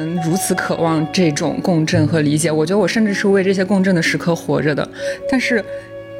[0.00, 2.50] 们如此渴望这种共振和理解。
[2.50, 4.88] 我觉得我甚至是为这些共振的时刻活着的。
[5.30, 5.64] 但是，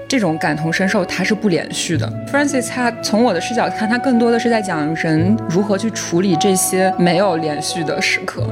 [0.06, 2.10] 这种感同身受它是不连续的。
[2.30, 8.42] Francis 他从我的视角看，他更多的是在讲人如何去处理这些没有连续的时刻。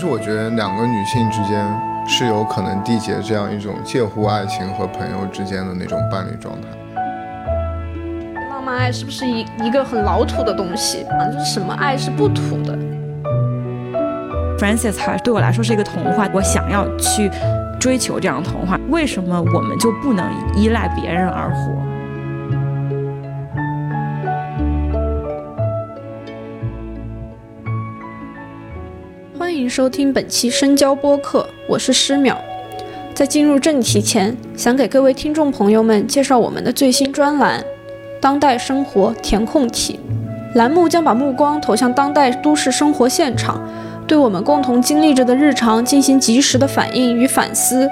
[0.00, 1.66] 就我觉得两个女性之间
[2.06, 6.68] 是有可能缔结这样一种介乎爱情和朋友之间的那种伴侣状态。
[8.50, 11.26] 浪漫爱是不是一一个很老土的东西啊？
[11.32, 12.78] 就是什么爱是不土的
[14.58, 17.30] ？Francis 对我来说是一个童话，我想要去
[17.78, 18.78] 追求这样的童话。
[18.88, 21.72] 为什么我们就不能依赖别人而活？
[29.38, 32.34] 欢迎收听本期深交播客，我是诗淼。
[33.14, 37.60] 在进入正题前，想给各位听众朋友们介绍我们的最新专栏
[38.20, 40.00] 《当代生活填空题》。
[40.56, 43.60] 栏目将把目光投向当代都市生活现场，
[44.08, 47.86] 对我们共同经历着的日常进行及时的反应与反思，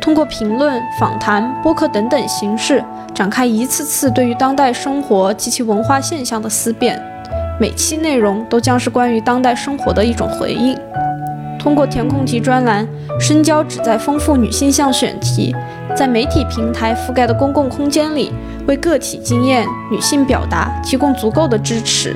[0.00, 7.02] 通过评论、访谈、播客等等形式，展开一次次对于当代生活及其文化现象的思辨。
[7.58, 10.78] 每期内容都将是关于当代生活的一种回应。
[11.58, 12.86] 通过填空题专栏，
[13.18, 15.52] 深交旨在丰富女性向选题
[15.96, 18.32] 在媒体平台覆盖的公共空间里，
[18.68, 22.14] 为个体经验、女性表达提供足够的支持，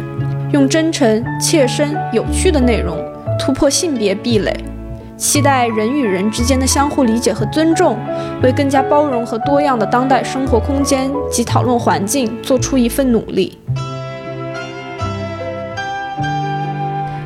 [0.52, 2.96] 用真诚、切身、有趣的内容
[3.40, 4.54] 突破性别壁垒，
[5.16, 7.96] 期待人与人之间的相互理解和尊重，
[8.42, 13.58] 为更加包容和多样的当代生活空间及讨论环境做出一份努力。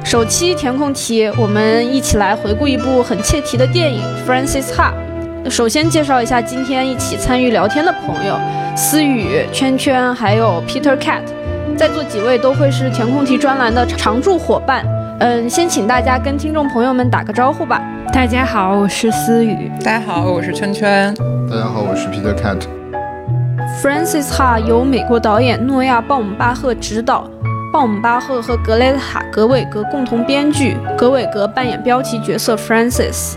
[0.04, 4.92] 首期填空题，我们一起来回顾一部很切题的电影《Francis Ha》。
[5.50, 8.38] 首先介绍一下今天一起参与聊天的朋友：
[8.76, 11.22] 思雨、圈圈，还有 Peter Cat。
[11.76, 14.86] 在座几位都会是填空题专栏的常驻伙伴。
[15.20, 17.80] 嗯，先请大家跟听众朋友们打个招呼吧。
[18.12, 19.70] 大家好，我是思雨。
[19.84, 21.14] 大家好，我是圈圈。
[21.48, 22.58] 大家好，我是 Peter Cat。
[23.80, 27.30] 《Francis Ha》由美国导演诺亚·鲍姆巴赫执导。
[27.72, 33.34] 鲍姆巴赫和格雷塔·格韦格共同编剧，格韦格扮演标题角色 Francis。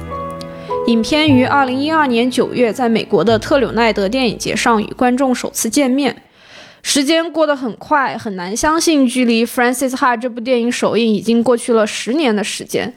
[0.88, 6.16] 影片于二零一二年九月在美国的特柳奈德电影节上与观众首次见面。
[6.90, 12.96] 时间过得很快，很难相信距离 Francis Ha 这部电影首映已经过去了十年的时间。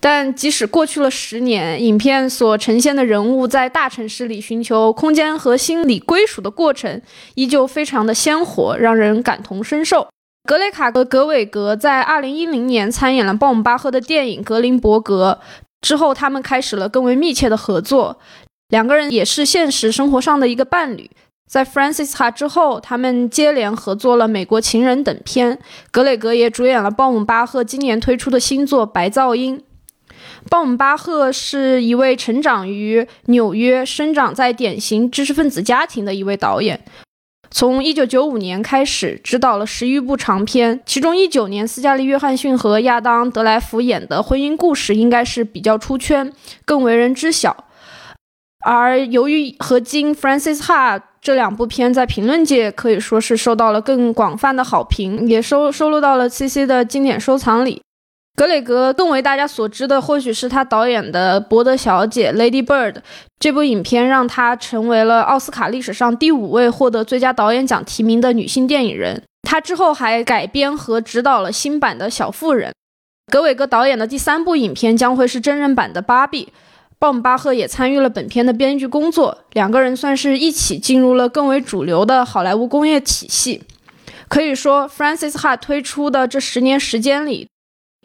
[0.00, 7.00] 但即使过去了十年，影片所呈现的人物在大城市里寻求空间和心理归属的过程，
[7.36, 10.08] 依旧非常的鲜活，让人感同身受。
[10.48, 15.38] 格雷卡和格韦格在2010年参演了鲍姆巴赫的电影《格林伯格》
[15.80, 18.18] 之后，他们开始了更为密切的合作。
[18.70, 21.08] 两个人也是现实生活上的一个伴侣。
[21.50, 25.58] 在《Francis Ha》之后，他们接连合作了《美国情人》等片。
[25.90, 29.58] 格雷格也主演了鲍姆巴赫今年推出的新作《白噪音》。
[30.48, 36.84] 鲍姆巴赫是一位成长于纽约、生长在典型知识分子家庭的一位导演。
[37.50, 46.32] 从一九九五年开始，执导了十余部长片，其中一九年斯嘉丽·约翰逊和亚当·德莱福演的婚姻故事应该是比较出圈，
[46.64, 47.64] 更为人知晓。
[48.64, 57.82] 而由于和金《Francis Ha》这两部片在评论界可以说是受到了更广泛的好评，也收收录到了 CC 的经典收藏里。
[58.36, 62.96] 格雷格更为大家所知的，或许是他导演的《伯德小姐》（Lady Bird）
[63.38, 69.22] 这部影片，让他成为了奥斯卡历史上第五位获得最佳导演奖提名的女性电影人。
[69.42, 72.70] 他之后还改编和执导了新版的《小妇人》。
[73.30, 76.44] 格韦格导演的第三部影片将会是真人版的《芭比》。
[77.00, 83.62] 鲍姆巴赫也参与了本片的编剧工作，两个人算是一起进入了更为主流的好莱坞工业体系。
[84.28, 87.48] 可以说，Francis Ha 推出的这十年时间里。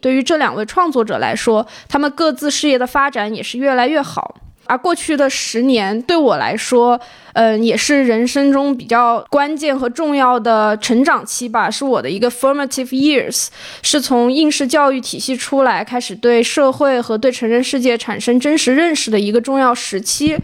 [0.02, 4.36] 对于这两位创作者来说，他们各自事业的发展也是越来越好。
[4.66, 7.00] 而过去的十年对我来说，
[7.34, 13.48] 嗯，也是人生中比较关键和重要的成长期吧，是我的一个 formative years，
[13.82, 20.36] 是从应试教育体系出来，开始对社会和对成人世界产生真实认识的一个重要时期。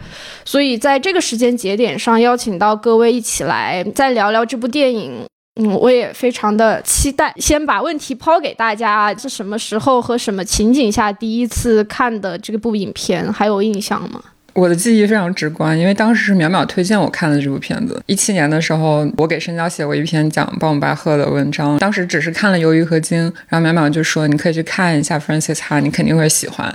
[0.45, 5.25] 所以在这个时间节点上，邀请到各位一起来再聊聊这部电影。
[5.55, 7.31] 嗯，我也非常的期待。
[7.37, 13.31] 先把问题抛给大家：是什么时候和什么情景下第一次看的这部影片？
[13.31, 14.19] 还有印象吗？
[14.53, 18.01] 我的记忆非常直观，因为当时是淼淼推荐我看的这部片子。
[18.07, 26.65] 一七年的时候，我给深交写过一篇讲鲍姆巴赫的文章，当时只是看了《鱿鱼和鲸》，然后淼淼就说：“你可以去看一下 Francis Ha，你肯定会喜欢。”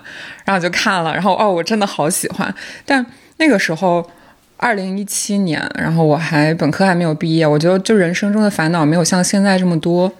[0.44, 2.54] 然后我就看了，然后哦，我真的好喜欢。
[2.84, 3.04] 但
[3.38, 4.08] 那个时候。
[4.58, 10.12] 二零一七年，然后我还本科还没有毕业，我觉得就人生中的烦恼没有像现在这么多，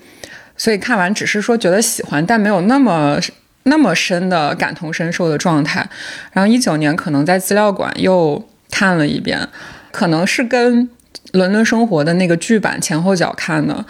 [0.57, 3.19] 所以看完只是说觉得喜欢，但没有那么
[3.65, 5.87] 那么深的感同身受的状态。
[6.33, 9.47] 然后一九年可能在资料馆又看了一遍，
[9.91, 10.87] 可能是跟
[11.33, 13.85] 《伦敦生活》的那个剧版前后脚看的。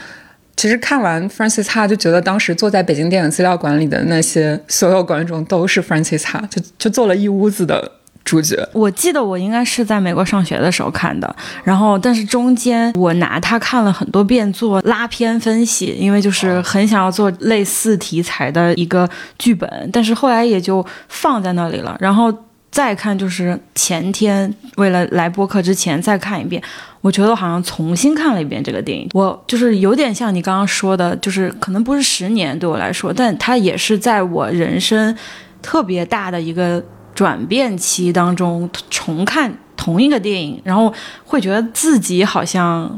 [0.56, 7.92] 其实看完 Francis Ha 就觉得当时坐在北京电影资料馆里的那些所有观众都是 Francis Ha，就就坐了一屋子的
[8.28, 8.68] 主角。
[8.74, 11.34] 我记得我应该是在美国上学的时候看的，
[11.64, 19.08] 然后但是中间我拿它看了很多遍做拉片分析，因为就是很想要做类似题材的一个
[19.38, 21.96] 剧本，但是后来也就放在那里了。
[21.98, 22.30] 然后
[22.70, 26.62] 再看就是前天为了来播客之前再看一遍。
[27.00, 35.16] 我觉得我好像重新看了一遍这个电影，我就是有点像你刚刚说的，就是可能不是十年对我来说，但它也是在我人生
[35.62, 36.82] 特别大的一个
[37.18, 40.94] 转变期当中重看同一个电影，然后
[41.24, 42.96] 会觉得自己好像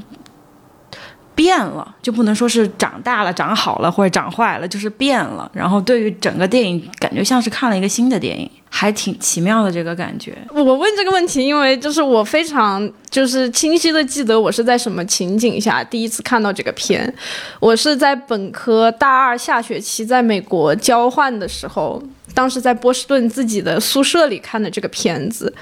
[1.34, 5.50] 变了，就不能说是长大了、长好了或者长坏了，就是变了。
[5.54, 8.50] 然后对于整个电影，感觉像是看了一个新的电影。
[8.72, 10.38] 还挺奇妙的这个感觉。
[10.54, 17.12] 我问这个问题，因为就是我非常就是清晰的记得我是在什么情景下第一次看到这个片。
[17.58, 22.02] 我是在本科大二下学期在美国交换的时候，
[22.32, 25.52] 当时在波士顿自己的宿舍里看的这个片子。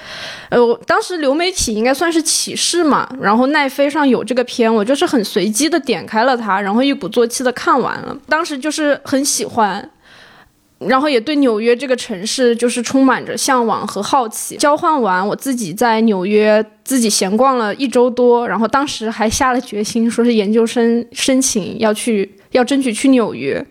[0.49, 8.15] 呃，我当时流媒体应该算是启示嘛，然后奈飞上有这个片，我就是很随机的点开了它，然后一鼓作气的看完了。
[8.27, 9.89] 当时就是很喜欢。
[10.87, 14.55] 然后也对纽约这个城市就是充满着向往和好奇。
[14.57, 23.65] 交换完，我自己在纽约自己闲逛了一周多，然后当时还下了决心，说是研究生申请要去，要争取去纽约。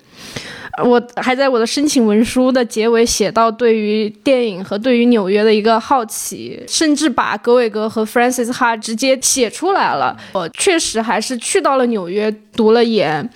[0.85, 10.17] 我还在我的申请文书的结尾写到对于电影和对于纽约的一个好奇，甚至把格韦格和 Francis Ha 直接写出来了。
[10.35, 13.27] 我确实还是去到了纽约读了研，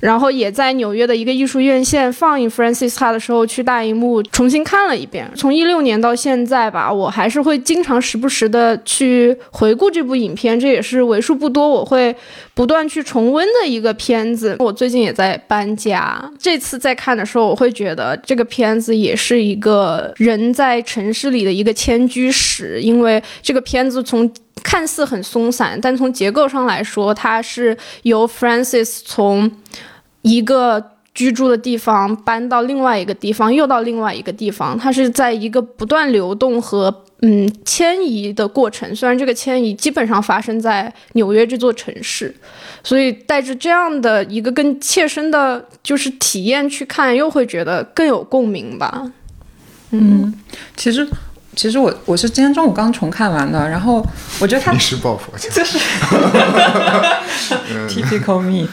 [0.00, 5.28] 然后也在纽约的一个艺术院线放映 Francis Ha 的时候去大荧幕重新看了一遍。
[5.34, 12.14] 从一六年到现在吧，我还是会经常时不时的去回顾这部影片，这也是为数不多我会
[12.54, 14.54] 不断去重温的一个片子。
[14.60, 16.92] 我最近也在搬家，这次在。
[16.92, 24.30] 在看的时候，我会觉得这个片子也是一个人在城市里的一个迁居史，因为这个片子从
[24.62, 29.50] 看似很松散，但从结构上来说，它是由 Francis 从
[30.22, 37.04] 一个居住的地方搬到另外一个地方，又到另外一个地方，它是在一个不断流动和。
[37.24, 42.34] 嗯，迁移的过程，虽然这个迁移基本上发生在纽约这座城市，
[42.82, 49.08] 所以带着这样的一个更切身的，就是体验去看，又会觉得更有共鸣吧。
[49.92, 50.34] 嗯，
[50.76, 51.06] 其实，
[51.54, 54.04] 其实我我是今天中午刚重看完的，然后
[54.40, 55.78] 我觉得他一时抱佛脚， 就是
[57.88, 58.66] typical me，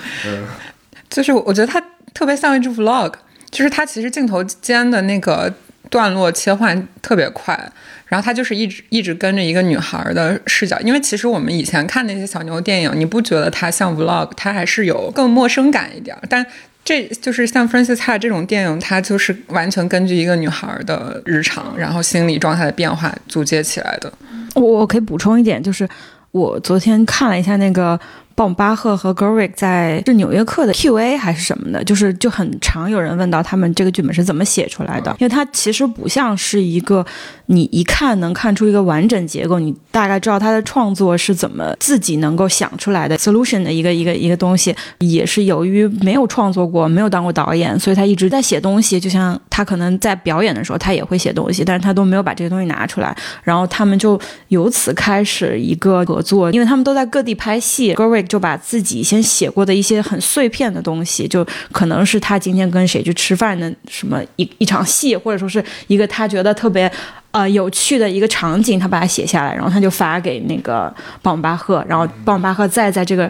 [1.10, 1.82] 就是我觉得他
[2.14, 3.14] 特别像一支 vlog，
[3.52, 5.54] 就是他其实镜头间的那个
[5.90, 7.72] 段落切换特别快。
[8.06, 16.18] 然后他就是一直一直跟着一个女孩的视角，因为其实我们以前看那些小牛电影，你不觉得它像 vlog，它还是有更陌生感一点。
[16.28, 16.44] 但
[16.90, 24.12] 这就是像 Francis Ha 这种电影，它就是完全根据一个女孩的日常，然后心理状态的变化组接起来的。
[24.56, 25.88] 我我可以补充一点，就是
[26.32, 28.00] 我昨天看了一下那个。
[28.40, 37.06] 鲍姆巴赫和 Gerwig 在是《纽约客》的 Q&A 还是什么的，就是就很常有人问到他们这个剧本是怎么写出来的，因为它其实不像是一个
[37.48, 48.98] 你一看能看出一个完整结构，你大概知道他的创作是怎么自己能够想出来的 solution 的一个一个一个东西，也是由于没有创作过，没有当过导演，所以他一直在写东西。
[48.98, 53.14] 就像他可能在表演的时候，他也会写东西，但是他都没有把这些东西拿出来。
[53.44, 58.29] 然后他们就由此开始一个合作，因为他们都在各地拍戏，Gerwig。
[58.30, 66.90] 就把自己先写过的一些很碎片的东西，就可能是他今天跟谁去吃饭的什么一一场戏，或者说是一个他觉得特别
[67.32, 73.30] 呃有趣的一个场景，他把它写下来，然后他就发给那个鲍姆巴赫，然后鲍姆巴赫再在这个。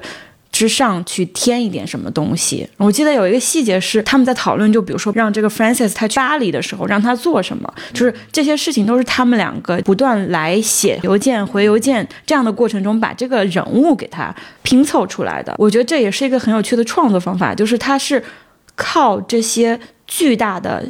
[0.60, 2.68] 之上去添一点什么东西？
[2.76, 15.56] 我记得有一个细节是他们在讨论，就比如说让这个 Francis 他去巴黎的时候，让他做什么，就是这些事情都是他们两个不断来写邮件、回邮件这样的过程中，把这个人物给他拼凑出来的。
[15.58, 18.22] 我觉得这也是一个很有趣的创作方法，就是他是
[18.76, 20.86] 靠这些巨大的。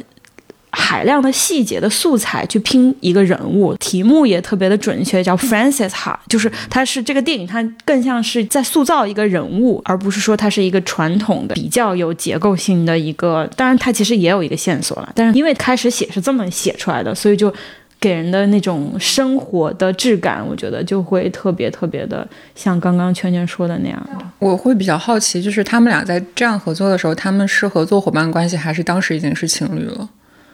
[0.72, 13.48] 海量的细节的素材去拼一个人物，题目也特别的准确，叫 Francis 哈，就是它是这个电影，它更像是在塑造一个人物，而不是说它是一个传统的比较有结构性的一个。
[13.56, 17.52] 当然，它其实也有一个线索了，但是因为开始写是这么写出来的，所以就
[17.98, 24.24] 给人的那种生活的质感，我觉得就会特别特别的像刚刚圈圈说的那样的。
[24.38, 30.08] 我会比较好奇，就是他们俩在这样合作的时候，他们是合作伙伴关系，还是当时已经是情侣了？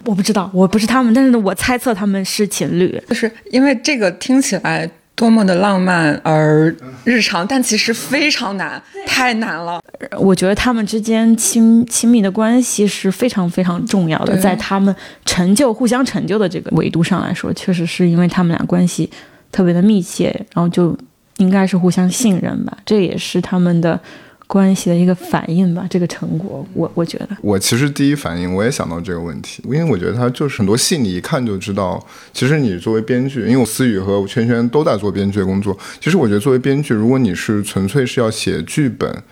[0.06, 2.98] 我不知道，我不是他们，但是我猜测他们是情侣。
[3.08, 9.80] 就是因为这个听起来多么的浪漫而日常，但其实非常难，太难了。
[10.18, 14.94] 我觉得他们之间亲亲密的关系是非常非常重要的，在他们
[15.24, 19.10] 成就互相成就的这个维度上来说，确实是因为他们俩关系
[19.50, 20.96] 特别的密切，然后就
[21.38, 23.98] 应该是互相信任吧，这也是他们的
[24.46, 27.28] 关系的一个反应吧，这个成果，我我觉得。
[27.42, 39.22] 我其实第一反应我也想到这个问题，因为我觉得他就是很多戏你一看就知道，其实你作为编剧，因为思雨和圈圈都在做编剧的工作，其实我觉得作为编剧，如果你是纯粹是要写剧本。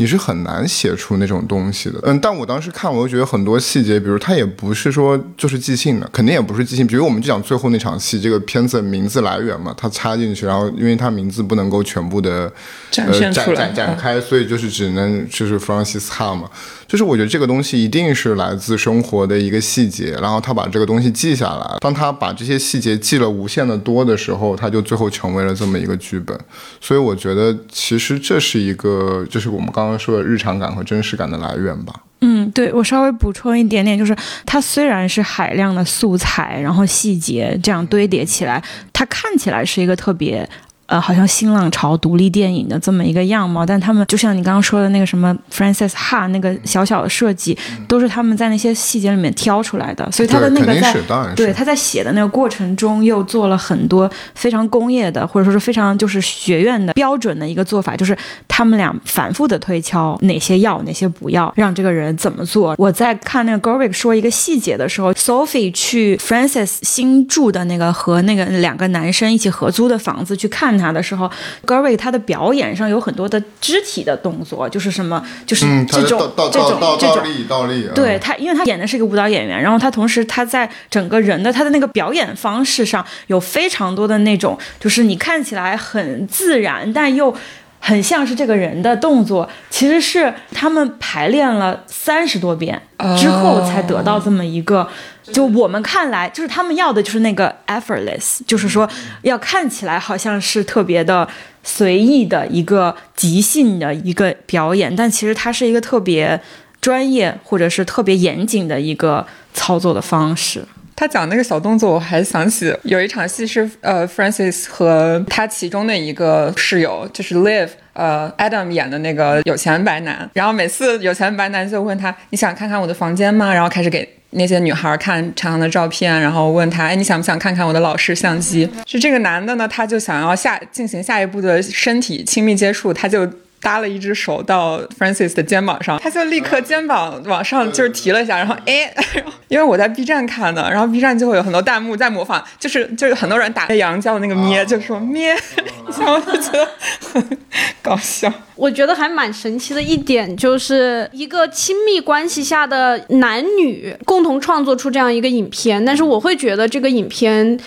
[0.00, 6.86] 你是很难写出那种东西的，嗯，但我当时看，我又觉得很多细节，比如他也不是说就是即兴的，肯定也不是即兴。
[6.86, 12.50] 比如我们就讲最后那场戏，这个片子名字来源嘛，他插进去，然后因为他名字不能够全部的
[12.90, 16.48] 展现呃、出来展展展开，所以就是只能就是 Francis Ha 嘛，
[16.88, 26.34] 就是我觉得这个东西一定是来自生活的一个细节，然后他把这个东西记下来，当他把这些细节记了无限的多的时候，他就最后成为了这么一个剧本。
[26.80, 31.94] 所以我觉得其实这是一个，就是我们刚刚刚说的日常感和真实感的来源吧。
[32.20, 34.14] 嗯，对我稍微补充一点点，就是
[34.46, 40.48] 它虽然是海量的素材，然后细节这样堆叠起来，它看起来是一个特别。
[40.90, 47.56] 呃，好像新浪潮独立电影的这么一个样貌，但他们就像你刚刚说的那个什么 Francis Ha 那个小小的设计，
[47.86, 50.92] 都是他们在那些细节里面挑出来的，所以他的那个在
[51.36, 58.16] 对他在写的那个过程中，又做了很多非常工业的，或者说是非常就是学院的标准的一个做法，就是
[58.48, 62.74] 他们俩反复的推敲哪些要，哪些不要，让这个人怎么做。
[62.76, 71.30] 我在看那个 Gorvick 说一个细节的时候，Sophie 去 Francis 新住的那个和那个两个男生一起合租的房子去看他的时候
[71.66, 77.24] ，Gorvick 他的表演上有很多的肢体的动作，就是什么，就是这种、倒倒这种倒倒倒这种。
[77.24, 87.34] 立倒立，嗯对他，因为他演的是一个舞蹈演员，然后他同时他在整个人的他的那个表演方式上有非常多的那种，就是你看起来很自然，但又
[87.80, 92.80] 很像是这个人的动作，其实是他们排练了三十多遍
[93.18, 94.86] 之后才得到这么一个。
[95.32, 98.88] 就我们看来，就是他们要的就是那个 effortless，就是说
[99.22, 101.26] 要看起来好像是特别的
[101.62, 106.40] 随意的一个即兴的一个表演，但其实它是一个特别
[106.80, 110.64] 专业或者是特别严谨的一个操作的方式。
[111.00, 120.28] 他讲那个小动作，我还想起有一场戏是呃，Francis 和他其中的一个室友，就是 Live，呃，Adam 演的那个有钱白男。
[120.34, 133.26] 然后每次有钱白男就问他：“你想看看我的房间吗？”然后开始给那些女孩看长长的照片，然后问他：“哎，你想不想看看我的老式相机？”是这个男的呢，他就想要下进行下一步的身体亲密接触，他就。
[133.60, 138.92] 搭了一只手到 Francis 的肩膀上，他就立刻肩膀往上就是提了一下，然后哎，
[139.48, 145.36] 因为我在 B 站看的，然后 B 站就会有很多弹幕在模仿，就是就是很多人打杨叫的那个咩，就说咩，
[145.98, 146.68] 然后我就觉得
[147.12, 147.38] 很
[147.82, 148.32] 搞笑。
[148.56, 157.58] 我觉得还蛮神奇的一点，就是一个亲密关系下的男女共同创作出这样一个影片，但是我会觉得这个影片。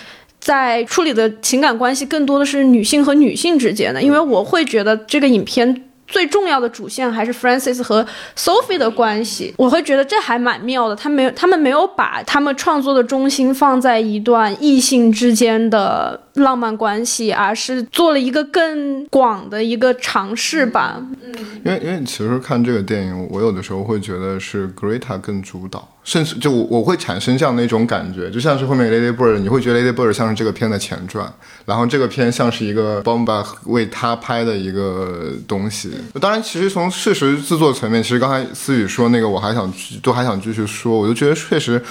[0.44, 8.06] 在处理的情感关系更多的是女性和女性之间的，因为我会觉得这个影片最重要的主线还是 Francis 和
[8.36, 10.96] Sophie 的关系，我会觉得这还蛮妙的。
[10.96, 21.02] 他没有，他们没有把他们创作的中心放在一段异性之间的浪漫关系，而是做了一个更广的一个尝试吧。
[21.22, 21.34] 嗯
[21.64, 31.32] 因为因为其实看这个电影，我有的时候会觉得是 Greta 更主导，甚至就我我会产生这样的一种感觉，就像是后面 Lady Bird，你会觉得 Lady Bird 像是这个片的前传，
[31.64, 35.92] 然后这个片像是一个 Bomba 为他拍的一个东西。
[36.20, 41.82] 当然，其实从事实制作层面，其实刚才思雨说那个，我还想都还想继续说，我就觉得确实。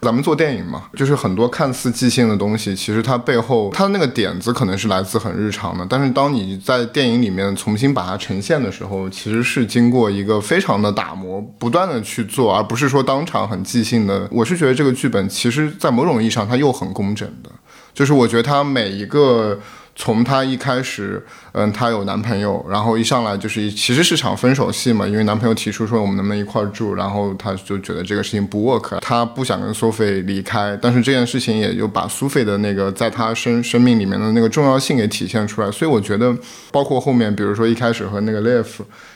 [0.00, 14.26] 咱们做电影嘛，就是很多看似即兴的东西，其实它背后它的那个点子可能是来自很日常的，但是当你在电影里面重新把它呈现的时候，其实是经过一个非常的打磨，不断的去做，而不是说当场很即兴的。
[14.30, 17.50] 我是觉得这个剧本其实，在某种意义上它又很工整的，
[17.94, 19.58] 就是我觉得他每一个。
[19.94, 21.22] 从她一开始，
[21.52, 36.34] 嗯，她有男朋友，然后一上来就是其实是场分手戏嘛，因为男朋友提出说我们能不能一块儿住，然后她就觉得这个事情不 work，她不想跟苏菲离开，但是这件事情也就把苏菲的那个在她生生命里面的那个重要性给体现出来，所以我觉得，
[36.70, 38.66] 包括后面，比如说一开始和那个 Liv，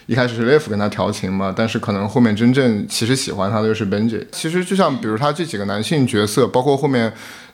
[0.04, 7.10] 一开始是 Liv 跟他调情嘛，但是可能后面真正其实喜欢他的就是 Benji，其实就像比如他这几个男性角色，包括后面。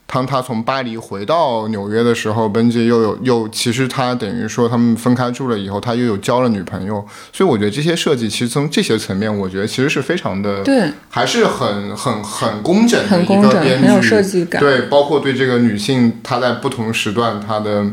[0.06, 14.60] 当他从巴黎回到纽约的时候，本杰又有又其实他等于说他们分开住了以后，他又有交了女朋友，所以我觉得这些设计其实从这些层面，我觉得其实是非常的对，还是很很很工整的一个编剧，很有设计感。
[14.60, 17.86] 对，包括对这个女性她在不同时段她的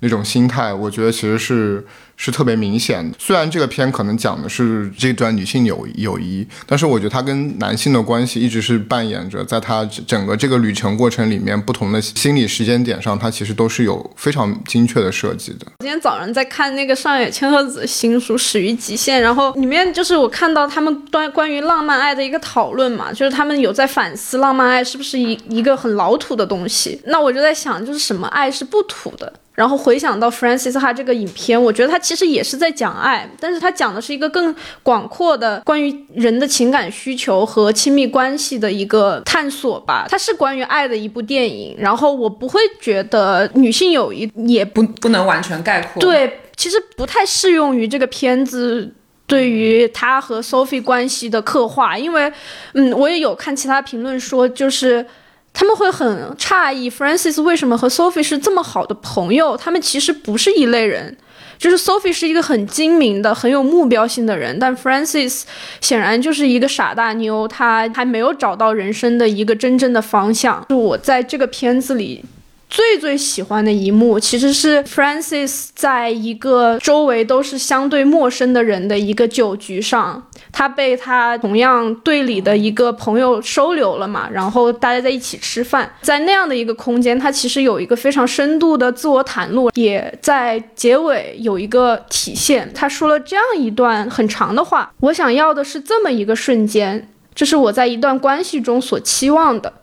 [0.00, 1.86] 那种心态，我觉得其实是
[2.24, 3.16] 是特别明显的。
[3.18, 15.66] 虽然这个片可能讲的是这段女性友友谊，但是我觉得她跟男性的关系一直是扮演着在她整个这个旅程过程里面不同的心理时间点上，它其实都是有非常精确的设计的。
[15.80, 27.00] 今天早上在看那个上野千鹤子新书《始于极限》，然后里面就是我看到他们关关于浪漫爱的一个讨论嘛，就是他们有在反思浪漫爱是不是一一个很老土的东西。
[27.06, 29.32] 那我就在想，就是什么爱是不土的？
[29.54, 40.06] 然后回想到 Francis 哈这个影片，我觉得他其实也是在讲爱，但是他讲的是一个更广阔的关于人的情感需求和亲密关系的一个探索吧。
[40.08, 46.00] 它是关于爱的一部电影，然后我不会觉得女性友谊也不不能完全概括。
[46.00, 48.94] 对，其实不太适用于这个片子
[49.26, 52.32] 对于他和 Sophie 关系的刻画，因为，
[52.72, 55.06] 嗯，我也有看其他评论说，就是
[55.52, 61.16] 他们会很诧异 Francis 为什么和 Sophie 是这么好的朋友，他们其实不是一类人。
[61.58, 65.42] 就是 Sophie 是一个很精明的、很有目标性的人，但 Francis
[65.80, 70.66] 显然就是一个傻大妞，她还没有找到人生的一个真正的方向。
[70.68, 72.24] 就我在这个片子里。
[72.72, 92.72] 最最喜欢的一幕，其实是 Francis 在一个周围都是相对陌生的人的一个酒局上，他被他同样队里的一个朋友收留了嘛，然后大家在一起吃饭，在那样的一个空间，他其实有一个非常深度的自我袒露，也在结尾有一个体现。
[92.74, 99.74] 他说了这样一段很长的话：“我想要的是这么一个瞬间，这是我在一段关系中所期望的。”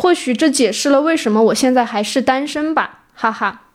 [0.00, 3.66] 或许这解释了为什么我现在还是单身吧，哈哈。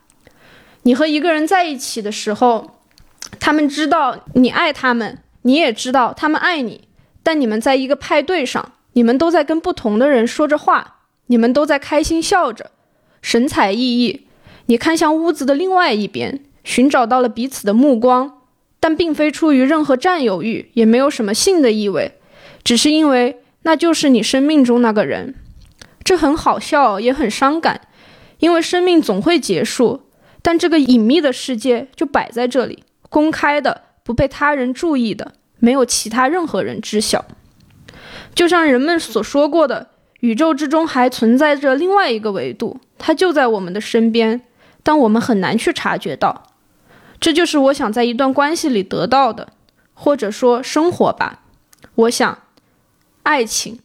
[0.82, 2.80] 你和一个人在一起的时候，
[3.40, 6.88] 他们知道你爱他们，你也知道他们爱你，
[7.22, 10.96] 但你们在一个派对上，你们都在跟不同的人说着话，
[11.28, 12.72] 你们都在开心笑着，
[13.22, 14.22] 神采奕奕。
[14.66, 18.40] 你看向屋子的另外一边，寻找到了彼此的目光，
[18.80, 22.18] 但并非出于任何占有欲，也没有什么性的意味，
[22.64, 25.36] 只是因为那就是你生命中那个人。
[26.06, 27.82] 这很好笑，也很伤感，
[28.38, 30.04] 因为生命总会结束，
[30.44, 37.26] 但这个隐秘的世界就摆在这里，公开的，不被他人注意的，没有其他任何人知晓。
[38.36, 39.90] 就像人们所说过的，
[40.20, 44.42] 宇宙之中还存在着另外一个维度，它就在我们的身边，
[44.84, 46.52] 但我们很难去察觉到。
[47.20, 49.50] 这就是我想在一段关系里得到的，
[49.96, 51.42] 或者说生活吧。
[51.96, 52.38] 我想，
[53.24, 53.80] 爱情。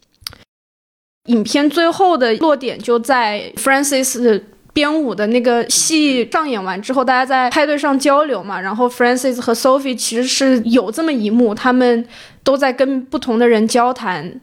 [1.26, 12.06] 影片最后的落点就在 Francis 编舞的那个戏上演完之后，大家在派对上交流嘛，然后 Francis 和 Sophie 其实是有这么一幕，他们
[12.44, 14.40] 都在跟不同的人交谈。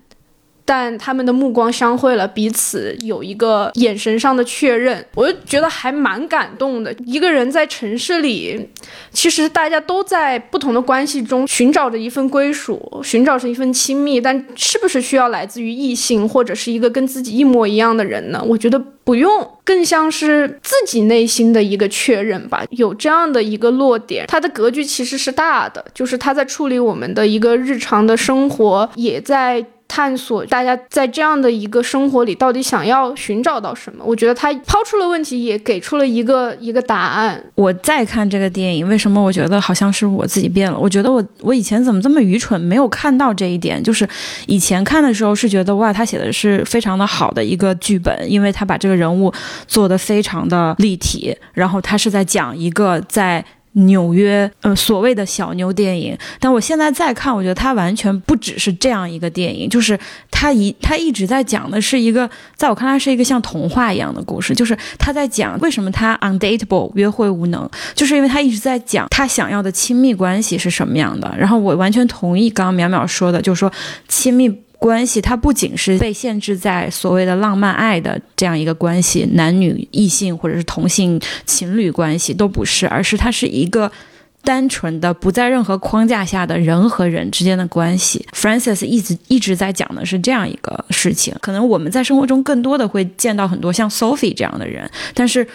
[0.68, 6.94] 但他们的目光相会了，彼此有一个眼神上的确认，我就觉得还蛮感动的。
[7.06, 8.68] 一个人在城市里，
[9.14, 18.44] 其实大家都在不同的关系中寻找着一份归属，寻找着一份亲密，但是不是需要来自于异性或者是一个跟自己一模一样的人呢？
[18.46, 22.66] 我觉得不用，更像是自己内心的一个确认吧。
[22.72, 29.66] 有这样的一个落点，它的格局其实是大的，就是他在处理我们的一个日常的生活，也在。
[29.88, 34.04] 探索大家在这样的一个生活里到底想要寻找到什么？
[34.06, 37.44] 我觉得他抛出了问题，也给出了一个一个答案。
[37.56, 40.78] 我再看这个电影，为什么我觉得好像是我自己变了？
[40.78, 43.82] 我觉得我我以前怎么这么愚蠢，没有看到这一点？
[43.82, 44.08] 就是
[44.46, 49.34] 以前看的时候是觉得哇，他写的是非常的好的一个剧本，因为他把这个人物
[49.68, 53.44] 做得非常的立体，然后他是在讲一个在。
[53.78, 59.98] 纽约，呃，所谓的小妞电影，但我现在再看，我觉得它完全不只是这样一个电影，就是
[60.32, 71.34] 它一它一直在讲的是一个，在我看来是一个像童话一样的故事，就是他在讲为什么他 undateable 约会无能，就是因为他一直在讲他想要的亲密关系是什么样的。
[71.38, 73.72] 然后我完全同意刚刚淼淼说的，就是说
[74.08, 74.52] 亲密。
[74.80, 83.92] 关系它不仅是被限制在所谓的浪漫爱的这样一个关系，男女异性或者是同性情侣关系都不是，而是它是一个
[84.44, 88.26] 单纯的不在任何框架下的人和人之间的关系。
[88.34, 95.46] Francis 一直一直在讲的是这样一个事情，可能我们在生活中更多的会见到很多像 Sophie 这样的人，但是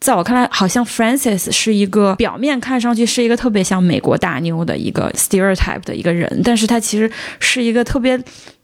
[0.00, 8.18] 在我看来，好像 Francis 是一个表面看上去是一个特别像美国大妞的一个 stereotype 的一个人，但是他其实是一个特别。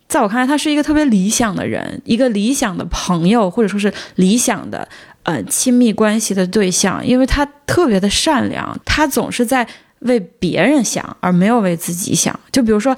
[0.08, 4.88] 在我看来，他是一个特别理想的人，一个理想的朋友，或者说是理想的
[5.24, 9.66] 呃亲密关系的对象，因为他特别的善良，他总是在
[10.00, 12.38] 为别人想，而没有为自己想。
[12.50, 12.96] 就比如说。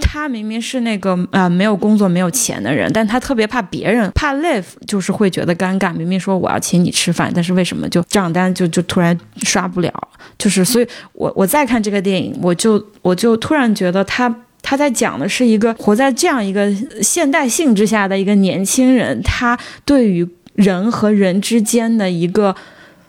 [0.00, 5.94] 他明明是那个呃没有工作没有钱的人，但他特别怕别人怕 live，就是会觉得尴尬。
[5.94, 9.92] 明明说我要请你吃饭，但是为什么就账单就就突然刷不了？
[10.36, 14.28] 就是所以，我我再看这个电影，我就我就突然觉得他
[14.64, 22.56] 他在讲的是一个活在这样一个现代性之下的一个年轻人，他对于人和人之间的一个。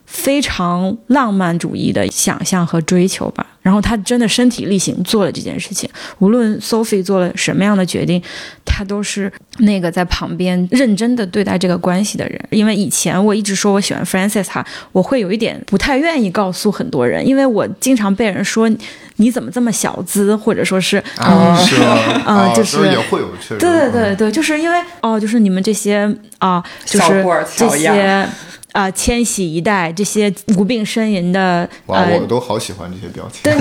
[0.07, 5.89] 非常浪漫主义的想象和追求吧，然后他真的身体力行做了这件事情。
[6.19, 8.21] 无论 Sophie 做了什么样的决定，
[8.63, 12.39] 他都是那个在旁边认真的对待这个关系的人。
[12.51, 18.69] 因为以前我一直说我喜欢 f r a n c i s 哈，我会有一点不太愿意告诉很多人，因为我经常被人说
[19.17, 21.81] 你怎么这么小资，或者说是啊，是
[22.25, 27.25] 啊， 就是也会有确实，对对对对，就是因为哦，就是你们这些啊，就是
[27.55, 28.27] 这些。
[28.75, 33.39] 啊，千禧一代这些无病呻吟的，哇，我都好喜欢这些标签。
[33.41, 33.55] 对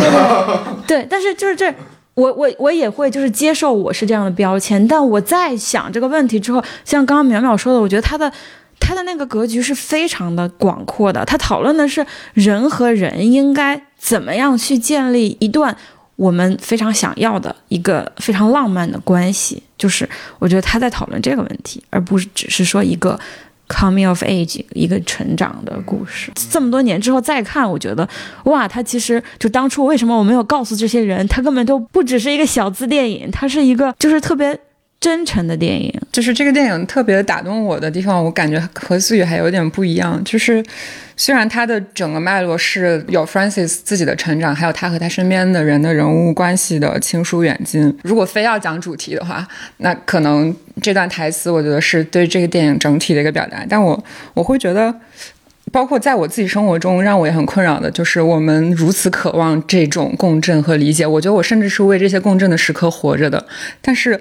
[0.89, 1.73] 对，但是就是这，
[2.15, 4.89] 我我我也会就是接受我是这样的标签。
[4.89, 8.29] 但我在想这个问题之后，像刚刚淼淼说的，我觉得他的
[8.81, 11.25] 他的那个格局是非常的广阔的。
[11.25, 15.75] 他讨论的是人和人应该怎么样去建立一段
[16.17, 19.63] 我们非常想要的一个非常浪漫的关系。
[19.79, 20.07] 就是
[20.39, 23.19] 我觉得他在讨论这个问题，而不是只是说一个。
[23.67, 26.31] Coming of age，一个成长的故事。
[26.51, 28.07] 这么多年之后再看，我觉得，
[28.45, 34.57] 哇，他其实就当初为什么我没有告诉这些人，他根本都不只是一个小资电影，他是一个就是特别
[35.05, 35.93] 真诚的电影。
[36.11, 40.65] 就是这个电影特别打动我的地方，我感觉和思雨还有点不一样，就是。
[41.17, 47.97] 虽然它的整个脉络是有 Francis 自己的成长，还有他和他身边的人的人物关系的亲疏远近。
[48.03, 53.65] 如果非要讲主题的话，那可能这段台词我觉得是对这个电影整体的一个表达。
[53.69, 54.93] 但我我会觉得，
[55.71, 61.07] 包括在我自己生活中，让我也很困扰的就是我们如此渴望这种共振和理解。
[61.07, 63.47] 我觉得我甚至是为这些共振的时刻活着的。
[63.81, 64.21] 但是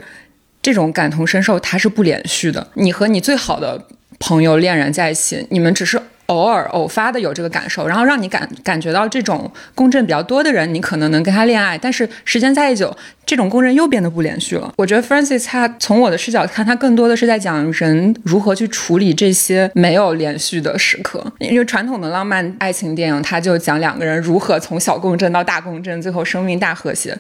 [0.64, 2.66] 这种感同身受它是不连续的。
[2.74, 3.86] 你和你最好的
[4.18, 6.02] 朋友恋人在一起，你们只是。
[6.28, 11.78] 偶尔偶发的有这个感受，然后让你感感觉到这种共振比较多的人，你可能能跟他恋爱。
[11.78, 12.96] 但是时间再一久，
[13.26, 14.74] 这种共振又变得不连续了。
[14.78, 21.22] 我觉得 f r a n c i s 他从我的视角看，他更多的是在讲人如何去处理这些没有连续的时刻。
[21.40, 27.16] 因为传统的浪漫爱情电影，他就讲两个人如何从小共振到大共振，最后生命大和谐。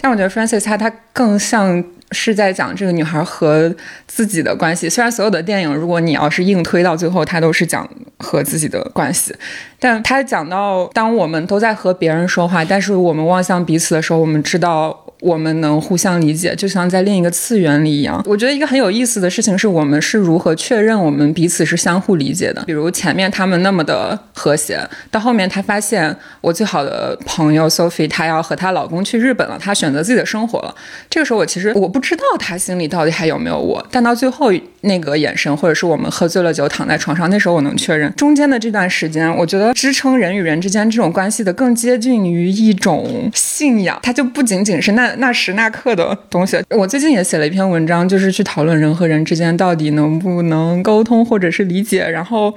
[0.00, 1.84] 但我觉得 f r a n c i s 他他更像。
[2.12, 3.72] 是在讲这个女孩和
[4.08, 4.88] 自己的关系。
[4.88, 9.32] 虽然所有的电影，如果你要是硬推到最后，它都是讲和自己的关系，
[9.78, 15.06] 但他讲到当我们都在和别人说话，但是我们望向彼此的时候，我们知道。
[15.20, 18.22] 我们能互相理解，就像在另一个次元里一样。
[18.26, 22.62] 我觉得一个很有意思的事情是我们是如何确认我们彼此是相互理解的。
[22.64, 24.80] 比如前面他们那么的和谐，
[25.10, 30.74] 到后面他发现我最好的朋友 Sophie 她要和她老公去日本了，她选择自己的生活了。
[31.10, 34.50] 这个时候我其实我不知道她心里到底还有没有我，但到最后
[34.82, 38.10] 那个眼神，或者是我们喝醉了酒躺在床上，那时候我能确认。
[38.14, 45.09] 中间的这段时间，我觉得支撑人与人之间这种关系的更接近于一种信仰，它就不仅仅是那。
[45.18, 52.08] 那时那刻的东西，我最近也写了一篇文章，就是去讨论人和人之间到底能不能沟通或者是理解。
[52.08, 52.54] 然后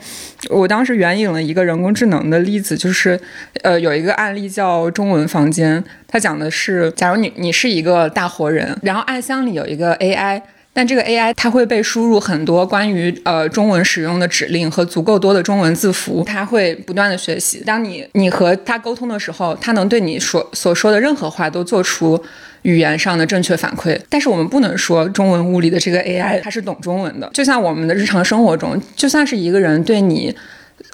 [0.49, 3.19] 我当时援引了一个人工智能的例子，就是
[3.61, 10.41] 呃有一个案例叫中文房间，它讲的是，假如你你是一个大活人，然后暗箱里有一个 AI。
[10.73, 17.63] 但这个 AI 它会被输入很多关于呃中文使用的指令和足够多的中文字符，它会不断的学习。
[17.63, 22.21] 当你你和它沟通的时候，它能对你所所说的任何话都做出
[22.63, 23.99] 语言上的正确反馈。
[24.09, 27.29] 但是我们不能说中文物理的这个 AI 它是懂中文的。
[27.33, 30.35] 就像我们的日常生活中，就算是一个人对你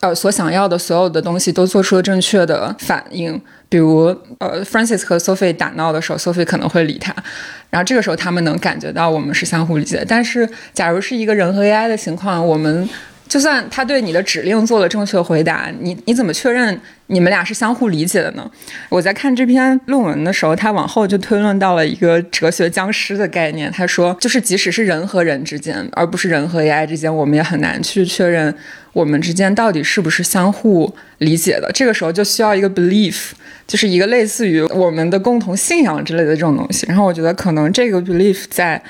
[0.02, 3.42] 呃所想要的所有的东西都做出了正确的反应。
[3.70, 4.06] 比如，
[4.40, 7.16] 呃，Francis 和 Sophie 打闹的时候，Sophie 可能会理他，
[7.70, 10.04] 然后这个时候他们能感觉到我们是相互理解。
[10.08, 12.90] 但是，假如是一个人和 AI 的情况，我们
[13.30, 18.50] 就算他对你的指令做了正确回答，你你怎么确认你们俩是相互理解的呢？
[18.89, 23.72] 我在看这篇论文的时候，他往后就推论到了一个哲学僵尸的概念。
[23.72, 28.54] 他说，就是即使是人和人之间，而不是人和 AI 之间，我们也很难去确认
[28.92, 31.72] 我们之间到底是不是相互理解的。
[31.72, 33.32] 这个时候就需要一个 belief。
[33.68, 38.82] 就是一个类似于我们的共同信仰之类的这种东西，然后我觉得可能这个 belief 在，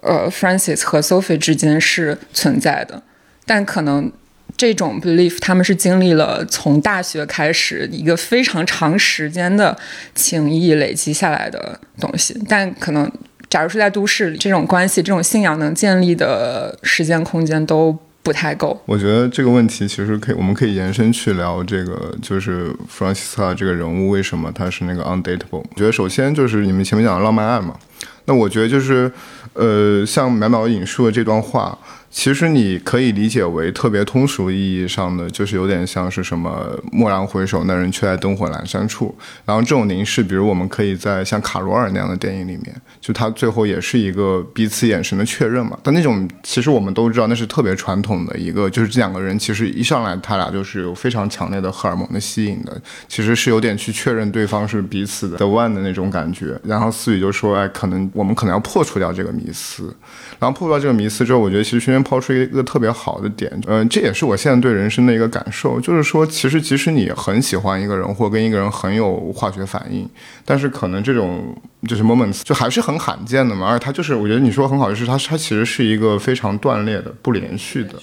[0.00, 3.02] 呃，Francis 和 Sophie 之间是存在的，
[3.46, 4.10] 但可能
[4.56, 9.76] 这种 belief 他们是经历了从大学开始一个非常长时间的
[10.14, 13.10] 情谊累积下来的东西，但可能。
[13.50, 18.82] 假如是在都市里，这种关系、这种信仰能建立的时间空间都不太够。
[18.84, 25.62] 我觉得这个问题其实可以，我们可以延伸去聊这个，就是弗朗西斯卡这个人物为什么他是那个 undateable。
[25.62, 27.76] 我觉得首先就是你们前面讲的浪漫爱嘛，
[28.24, 29.12] 那我觉得就是，
[29.52, 31.78] 呃，像淼淼引述的这段话。
[32.14, 39.12] 其实你可以理解为特别通俗意义上的，就是有点像是什么“蓦然回首，那人却在灯火阑珊处”。
[39.44, 45.76] 然后这种凝视，比如我们可以在像卡罗尔那样的电影里面，就他最后也是一个彼此眼神的确认嘛。
[45.82, 56.56] 但那种其实我们都知道，那是特别传统的一个，就是这两个人其实一上来他俩就是有非常强烈的荷尔蒙的吸引的，其实是有点去确认对方是彼此的 one 的那种感觉。
[56.62, 59.92] 然后思雨就说：“哎，可能我们可能要破除掉这个迷思。”
[60.38, 70.08] 然后破除掉这个迷思之后，我觉得其实轩轩抛出一个特别好的点，嗯，这也是我现在对人生的一个感受，就是说，其实即使你很喜欢一个人，或跟一个人很有化学反应，
[70.44, 71.56] 但是可能这种
[71.88, 73.66] 就是 moments 就还是很罕见的嘛。
[73.66, 77.94] 而且它就是，我觉得你说很好，就是它它其实是一个非常断裂的、不连续的。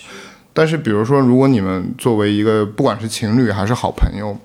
[0.51, 4.37] 但是比如说，如果你们作为一个不管是情侣还是好朋友，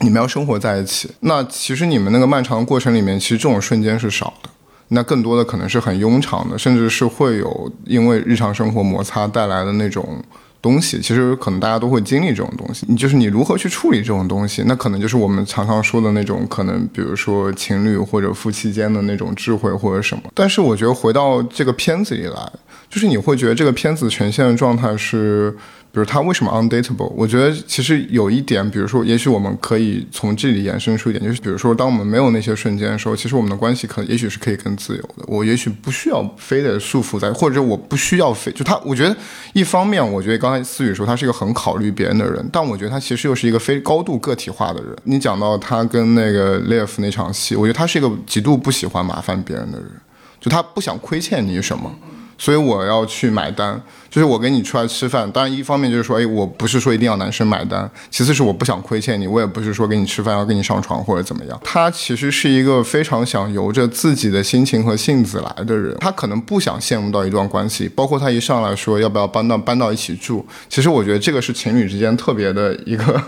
[0.00, 4.50] 你们要生活在一起，那其实你们那个漫长的过程里面，其实这种瞬间是少的。
[4.94, 10.22] 那更多的可能是很庸常的，甚至是会有因为日常生活摩擦带来的那种
[10.62, 11.00] 东西。
[11.00, 12.86] 其实可能大家都会经历这种东西。
[12.88, 20.22] 你就是你如何去处理这种东西，那可能就是我们常常说的那种可能，比如说情侣或者夫妻间的那种智慧或者什么。
[20.32, 22.52] 但是我觉得回到这个片子里来，
[22.88, 25.54] 就是你会觉得这个片子呈现的状态是。
[25.94, 27.06] 比如他为什么 undateable？
[27.14, 35.24] 我觉得其实有一点，比如说，也许我们可以从这里延伸出一点，就是比如说，当我们没有那些瞬间的时候，其实我们的关系可能也许是可以更自由的。
[35.28, 38.76] 我也许不需要非得束缚在，或者我不需要非就他。
[38.78, 39.16] 我觉得
[39.52, 44.92] 一方面，我觉得刚才思雨说他是一个很考虑别人的人，但我觉得他其实又是一个非高度个体化的人。
[45.04, 49.88] 你讲到他跟那个 Live 那场戏，我觉得他是一个极度不喜欢麻烦别人的人，
[50.40, 51.94] 就他不想亏欠你什么。
[52.36, 53.80] 所以我要去买单，
[54.14, 55.28] 就是我跟你出来吃饭。
[55.32, 61.60] 当然，一方面就是说，哎，我不是说一定要男生买单；其次是我不想亏欠你，我也不是说跟你吃饭要跟你上床或者怎么样。
[61.64, 67.88] 他其实是一个非常想由着自己的心情和性子来的人，他可能不想陷入到一段关系。
[67.88, 73.20] 包括他一上来说要不要搬到搬到一起住，其实我觉得这个是情侣之间特别的一个。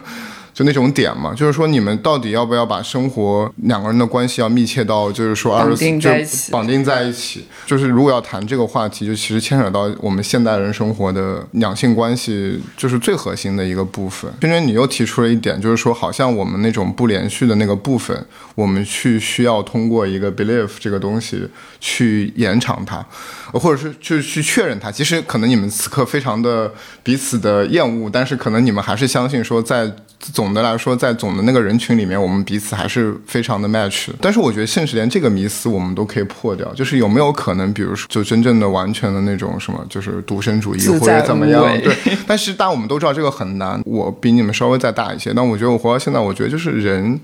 [0.57, 6.11] 就那种点嘛，就是说你们到底要不要把生活两个人的关系要密切到，就是说二十四就
[6.51, 7.45] 绑定在一起。
[7.67, 14.33] 就是如果要谈这个话题，就其实牵扯到我们现代人生活的两性关系，就是最核心的一个部分。
[14.41, 23.07] 娟娟你又提出了一点，就是说好像我们那种不连续的那个部分，我们去需要通过一个 belief 这个东西去延长它，
[23.53, 24.91] 或者是就去确认它。
[24.91, 29.95] 其实可能你们此刻非常的彼此的厌恶，但是可能你们还是相信说在。
[30.33, 34.09] 总的来说，在总的那个人群里面，我们彼此还是非常的 match。
[34.19, 36.73] 但是我觉得，甚至连这个迷思我们都可以破掉。
[36.73, 41.63] 就是有没有可能，比如说，就真正的完全的那种什么，就是独身主义或者怎么样？
[41.81, 41.95] 对。
[42.27, 43.81] 但是，但我们都知道这个很难。
[43.85, 47.21] 我比你们稍微再大一些，但我觉得我活到现在，我觉得就是人，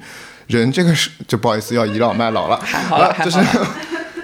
[0.59, 2.57] 人这个是，就不好意思要倚老卖老了。
[2.88, 3.38] 好了，就是。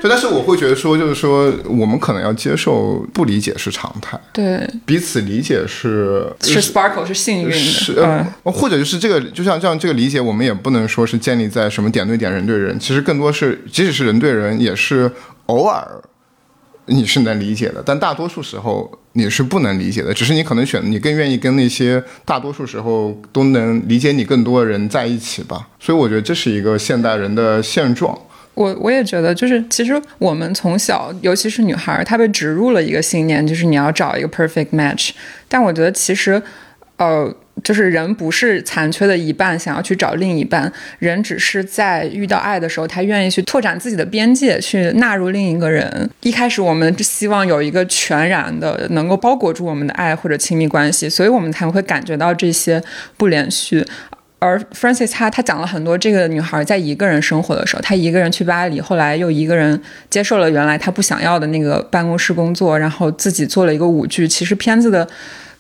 [0.01, 15.11] 就但是我会觉得说，就是说，我们可能要接受不理解是常态，对，彼此理解是是 sparkle 是幸运的，是，或者就是这个，就像这样这个理解，我们也不能说是建立在什么点对点人对人，其实更多是，即使是人对人，也是
[15.47, 15.85] 偶尔
[16.87, 25.69] 你是能理解的，但大多数时候你是不能理解的，只是你可能选，你更愿意跟那些大多数时候都能理解你更多的人在一起吧。
[25.81, 28.17] 所以我觉得这是一个现代人的现状。
[28.55, 35.11] 我我也觉得，就是其实我们从小，尤其是女孩，她被植入了一个信念，就是你要找一个 perfect match。
[35.47, 36.43] 但我觉得其实，
[36.97, 46.11] 呃，就是人不是残缺的一半，想要去找另一半，人只是在遇到爱的时候，他愿意去拓展自己的边界，去纳入另一个人。
[46.23, 52.83] 一开始我们希望有一个全然的能够包裹住我们的爱或者亲密关系，所以我们才会感觉到这些
[53.17, 53.85] 不连续。
[54.41, 64.29] 而 Francis 他他讲了很多，这个女孩在一个人生活的时候，她一个人去巴黎，后来又一个人接受了原来她不想要的那个办公室工作，然后自己做了一个舞剧。
[64.29, 65.09] 其实片子的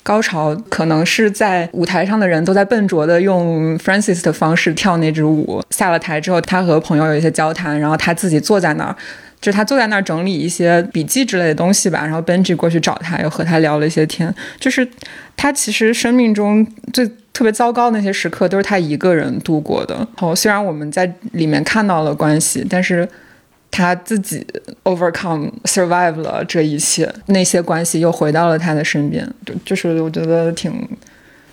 [0.09, 5.62] 高潮可能是在舞台上的人都在笨拙的用 Francis 的方式跳那支舞。
[5.68, 8.97] 下了台之后，他和朋友有一些交谈，然后他自己坐在那儿，
[9.38, 12.03] 就是他坐在那儿整理一些笔记之类的东西吧。
[12.07, 14.35] 然后 Benji 过去找他，又和他聊了一些天。
[14.59, 14.88] 就是
[15.37, 17.07] 他其实生命中最。
[17.35, 19.97] 特别糟糕的那些时刻都是他一个人度过的。
[20.18, 23.09] 哦，虽然我们在里面看到了关系，但是
[23.71, 24.47] 他自己
[24.85, 29.29] overcome survive 了这一切，那些关系又回到了他的身边。
[29.45, 30.73] 就就是我觉得挺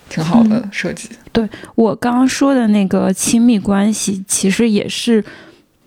[0.08, 1.08] 挺好的设计。
[1.32, 5.22] 对我刚刚说的那个亲密关系，其实也是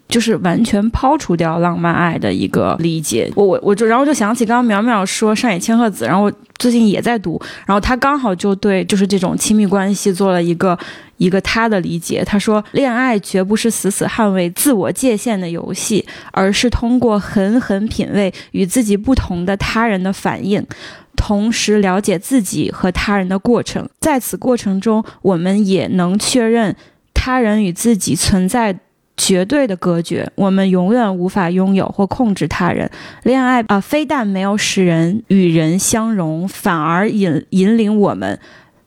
[0.10, 3.32] 就是完全抛除掉浪漫爱的一个理解。
[3.36, 10.78] 我我我就然后就想起刚刚淼淼说上野千鹤子，然后最近也在读，然后他刚好就对就是这种亲密关系做了一个
[11.18, 12.24] 一个他的理解。
[12.26, 20.66] 他说，恋爱绝不是死死捍卫自我界限的游戏，而是通过狠狠品味与自己不同的他人的反应。
[21.16, 26.76] 同时了解自己和他人的过程，在此过程中，我们也能确认
[27.14, 28.80] 他人与自己存在
[29.20, 30.28] 绝对的隔绝。
[30.34, 32.90] 我们永远无法拥有或控制他人。
[33.22, 38.40] 恋爱啊、非但没有使人与人相融，反而引引领我们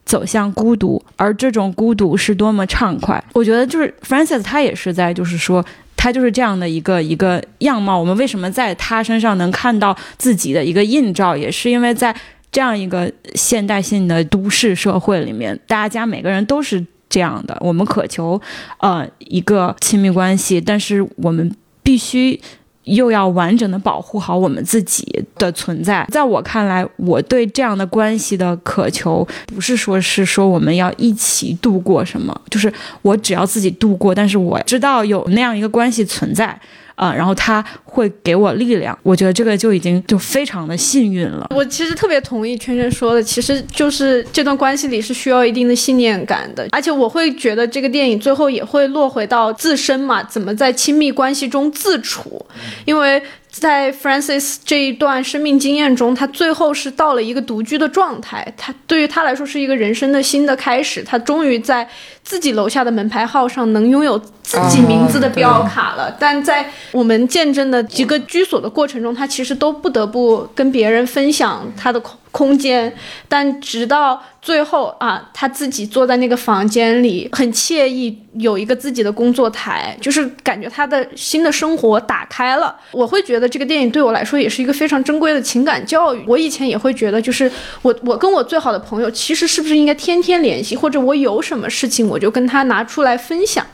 [0.05, 3.23] 走向孤独，而这种孤独是多么畅快。
[3.35, 5.65] 我觉得就是 Francis 他也是在就是说。
[5.95, 12.13] 他就是这样的一个一个样貌，我们为什么在他身上能看到自己的一个映照，也是因为在
[12.51, 17.55] 这样一个现代性的都市社会里面，大家每个人都是这样的。
[17.61, 18.41] 我们渴求
[18.79, 22.41] 呃一个亲密关系，但是我们必须
[22.85, 26.07] 又要完整的保护好我们自己的存在。
[26.11, 32.73] 在我看来，我对这样的关系的渴求，不是说是说我们要一起度过什么，就是
[33.03, 36.59] 我只要自己度过，但是我知道有那样一个关系存在。
[36.95, 41.47] 啊、然后他会给我力量，我觉得这个就已经就非常的幸运了。
[41.55, 52.45] 我其实特别同意圈圈说的，其实就是这段关系里是需要一定的信念感的，而且我会觉得这个电影最后也会落回到自身嘛，怎么在亲密关系中自处，
[52.85, 53.23] 因为。
[53.53, 58.53] 在 Francis 这一段生命经验中，他最后是到了一个独居的状态。
[58.57, 61.03] 他对于他来说是一个人生的新的开始。
[61.03, 61.87] 他终于在
[62.25, 66.11] 自己楼下的门牌号上能拥有自己名字的标卡了。
[66.19, 72.01] 但在我们见证的几个居所的过程中，他其实都不得不跟别人分享他的
[72.33, 72.93] 空间。
[73.29, 82.75] 但直到最后啊，他自己坐在那个房间里，很惬意，有一个自己的工作台，就是感觉他的新的生活打开了。
[82.91, 86.25] 我会觉得这个电影对我来说也是一个非常珍贵的情感教育。
[86.27, 87.49] 我以前也会觉得，就是
[87.83, 93.65] 我我跟我最好的朋友，其实是不是应该天天联系，或者我有什么事情我就跟他拿出来分享。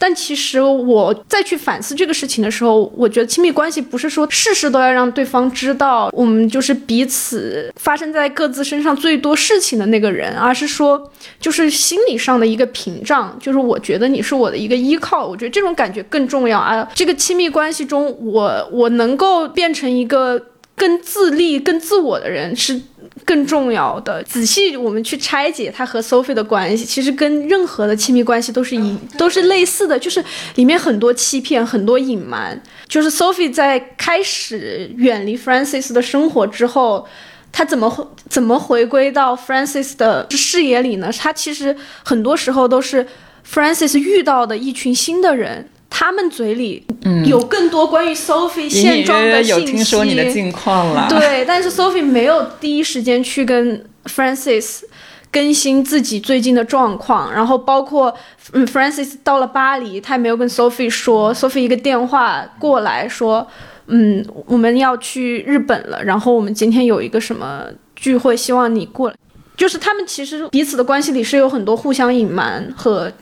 [0.00, 16.88] 但其实我再去反思这个事情的时候，我觉得亲密关系不是说事事都要让对方知道，我们就是彼此发生在各自身上最多事情的那个人，而是说就是心理上的一个屏障，就是我觉得你是我的一个依靠，我觉得这种感觉更重要啊。
[16.94, 20.42] 这个亲密关系中，我我能够变成一个
[20.74, 22.80] 更自立、更自我的人是。
[23.24, 30.24] 更重要的，仔细我们去拆解他和 Sophie 的关系，其实跟任何的亲密关系都是一都是类似的，就是
[30.56, 32.60] 里面很多欺骗，很多隐瞒。
[32.88, 37.06] 就是 Sophie 在开始远离 Francis 的生活之后，
[37.52, 41.10] 他怎么怎么回归到 Francis 的视野里呢？
[41.16, 43.06] 他其实很多时候都是
[43.48, 45.68] Francis 遇到的一群新的人。
[45.90, 46.86] 他们嘴里
[47.26, 51.08] 有更多关于 Sophie 现状的信息，有听说你的近况了。
[51.10, 54.82] 对，但是 Sophie 没有第一时间去跟 Francis
[55.30, 58.14] 更新自己最近的状况，然后包括
[58.52, 63.46] 嗯，Francis 到了巴黎，他也没有跟 Sophie 说，Sophie 一个电话过来说，
[63.88, 67.64] 嗯，我们要去日本了，然后我们今天有一个什么
[67.96, 69.16] 聚会，希望你过来。
[69.56, 73.12] 就是他们其实彼此的关系里是有很多互相隐瞒和。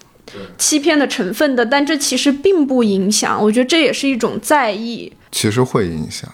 [0.57, 3.43] 欺骗的成分的，但这其实并不影响。
[3.43, 5.13] 我觉得这也是一种在意。
[5.31, 6.31] 其实会影响，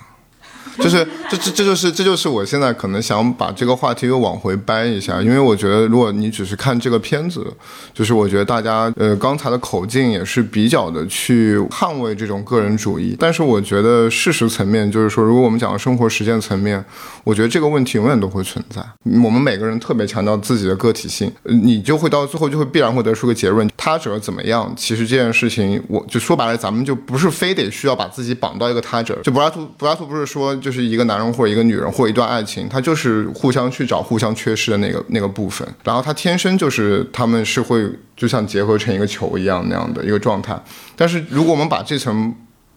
[0.78, 7.46] 就是这这这就是这就是我现在可能想把这个话题又往回掰一下，因为我觉得如果你只是看这个片子，
[7.92, 16.84] 就是我觉得大家呃刚才的口径也是比较的去捍卫这种个人主义，但是我觉得事实层面就是说，如果我们讲生活实践层面，
[17.22, 18.82] 我觉得这个问题永远都会存在。
[19.22, 24.72] 我们每个人特别强调自己的个体性，你就会到最后就会必然会得出个结论，他者怎么样？
[24.76, 29.16] 其实这件事情，我就说白了，咱们就不是非得需要把自己绑到一个他者。
[29.22, 40.58] 就柏拉图，柏拉图不是说，就是一个男人或者一个女人或一段爱情，他就是互相去找互相缺失的那个那个部分，然后他天生就是他们是会就像结合成一个球一样那样的一个状态。
[40.96, 42.34] 但是如果我们把这层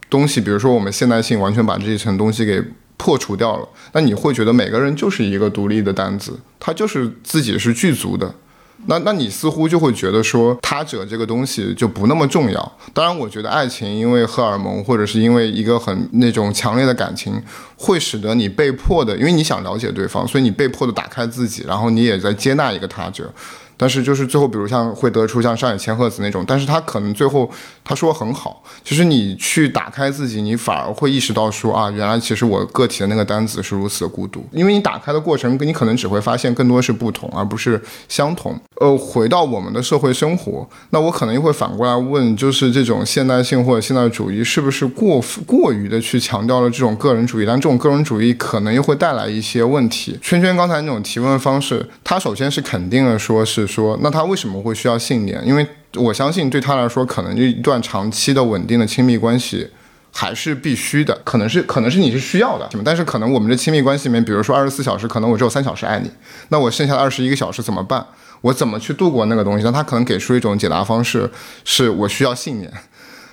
[0.09, 2.61] 东西，比如说我们现代性完全把这一层东西给
[2.97, 8.35] 破除掉了，那你会觉得每个人就是一个独立的单子，他就是自己是具足的。
[8.85, 12.77] 那那你似乎就会觉得说他者这个东西就不那么重要。
[12.93, 17.41] 当然，我觉得爱情因为荷尔蒙或者是因为一个很那种强烈的感情，
[17.75, 23.33] 会使得你被迫的，因为你想了解对方，所以你被迫的打开自己，然后你也在接纳一个他者。
[23.77, 27.49] 但是就是最后，比如像会得出像上野千鹤子那种，但是他可能最后
[27.83, 38.59] 他说很好，其实你去打开自己，你反而会意识到说啊，原来其实我个体的那个单子是如此的孤独，因为你打开的过程，你可能只会发现更多是不同，而不是相同。
[38.81, 47.45] 呃，回到我们的社会生活，那我可能又会反过来问，就是这种现代性或者现代主义是不是过过于的去强调了这种个人主义？
[47.45, 50.17] 但这种个人主义可能又会带来一些问题。
[50.21, 55.39] 圈圈刚才那种提问方式，他首先是肯定了，说是说，那他为什么会需要信念？
[55.45, 59.69] 因为我相信对他来说，可能一段长期的稳定的亲密关系。
[60.09, 66.09] 还是必须的，可能是可能是你是需要的，但是可能我们这亲密关系里面，比如说二十四小时，可能我只有三小时爱你，
[66.49, 68.03] 那我剩下的二十一个小时怎么办？
[68.41, 69.63] 我怎么去度过那个东西？
[69.63, 71.29] 那他可能给出一种解答方式，
[71.63, 72.73] 是我需要信念。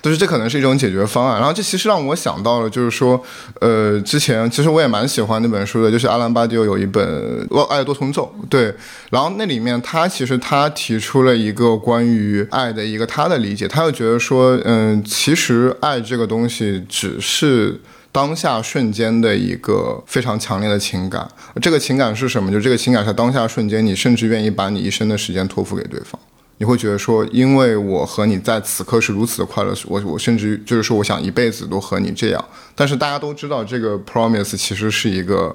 [0.05, 3.19] 就是这可能是一种解决方案，然后这其实让我想到了，就是说，
[3.59, 7.03] 呃，之前其实我也蛮喜欢那本书的，就是阿兰巴迪欧有一本
[7.63, 8.71] 《爱多重奏》，对，
[9.09, 17.81] 然后那里面他其实他提出了一个关于爱的一个他的理解，他又觉得说，嗯，其实爱这个东西只是
[18.11, 21.27] 当下瞬间的一个非常强烈的情感，
[21.59, 22.51] 这个情感是什么？
[22.51, 26.21] 就这个情感是当下瞬间，你甚至愿意把你一生的时间托付给对方。
[26.57, 32.45] 你会觉得说，因为我和你在此刻是如此的快乐，我我甚至就是说，我想一辈子都和你这样。
[32.73, 35.53] 但是大家都知道，这个 promise 其实是一个，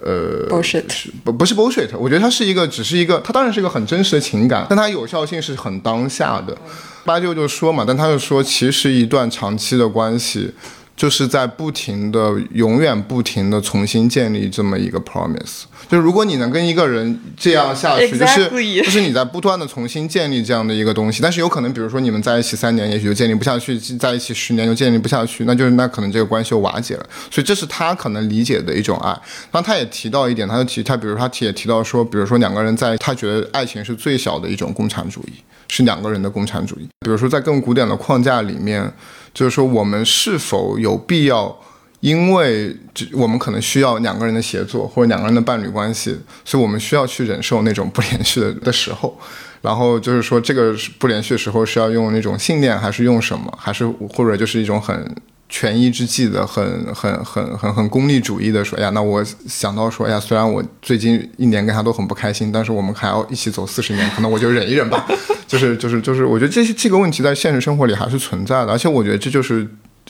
[0.00, 0.84] 呃，bullshit，
[1.24, 1.88] 不不是 bullshit。
[1.98, 6.56] 我觉得它是一个，只是一个，它当然是一个很真实的情感，但它有效性是很当下的。
[7.04, 10.52] 八舅就说嘛，但他就说，其实一段长期的关系。
[10.98, 15.62] 就是在不停的、永远不停的重新建立这么一个 promise。
[15.88, 18.50] 就是如果你能跟一个人这样下去，就是
[18.82, 21.22] 就是你在不断的重新建立这样的一个东西。
[21.22, 27.06] 但是有可能，比如说你们在一起三年，也许就建立不下去；在一起十年就建立不下去，那就是那可能这个关系就瓦解了。
[27.30, 29.16] 所以这是他可能理解的一种爱。
[29.52, 35.32] 那他也提到一点，他就提他，比如他提也提到说，比如说两个人在，他觉得爱情是最小的一种共产主义，
[35.68, 36.88] 是两个人的共产主义。
[36.98, 38.92] 比如说在更古典的框架里面。
[39.38, 41.56] 就是说，我们是否有必要？
[42.00, 42.76] 因为
[43.12, 49.16] 我们可能需要两个人的协作，或者两个人的伴侣关系，所以我们需要去忍受那种不连续的的时候。
[49.62, 53.56] 然后就是说，这个不连续的时候是要用那种信念，还是用什么？
[53.56, 55.14] 还是或者就是一种很
[55.48, 58.90] 权宜之计的、很很很很很功利主义的说哎呀？
[58.90, 65.06] 那我想到说哎呀，虽然我最近一年跟他都很不开心，但是我们还要一起走四十年，可能我就忍一忍吧。
[65.46, 69.66] 就是就是就是，我觉得这些这个问题在现实生活里还是存在的，而且我觉得这就是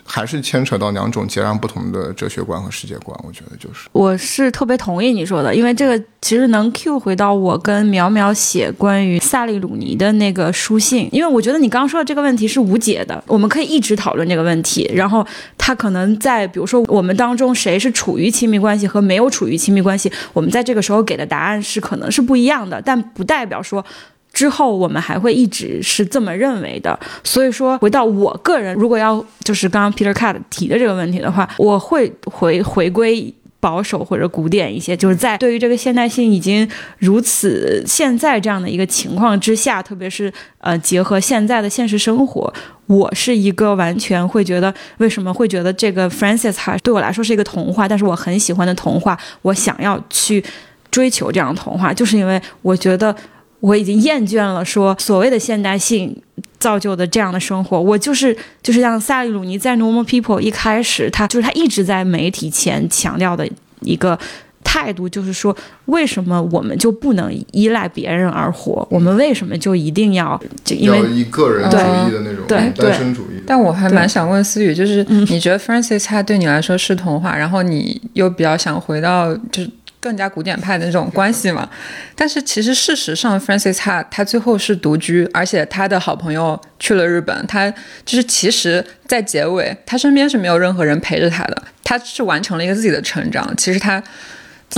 [0.09, 3.19] 还是牵扯到两种截然不同的哲学观和世界观。
[3.23, 15.25] 我觉得就是，我是特别同意你说的，因为这个其实能 Q 回到我跟苗苗写关于萨利鲁尼的那个书信，因为我觉得你刚刚说的这个问题是无解的，我们可以一直讨论这个问题，然后
[15.59, 23.85] 他可能在比如说我们当中谁是处于亲密关系和没有处于亲密关系，我们在这个时候给的答案是可能是不一样的，但不代表说。
[24.39, 36.69] 之后我们还会一直是这么认为的，所以说回到我个人，如果要就是刚刚 Peter Cat 提的这个问题的话，我会回回归保守或者古典一些，就是在对于这个现代性已经
[36.99, 42.55] 如此现在这样的一个情况之下，特别是呃结合现在的现实生活，
[42.87, 50.45] 我是一个完全会觉得为什么会觉得这个 Francis 哈对我来说是一个童话，但是我很喜欢的童话，我想要去
[50.93, 53.13] 追求这样的童话，就是因为我觉得。
[53.61, 56.17] 我已经厌倦了说所谓的现代性
[56.59, 63.49] 造就的这样的生活，我就是就是像萨利鲁尼在《Normal People》一开始，他就是他一直在媒体前强调的
[63.81, 64.19] 一个
[64.63, 65.57] 态度，就是说
[65.87, 68.87] 为什么我们就不能依赖别人而活？
[68.91, 73.43] 我们为什么就一定要就因为一个人主义的那种单身主义？
[73.47, 79.71] 但我还蛮想问思雨，就是你觉得 Francis 他对你来说是童话，然后你又比较想回到就是。
[80.01, 81.69] 更加古典派的那种关系嘛，
[82.15, 87.71] 但是其实事实上，Francis 他他最后是独居，而且他的好朋友去了日本，他
[88.05, 93.53] 就是其实，在结尾他身边是没有任何人陪着他的，他是完成了一个自己的成长。
[93.57, 94.03] 其实他。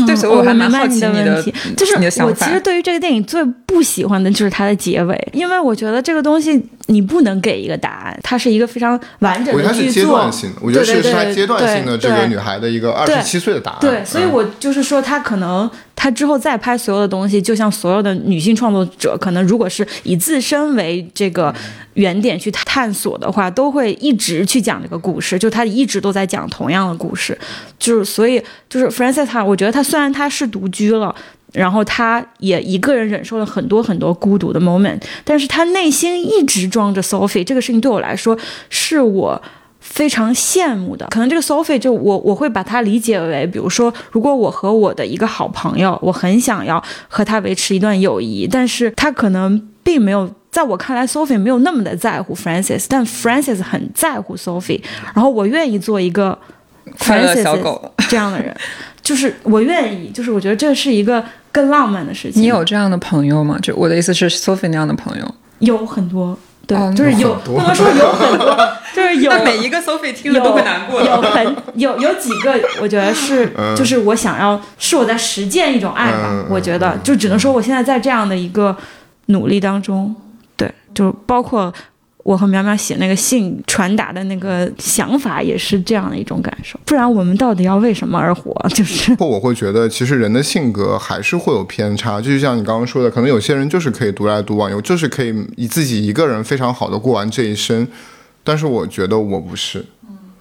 [0.06, 9.92] 对，所以我还蛮好奇你的问题，就是我其实对于这个电影最不喜欢的就是它的结尾，因为我觉得这个东西你不能给一个答案，它是一个非常完整的剧作。
[9.92, 13.78] 阶段性的，我觉得是它阶段性的这个女孩的一个二十七岁的答案。
[13.80, 15.68] 对，所以我就是说，他可能
[16.02, 21.54] 他之后再拍所有的东西，就像所有的女性创作者，可能如果是以自身为这个
[21.92, 27.38] 原点去探索的话，都会一直去讲这个故事，就他一直都在讲同样的故事，
[27.78, 29.82] 就是所以就是 Frances，我觉得他。
[29.90, 31.12] 虽然他是独居了，
[31.52, 37.42] 然后他也一个人忍受了很多很多孤独的 moment，但是他内心一直装着 Sophie。
[37.42, 38.38] 这个事情对我来说
[38.68, 39.42] 是我
[39.90, 41.06] 非常羡慕的。
[41.10, 54.80] 可能这个 Sophie 就我我会把它理解为，比如说，如果我和我的一个好朋友，我很想要和他维持一段友谊，但是他可能并没有，在我看来，Sophie 没有那么的在乎 Francis，但 Francis 很在乎 Sophie，
[55.14, 56.38] 然后我愿意做一个
[56.98, 57.44] Francis
[58.08, 58.56] 这样的人。
[59.02, 62.42] 就是我愿意，就是我觉得这是一个更浪漫的事情。
[62.42, 63.58] 你有这样的朋友吗？
[63.60, 66.38] 就我的意思是，Sophie 那样的朋友，有很多，
[66.70, 71.30] 对，哦就是有，不能说有很多， 就是有那每一个 Sophie 听有了都会难过有的。
[71.32, 76.28] 很有有几个，我觉得是，嗯就是我想要，是我在实践一种爱吧。
[76.30, 78.76] 嗯我觉得嗯就只能说我现在在这样的一个
[79.26, 80.14] 努力当中，
[80.56, 81.72] 对，就包括
[82.22, 86.78] 我和苗苗写那个信传达的那个想法，也是这样的一种感受。
[86.84, 88.54] 不然我们到底要为什么而活？
[88.70, 97.88] 就是 或我会觉得，其实人的性格还是会有偏差，就像你刚刚说的，可能有些人就是可以独来独往，有就是可以以自己一个人非常好的过完这一生，
[98.44, 99.84] 但是我觉得我不是。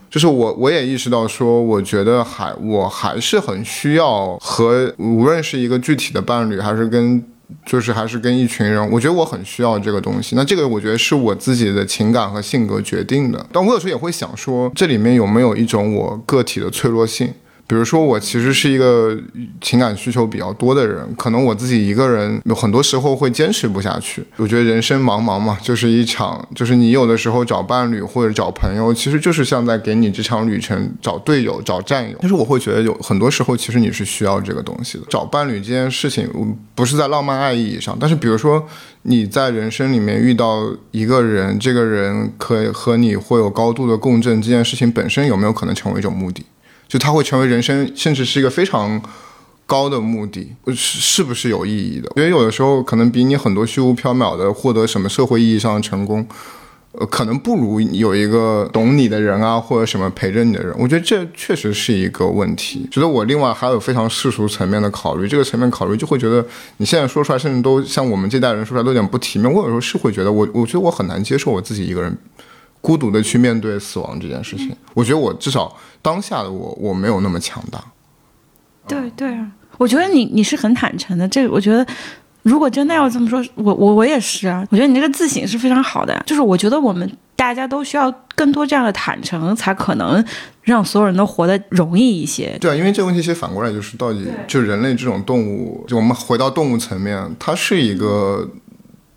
[0.09, 7.23] 就是我，我也意识到说，我觉得还我还是很需要和无论是一个具体的伴侣，还是跟
[7.65, 10.35] 就是还是跟一群人，我觉得我很需要这个东西。
[10.35, 13.45] 那这个我觉得是我自己的情感和性格决定的。
[13.51, 17.33] 但我有时候也会想说，这里面有没有一种我个体的脆弱性？
[17.69, 19.15] 比如说，我其实是一个
[19.61, 24.23] 情感需求比较多的人，可能我自己一个人有很多时候会坚持不下去。
[24.37, 32.17] 我觉得人生茫茫嘛，就是一场，就是你有的时候找伴侣或者找朋友，其实就是像在给你这场旅程找队友、找战友。
[32.19, 35.03] 但是我会觉得有很多时候，其实你是需要这个东西的。
[35.07, 36.27] 找伴侣这件事情，
[36.73, 38.67] 不是在浪漫爱意义上，但是比如说
[39.03, 46.43] 你在人生里面遇到一个人，这个人可以和你会有高度的共振，这件事情本身有没有可能成为一种目的？
[46.89, 49.01] 就它会成为人生，甚至是一个非常
[49.65, 52.11] 高的目的，是是不是有意义的？
[52.15, 56.27] 因为有的时候可能比你很多虚无缥缈的获得什么社会意义上的成功，
[56.93, 60.73] 呃，可能不如有一个懂你的人啊，或者什么陪着你的人。
[60.79, 62.89] 我觉得这确实是一个问题。
[62.89, 66.43] 觉得我另外还有非常世俗层面的考虑，这个层面考虑就会觉得
[66.77, 69.47] 你现在说出来，甚至都像我们这代人说出来都有点不体面。
[69.53, 72.17] 我有时候是会觉得我，我觉得我很难接受我自己一个人
[72.81, 74.75] 孤独的去面对死亡这件事情。
[74.93, 77.83] 我觉得我至少当下的我，我没有那么强大。
[78.87, 81.85] 对对啊，我觉得你你是很坦诚的，这个我觉得。
[82.43, 84.65] 如果真的要这么说，我我我也是啊。
[84.71, 90.23] 我觉得你这个自省是非常好的，就是我觉得我们大家都需要更多这样的坦诚，才可能
[90.61, 92.57] 让所有人都活得容易一些。
[92.61, 98.49] 对啊，因为这个问题其实反过来就是，到底就人类这种动物，就我们回到动物层面，它是一个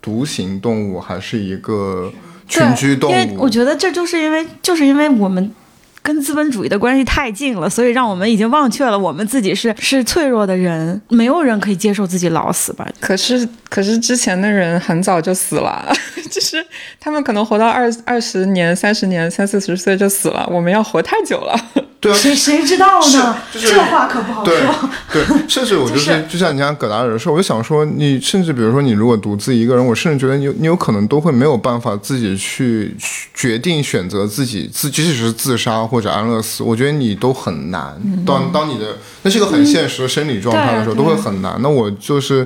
[0.01, 2.11] 独行动物，还是一个
[2.47, 3.49] 群居动物，因为我？
[3.53, 5.53] 觉得这就是因为就是因为我们
[6.01, 12.87] 跟资本主义的关系太近了，所以让我们已经忘却了我们自己是是脆弱的人，没有人可以接受自己老死吧？
[12.99, 15.95] 可是，可是之前的人很早就死了，
[16.31, 16.65] 就是
[16.99, 20.49] 他们可能活到二二十年、三十年、三四十岁就死了。
[20.51, 21.55] 我们要活太久了。
[22.03, 23.37] 对啊，谁谁知道呢？
[23.53, 24.89] 就是这话可不好说。
[25.13, 37.95] 对， 甚至我就是、就是就像你讲葛达尔的事，我就想说，你甚至比如说你如果独自一个人，我甚至觉得你你有可能都会没有办法自己去去决定选择自己自，即使是自杀或者安乐死，我觉得你都很难。
[38.25, 41.57] 当当你的那是一个很现实的生理状态的时候，对都会很难。
[41.61, 42.45] 那我就是。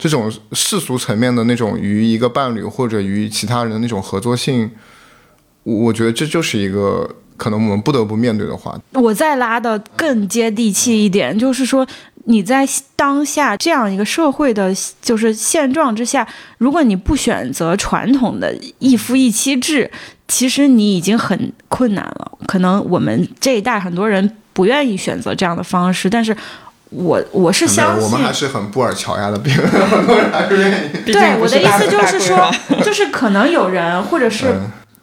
[0.00, 4.70] 这种世俗层面的那种与一个伴侣或者与其他人的那种合作性，
[5.64, 9.00] 我我觉得这就是一个可能我们不得不面对的话题。
[9.00, 11.86] 我再拉的更接地气一点，就是说
[12.24, 16.26] 你在当下这样一个社会的，就是现状之下，
[16.58, 19.90] 如果你不选择传统的一夫一妻制，
[20.26, 22.32] 其实你已经很困难了。
[22.46, 26.36] 可能我们这一代很多人不愿意选择这样的方式，但是
[26.90, 30.88] 我我是相信，我们还是很布尔乔亚的病，很多人还是愿意。
[31.10, 34.54] 对我的意思就是说，就是可能有人或者是。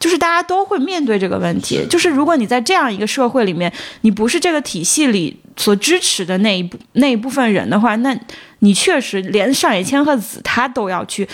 [0.05, 8.15] 嗯就是大家都会面对这个问题，就是如果你在这样一个社会里面，你不是这个体系里所支持的那一部那一部分人的话，那
[8.59, 11.27] 你确实连上野千鹤子他都要去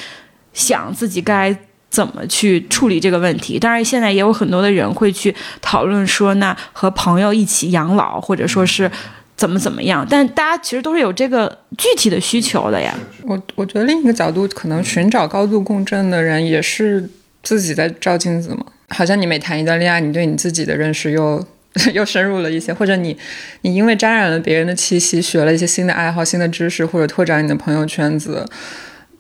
[0.53, 1.53] 想自己该
[1.89, 3.59] 怎么去处理这个问题。
[3.59, 8.89] 当然，现在也有很多的人会去讨论说，那和朋友一起养老，或者说是
[9.36, 10.07] 怎么怎么样。
[10.09, 12.95] 但大家其实都是有这个具体的需求的呀。
[13.24, 17.09] 我我觉得另一个角度，可能寻找高度共振的人也是
[17.44, 18.66] 自己在照镜子嘛。
[18.89, 21.46] 好像你每谈一段恋爱，你对你自己的认识又
[21.94, 23.18] 又深入了一些，或者你
[23.62, 28.46] 你因为沾染了别人的气息，学了一些新的爱好、新的知识，或者拓展你的朋友圈子。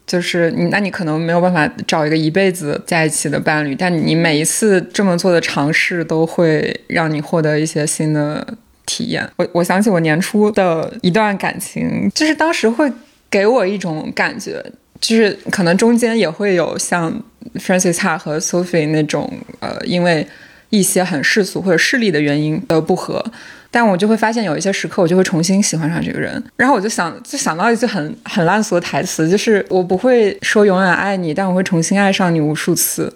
[0.07, 8.45] 就是你，那你可能没有办法找一个一辈子在一起的伴侣，但你每一次这么做的尝试，都会让你获得一些新的
[8.85, 9.25] 体验。
[9.37, 12.91] 我我想起我年初的一段感情，就是当时会
[13.29, 14.61] 给我一种感觉，
[15.01, 17.11] 就是可能中间也会有像
[17.55, 19.29] Francis Ha 和 Sophie 那种
[19.59, 20.25] 呃，因为
[20.69, 23.21] 一些很世俗或者势利的原因的不合。
[23.73, 33.13] 但我就会发现有一些时刻，我就会重新喜欢上这个人，然后我就想，就想到一句很很烂俗的台词，就是我不会说永远爱你，但我会重新爱上你无数次。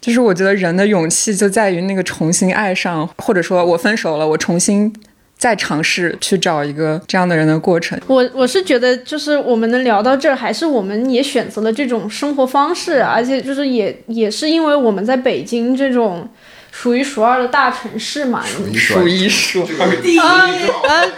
[0.00, 4.92] 就是我觉得人的勇气就在于那个重新爱上，或者说我分手了，我重新
[5.38, 7.98] 再尝试去找一个这样的人的过程。
[8.06, 16.28] 我我是觉得，就是我们能聊到这儿，还是我们也选择了这种生活方式，而且就是也也是因为我们在北京这种
[16.70, 18.42] 数一数二的大城市嘛，
[18.74, 19.86] 数一数二。
[20.22, 20.50] 啊
[20.88, 21.12] 呃，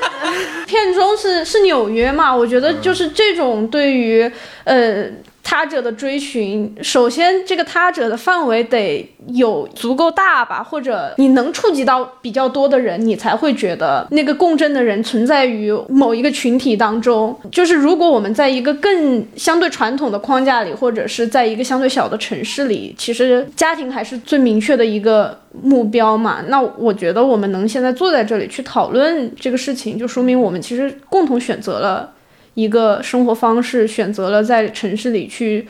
[0.66, 4.31] 片中是是纽约嘛，我觉得就是这种对于
[4.64, 5.07] 呃。
[5.51, 17.34] 他者的追寻，首先这个他者的范围得有足够大吧，或者你能触及到比较多的人，你才会觉得那个共振的人存在于某一个群体当中。
[17.51, 26.44] 就是如果我们在一个更相对传统的框架里，或者是在一个相对小的城市里，其实家庭还是最明确的一个目标嘛。
[26.49, 32.12] 那我觉得我们能现在坐在这里去讨论这个事情，就说明我们其实共同选择了。
[32.59, 35.69] 一个生活方式，选择了在城市里去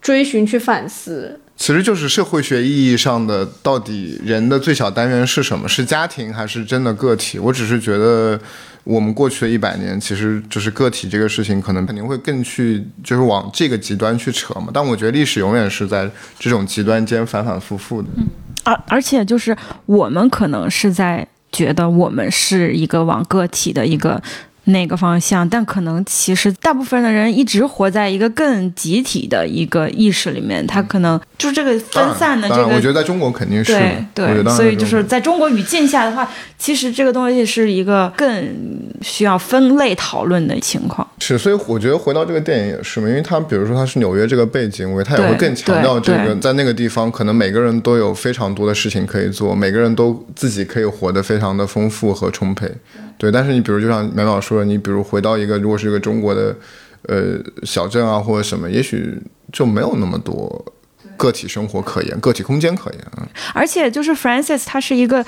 [0.00, 5.68] 追寻、去反思，其实就是社会学意义上的，到底人的最小单元是什么？
[5.68, 7.40] 是家庭还是真的个体？
[7.40, 8.38] 我只是觉得，
[8.84, 14.68] 我们过去的一百年，其实就是个体这个事情，可能肯定会更去，就是往这个极端去扯嘛。
[14.72, 18.08] 但我觉得历史永远是在这种极端间反反复复的。
[18.18, 18.28] 嗯，
[18.62, 24.22] 而而且就是我们可能是在觉得我们是一个往个体的一个。
[24.68, 32.66] 那个方向，但可能其实大部分的人一直活在一个更集体的一个意识里面，他可能就是这个分散的这个。
[32.68, 33.72] 我觉得在中国肯定是
[34.14, 38.54] 对对，所以就是在中国语境下的话，其实这个东西是一个更
[39.00, 41.06] 需要分类讨论的情况。
[41.18, 52.70] 是，所以我觉得回到这个电影也是嘛，因为他比如说他是纽约这个背景，我觉得他也会更强调这个在那个地方，可能每个人都有非常多的事情可以做，每个人都自己可以活得非常的丰富和充沛。
[53.18, 56.56] 对，但是你比如就像淼淼说的，你比如回到一个如果是一个中国的，
[57.02, 59.20] 呃小镇啊或者什么，也许
[59.52, 60.64] 就没有那么多
[61.16, 63.00] 个体生活可言，个体空间可言。
[63.52, 65.24] 而且就是 Francis，他是一个，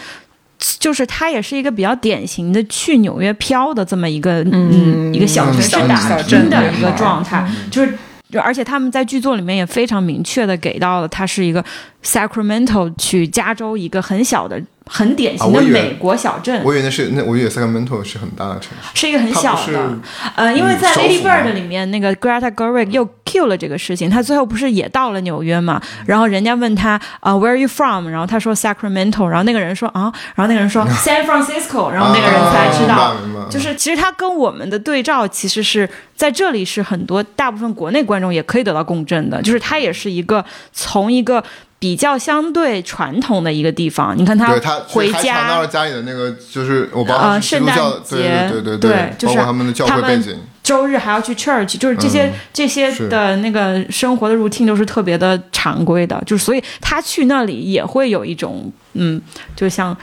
[0.79, 7.99] 就是他也是一个比较典型的去纽约漂的这么一个嗯一个小城市打拼的一个状态，就是
[8.41, 11.65] 而且他们在剧作里面也非常明确的给到了他是一个
[12.05, 14.61] Sacramento 去加州一个很小的。
[14.93, 19.97] 很典型的美国小镇，我以为那是那我以为 Sacramento 是很大的城市，是一个很小的。
[20.35, 25.81] 呃，因为在 Lady Bird 里面，那个 Greta Gerwig 又 Q 了这个事情，他最后不是也到了纽约嘛？
[26.07, 28.09] 然后人家问他啊，Where are you from？
[28.09, 33.15] 然后他说 Sacramento，然后那个人说啊，然后那个人说 San Francisco，然后那个人才知道，
[33.49, 41.45] 就是其实他跟我们的对照，其实是在这里是很多大部分国内观众也可以得到共振的，就是他也是一个从一个。
[41.81, 44.55] 比较相对传统的一个地方，你看他
[44.87, 47.75] 回家，到了家里的那个就是我爸圣诞
[48.05, 59.21] 节，对对对，包括他们的教会背景，周日还要去 church，就是这些这些的那个生活的 routine 都是特别的常规的，就是所以他去那里也会有一种嗯，
[59.57, 59.97] 就像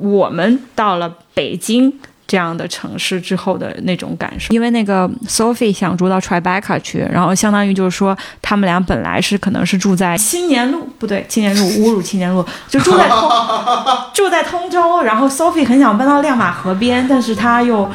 [0.00, 1.92] 我们到了北京。
[2.26, 13.30] 这样的城市之后的那种感受，因为那个 Sophie 想住到 Tribeca 去，然后相当于就是说，他们俩本来是可能是住在青年路，不对，青年路 侮辱青年路，就住在通
[14.14, 17.88] 住在通州，然后 Sophie 很想搬到亮马河边，但是他又，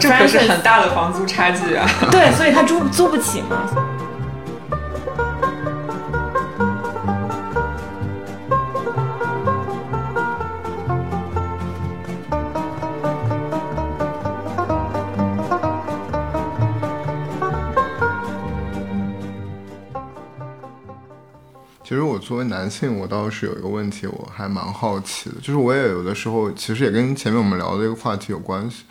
[0.00, 3.93] 这可是很大的房租差距啊，对，所以他租租不起嘛。
[21.94, 28.82] 其实我作为男性，我倒是有一个问题，我还蛮好奇的，就是我也有的时候，其实也跟前面我们聊的一个话题有关系，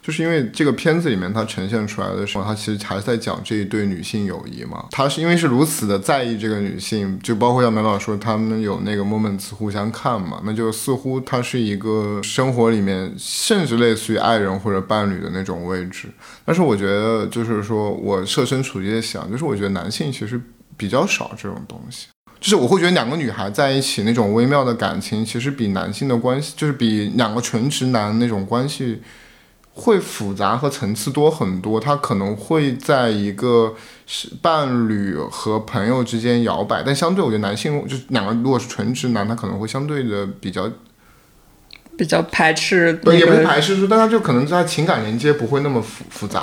[0.00, 4.86] 就是因为这个片子里面它呈现出来的时候，它其实还是在讲这一对女性友谊嘛。
[4.92, 16.06] 他是因为是如此的在意这个女性，就包括像苗老说他们有那个 moments 互相看嘛，那就似乎它是一个生活里面甚至类似于爱人或者伴侣的那种位置。
[16.44, 20.40] 但是我觉得，就是说我设身处地的想，就是我觉得男性其实
[20.76, 22.06] 比较少这种东西。
[22.42, 29.00] 就是我会觉得两个女孩在一起那种微妙的感情，其实比男性的关系，就是比两个纯直男那种关系
[29.72, 31.78] 会复杂和层次多很多。
[31.78, 33.74] 他可能会在一个
[34.06, 40.68] 是伴侣和朋友之间摇摆，但相对我觉得男性就两个如果是纯直男，他可能会相对的比较。
[41.96, 46.40] 比较排斥，也不是排斥，但他就可能在情感连接不会那么复复杂。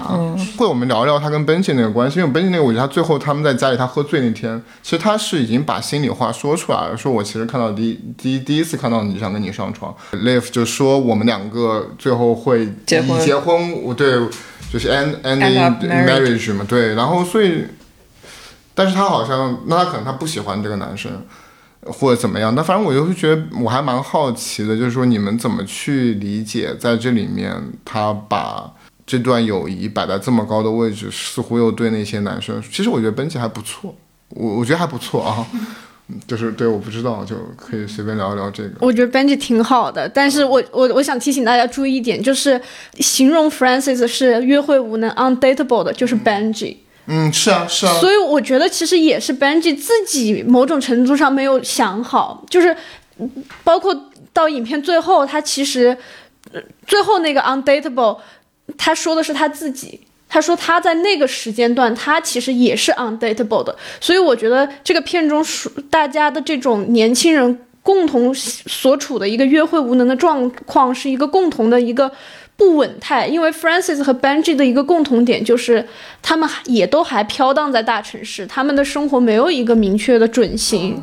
[0.55, 14.19] 会我们聊聊他跟 Benji 那个关系，因为 Benji 那个，我觉得他最后他们在家里他喝醉那天，其实他是已经把心里话说出来了，说我其实看到第第第一次看到你想跟你上床，Live 就说我们两个最后会结婚，结婚，我对，
[14.71, 17.65] 就是 end ending marriage 嘛，对，然后所以，
[18.75, 21.11] 但是他好像，那他可能他不喜欢这个男生。
[21.85, 22.53] 或者怎么样。
[22.55, 27.53] 那反正我就会觉得我还蛮好奇的，就是说你们怎么去理解在这里面
[27.83, 28.71] 他把
[29.05, 33.95] 这段友谊摆在这么高的位置，似乎又对那些男生，其实我觉得本姐还不错，
[34.29, 35.45] 我我觉得还不错啊。
[36.25, 38.71] 就是对，我不知道，就可以随便聊一聊这个。
[38.79, 42.59] 我觉得 Benji 挺好的，但是我我我想提醒大家注意一点，就是
[42.95, 46.73] 形容 Francis 是约会无能 undateable 的，就是 Benji。
[46.73, 46.77] 嗯，
[47.09, 47.93] 嗯是啊，是啊。
[47.99, 52.75] 所以我觉得其实也是 Benji 自己某种程度上没有想好，就是
[53.63, 55.97] 包括到影片最后，他其实
[56.85, 58.19] 最后那个 undateable，
[58.77, 60.01] 他说的是他自己。
[60.31, 65.43] 他说他在那个时间段，他其实也是 undateable 的，所以我觉得这个片中
[65.89, 72.11] 大家的这种年轻人共同所处的一个约会无能的状况，是一个共同的一个。
[72.59, 75.87] 不稳态，因为 Francis 和 Benji 的一个共同点就是，
[76.21, 81.01] 他们也都还飘荡在大城市，他们的生活没有一个明确的准星，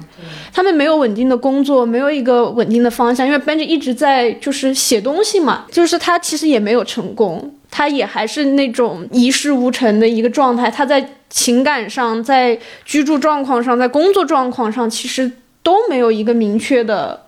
[0.52, 3.26] 他们没有稳定的工作，没有一个稳定的方向。
[3.26, 10.70] 因为 Benji 一直在就是写东西嘛，就是他其实也没有成功，他也还是那种一事无成的一个状态。
[10.70, 15.32] 他在情感上，在居住状况上，在工作状况上，其实
[15.62, 17.22] 都没有一个明确的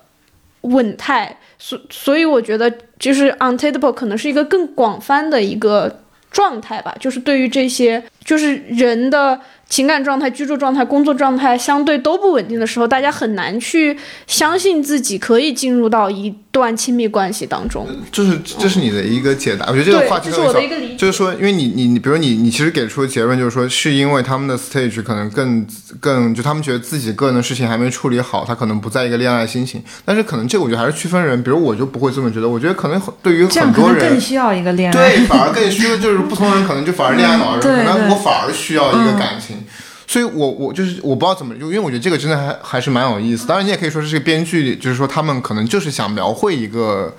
[0.61, 1.37] 稳态。
[1.59, 6.01] 所所以，我觉得就是 untateable 可能是一个更广泛的一个
[6.31, 9.39] 状态吧，就是对于这些就是人的。
[9.69, 17.85] 情感状态、居住状态、工作状态相对都不稳定的时候，大家很难去相信自己可以进入到一段亲密关系当中。
[18.11, 20.95] 就是这是你的一个解答，我觉得这个话题是我的一个理解。
[20.95, 25.63] 就是说，因为你你你，比如你你其实给出的结论就是说，是因为他们的 stage 可能更
[25.99, 29.79] 更就他们觉得自己个人的事情还没处理好，他可能不在一个恋爱心情。
[30.03, 39.63] 但是可能这个我觉得还是区分人，比如我就不会这么觉得，我觉得可能对于很多人更需要一个恋爱，对，反而更需要就是不同人可能就反而恋爱脑， 可能我反而需要一个感情。
[40.07, 43.45] 所以，我我就是我不知道怎么，就因为我觉得这个真的还还是蛮有意思。
[43.45, 47.15] 当然，你也可以说是这个编剧，就是说他们可能就是想描绘一个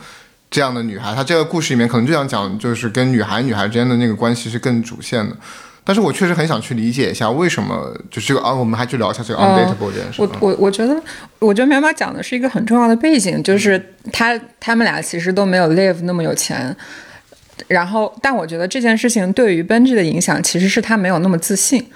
[0.50, 5.36] 这样的女孩，她这个故事里面可能就想讲，就是跟女孩女孩之间的那个关系是更主线的。
[5.84, 10.20] 但是我确实很想去理解一下为什么，就这个啊，我们还去聊一下这个 undateable 这件事。
[10.20, 11.00] 我我我觉得，
[11.38, 16.76] 我觉得苗苗讲的是一个很重要的背景，就是他他们俩其实都没有 live 那么有钱。
[17.68, 21.86] 然后，但我觉得这件事情对于 Benji 的影响，其实是他没有那么自信。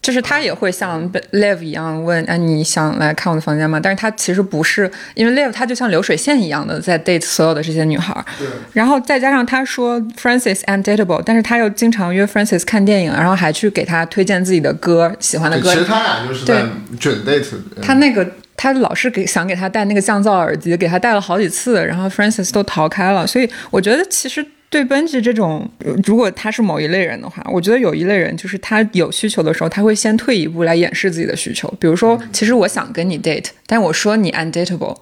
[0.00, 3.78] 就是他也会像 Live 一样问，哎，你想来看我的房间吗？
[3.80, 8.12] 但是他其实不是，因为 Live 他就像流水线一样的在 date 所有的这些女孩。
[8.36, 8.48] 对。
[8.72, 15.72] 然后再加上他说 Francis undateable，但是他又经常约 Francis 看电影，然后还去给他推荐自己的歌，喜欢的歌。
[15.72, 16.64] 其实他俩就是在
[16.98, 17.46] 准 date。
[17.80, 23.24] 他那个他老是给想给他戴那个降噪耳机，给他戴了好几次，然后 Francis 都逃开了。
[23.24, 24.44] 所以我觉得其实。
[24.72, 25.70] 对 Benji 这种，
[26.06, 31.68] 如果他是某一类人的话，我觉得有一类人就是他有需求的时候，他会先退一步来掩饰自己的需求。
[31.78, 34.96] 比如说，其实我想跟你 date，但我说你 undateable。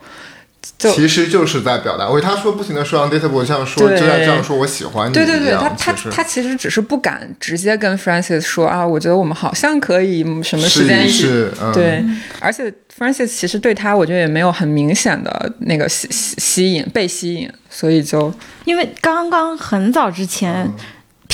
[0.88, 11.26] 其实就是在表达，为他说不停的说 undateable，像说就在这样说我喜欢你对对对，他他他其实只是不敢直接跟 Francis 说啊，我觉得我们好像可以什么时间一起
[11.74, 12.02] 对，
[12.40, 18.32] 而且 Francis 其实对他我觉得也没有很明显的那个吸吸吸引被吸引，所以就
[18.64, 20.70] 因为刚刚很早之前。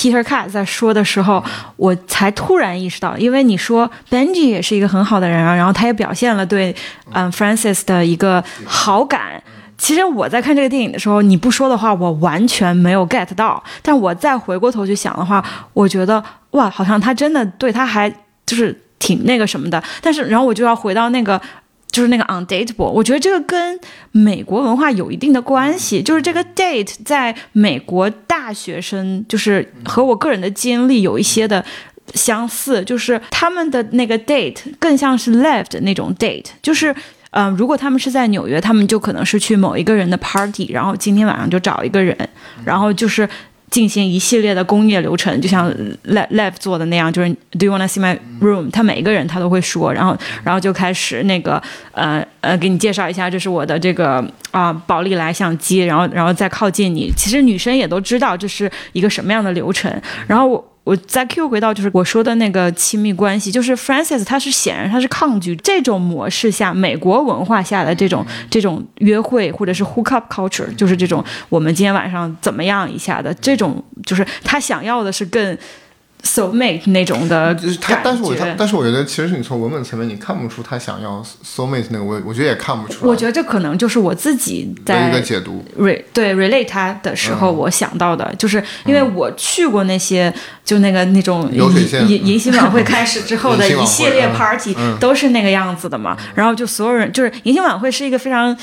[0.06, 1.42] Peter Cat 在说的时候，
[1.76, 6.74] 我才突然意识到，因为你说 Benji 也是一个很好的人啊，然后他也表现了对
[7.12, 9.42] 嗯 Francis 的一个好感。
[9.76, 13.62] 其实我在看这个电影的时候，你不说的话，我完全没有 get 到。
[13.82, 18.08] 但我再回过头去想的话，我觉得哇，好像他真的对他还
[18.46, 19.82] 就是挺那个什么的。
[20.00, 21.40] 但是，然后我就要回到那个。
[21.96, 23.80] 就是那个 undateable，我觉得这个跟
[24.12, 26.02] 美国文化有一定的关系。
[26.02, 31.64] 就是这个 date 在美国大学生，就是和我个人的经历有一些的
[32.12, 36.44] 相似，就是他们的那个 date 更像是 left 那种 date。
[36.60, 36.94] 就是，
[37.30, 42.14] 嗯，如果他们是在纽约，他们就可能是去某一个人的 party，然后今天晚上就找一个人，
[42.62, 43.26] 然后就是。
[43.70, 45.72] 进行一系列的工业流程，就像
[46.04, 48.70] Live 做的那样，就是 Do you wanna see my room？
[48.70, 51.62] 他每一个人他都会说，然后然后就开始那个
[51.92, 57.12] 呃呃给你介绍一下，这是我的这个啊宝丽来相机，然后然后再靠近你。
[57.16, 59.92] 其实女生也都知道这是一个什么样的流程，
[60.26, 60.72] 然后我。
[60.86, 75.58] 我再 Q 回到就是我说的那个亲密关系，就是 Francis 他是显然他是抗拒这种模式下美国文化下的这种这种约会或者是 hook up culture，就是这种我们今天晚上怎么样一下的这种，就是他想要的是更
[76.26, 78.54] soul mate 那种的就是他，但是我他觉。
[78.58, 83.08] 但是我觉得其实你从文本层面你看不出他想要 soul mate 那个，我我觉得也看不出来。
[83.10, 90.32] 我觉得这可能就是我自己的一个在解读，re 对 relate 他的时候，嗯我想到的，就是因为我去过那些
[90.64, 98.56] 就那个那种迎迎迎新晚会 开始之后的一系列嗯 party 嗯都是那个样子的嘛，然后就所有人就是迎新晚会是一个非常。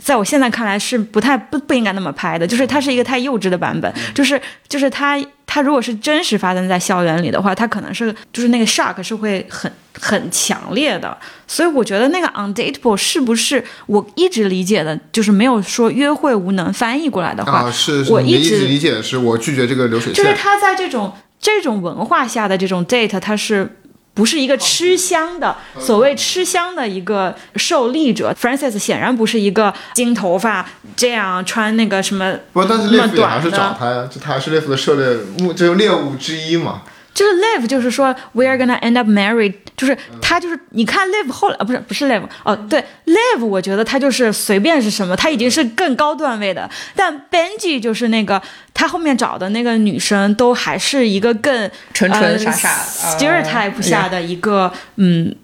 [0.00, 11.16] 在我现在看来是不太不不应该那么拍的，就是它是一个太幼稚的版本，就是就是它它如果是真实发生在校园里的话，它可能是就是那个 shock 是会很很强烈的，
[11.46, 23.76] 所以我觉得那个 undateable 是不是我一直理解的，就是没有说约会无能翻译过来的话，啊，是我一直直理解的是我拒绝这个流水线，就是他在这种这种文化下的这种 date，它是。
[24.16, 35.06] 不是一个吃香的，所谓吃香的一个受力者，Francis 显然不是一个金头发这样穿那个什么不，但是那么 Liv 也还是找他呀，就他还是 Liv 的狩猎
[35.38, 36.80] 目，就是猎物之一嘛。
[37.16, 48.40] 就是 live，就是说 we are gonna end up married，就是他就是你看 live 后来啊不是不是 live 哦对 live，我觉得他就是随便是什么，他已经是更高段位的，但 Benji 就是那个
[48.74, 55.34] 他后面找的那个女生都还是一个更纯纯呃傻傻呃 stereotype 下的一个嗯。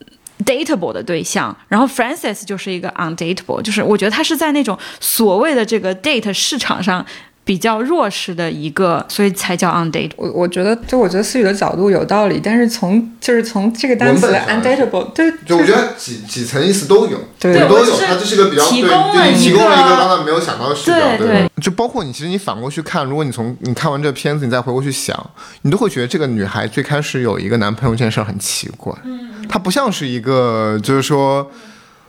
[0.45, 7.07] dateable 的对象，然后 Francis 就是一个 undateable，就是我觉得他是在那种所谓的这个 date 市场上
[7.45, 10.13] 比较弱势的一个，所以才叫 undateable。
[10.17, 25.31] 我我觉得，就我觉得思雨的角度有道理，但是从就是从这个单词 undateable，对，就我觉得几几层意思都有，对都有，它这是个比较提对供了一对提供了一个个刚才没有想到的视角，对对就包括你，其实你反过去看，如果你从你看完这片子，你再回过去想，
[25.63, 31.51] 你都会觉得这个女孩最开始有一个男朋友这件事儿很奇怪，嗯，她不像是一个就是说。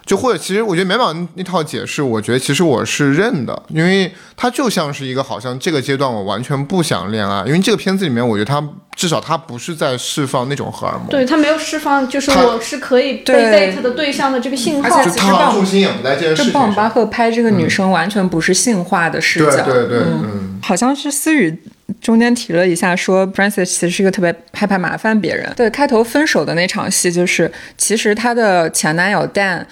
[0.06, 8.62] 就或者，其实我觉得美宝那套解释，我觉得其实我是认的，因为它就像是一个好像这个阶段我完全不想恋爱，因为这个片子里面，我觉得它
[8.98, 15.10] 至少它不是在释放那种荷尔蒙，对他没有释放，就是我是可以被对 date 的对象的这个信号而且。
[15.10, 16.62] 就他重心也不在这件事这情上。
[16.62, 21.58] 鲍姆巴赫拍这个女生完全不是性化的视角，对对对，嗯嗯，好像是思雨
[22.02, 25.50] 中间提了一下，说 Francis 其实是一个特别害怕麻烦别人。
[25.56, 29.64] 对，开头分手的那场戏，就是其实她的前男友 Dan。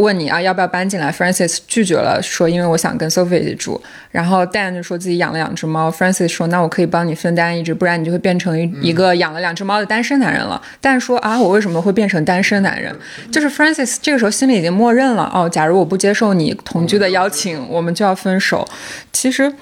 [0.00, 3.80] 问你啊，要不要搬进来？Francis 拒绝了，说因为我想跟 Sophie 一起住。
[4.10, 10.60] 然后 Dan 就说自己养了两只猫，Francis 说那我可以帮你分担一只，不然你就会变成一一个养了两只猫的单身男人了。
[10.82, 12.94] Dan 说啊，我为什么会变成单身男人？
[13.30, 18.66] 就是 Francis 这个时候心里已经默认了，哦，假如我不接受你同居的邀请，我们就要分手。
[19.12, 19.52] 其实。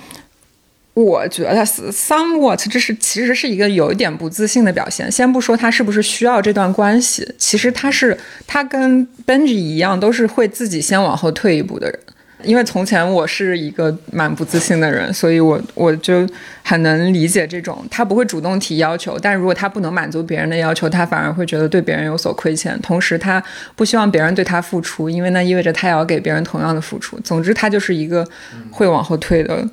[0.99, 5.11] 我觉得 somewhat 这是其实是一个有一点不自信的表现。
[5.13, 8.19] 先不说他是不是需要这段关系，其实他是
[8.49, 11.97] 他跟 Benji 一样，都是会自己先往后退一步的人。
[12.43, 16.29] 因为从前我是一个蛮不自信的人，所以我我就
[16.65, 23.41] 很能理解这种他不会主动提要求，但如果他不能满足别人的要求，他反而会觉得对别人有所亏欠，同时他
[23.77, 27.19] 不希望别人对他付出，因为那意味着他也要给别人同样的付出。
[27.21, 28.27] 总之，他就是一个
[28.73, 29.65] 会往后退的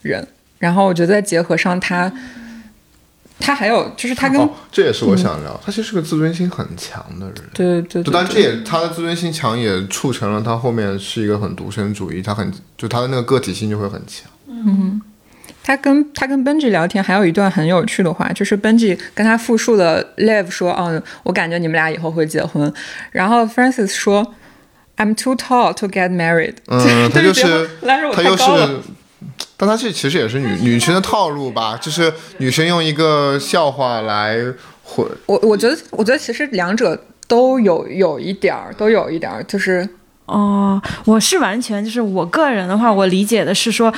[0.00, 0.26] 人。
[0.62, 2.10] 然后我觉得再结合上他，
[3.40, 7.34] 他还有就是他跟、哦，这也是我想聊，他其实是个自尊心很强的人。
[7.52, 14.30] 对对对，但这也他的自尊心强，也促成了他后面是一个很独身主义，他很就他的那个个体性就会很强。
[14.46, 15.02] 嗯
[15.64, 22.72] 他跟他跟 Benji 聊天，还有一段很有趣的话，就是 Benji 跟他复述了 Live 说，哦，我感觉你们俩以后会结婚。
[23.10, 24.34] 然后 Francis 说
[24.96, 26.54] ，I'm too tall to get married。
[26.66, 28.36] 嗯，他 就是但是我他又。
[28.36, 28.44] 是，
[29.56, 34.36] 但他这其实也是女女生的套路吧，就是女生用一个笑话来
[34.82, 35.06] 混。
[35.26, 39.88] 我我觉得，我觉得其实两者都有有一点儿，都有一点儿，就是
[40.26, 43.92] 哦，我是完全就是我个人的话，我理解的是说。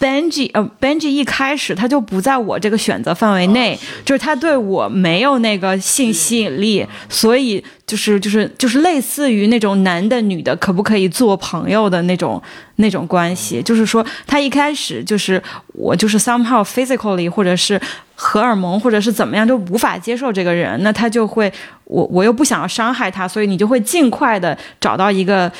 [0.00, 12.42] Benji，呃，Benji 一开始他就不在我这个选择范围内，就是他对我没有那个性吸引力，所以就是就是就是类似于那种男的女的可不可以做朋友的那种
[12.76, 15.40] 那种关系，就是说他一开始就是
[15.74, 17.78] 我就是 somehow physically 或者是
[18.14, 21.52] 荷尔蒙或者是怎么样就无法接受这个人，那他就会
[21.84, 25.52] 我我又不想要伤害他，所以你就会尽快的找到一个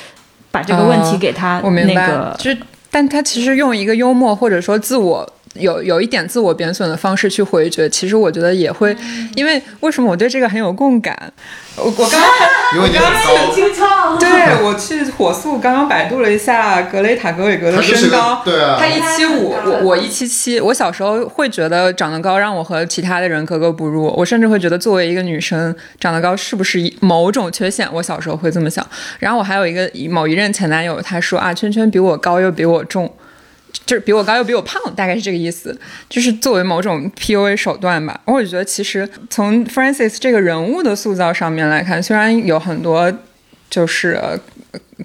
[0.50, 2.58] 把这个问题给他那个就是，
[2.90, 8.96] 但他其实用一个幽默或者说自我有有一点自我贬损的方式去回绝，其实我觉得也会，
[9.34, 11.32] 因为为什么我对这个很有共感？
[11.76, 12.30] 我我刚刚
[12.76, 13.12] 因为你很
[13.80, 14.28] 高，对
[14.62, 20.60] 我去火速刚刚百度了一下格雷塔格韦格的身高，对啊他一七五，我我一七七。
[20.60, 27.88] 我小时候会觉得长得高让我和其他的人格格不入，我甚至会觉得作为一个女生长得高是不是一某种缺陷？
[27.92, 28.86] 我小时候会这么想。
[29.18, 33.12] 然后我还有一个某一任前男友，他说啊，圈圈比我高又比我重。
[33.86, 38.20] 就是比我高又比我胖，大概是这个意思，就是作为某种 PUA 手段吧。
[38.26, 43.12] 我觉得其实从 f r a n c i s 这个人物的塑造上面来看，虽然有很多
[43.68, 44.20] 就是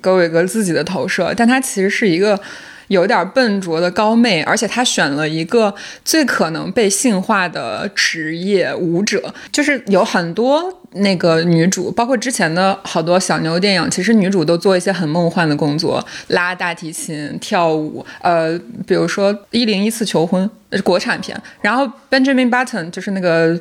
[0.02, 2.40] 格伟格自己的投射，但他其实是一个。
[2.88, 5.74] 有点笨拙的高妹，而且她选了一个
[6.04, 23.60] 最可能被性化的职业舞者，就是有很多那个女主，包括之前的好多小妞电影，其实女主都做一些很梦幻的工作，拉大提琴、跳舞，呃，比如说《一零一次求婚》是国产片，然后 Benjamin Button 就是那个。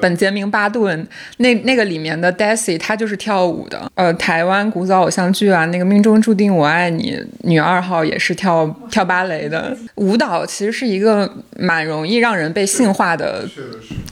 [0.00, 1.06] 本杰明·巴顿
[1.38, 3.90] 那那个里面的 Daisy，她就是跳舞的。
[3.94, 9.76] 呃，台湾古早偶像剧啊，那个《命中注定我爱你》女二号也是跳跳芭蕾的。
[9.96, 13.48] 舞蹈其实是一个蛮容易让人被性化的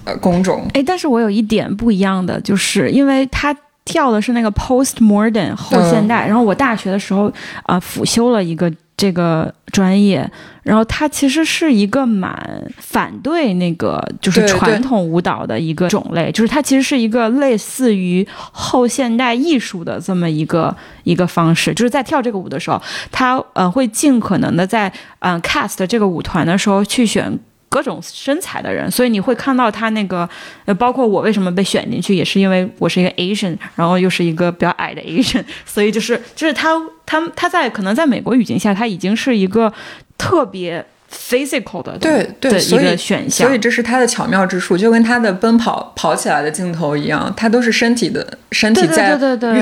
[0.04, 0.66] 呃工种。
[0.74, 7.32] 哎，但是我有一点不一样的，就是因为她跳的是那个 Post Modern 后现代，然后我大学的时候
[7.64, 8.72] 啊辅修了一个。
[8.96, 10.30] 这个专业，
[10.62, 22.80] 然后它其实是一个蛮反对那个就是传统舞蹈的一个种类，就是它其实是一个类似于后现代艺术的这么一个一个方式，就是在跳这个舞的时候，
[23.10, 27.38] 他呃会尽可能的在嗯 cast 这个舞团的时候去选。
[27.74, 30.28] 各种身材的人，所以你会看到他那个，
[30.64, 39.72] 呃，包括我为什么被选进去，也是因为我是一个 Asian，然后又是一个比较矮的 Asian， 所以就是就是他他他在可能在美国语境下，他已经是一个
[40.16, 49.18] 特别 physical 的对对一个选项，所以这是他的巧妙之处，就跟他的奔跑跑起来的镜头一样，他都是身体的身体在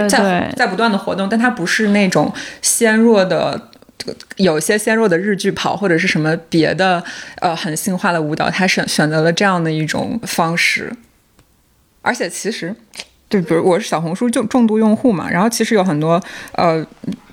[0.06, 3.68] 在在不断的活动，但他不是那种纤弱的。
[4.36, 7.02] 有些纤弱的日剧跑或者是什么别的，
[7.40, 10.92] 呃，很性化的舞蹈，他选选择了这样的一种方式，
[12.00, 12.74] 而且其实，
[13.28, 16.22] 对，比如我是小红书就重度用户嘛，然后其实有很多
[16.52, 16.84] 呃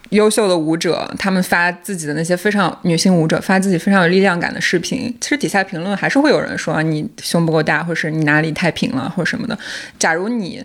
[0.10, 9.58] 优秀的舞者，他们发自己的那些非常女性舞者发自己非常有力量感的视频，其实底下评论还是会有人说你胸不够大，或是你哪里太平了，或者什么的。
[10.00, 10.64] 假如你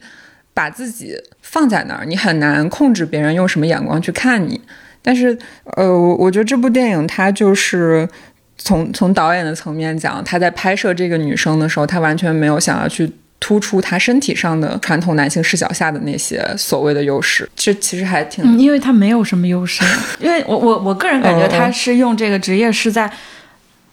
[0.54, 4.60] 把自己放在那儿，你很难控制别人用什么眼光去看你。
[5.06, 5.38] 但是，
[5.76, 8.08] 呃，我我觉得这部电影它就是
[8.56, 17.46] 从从导演的层面讲，他在拍摄这个女生的时候，他完全没有想要去突出她身体上的传统男性视角下的那些所谓的优势。
[17.54, 19.84] 这其实还挺，因为他没有什么优势。
[20.18, 23.10] 因为我我我个人感觉他是用这个职业是在，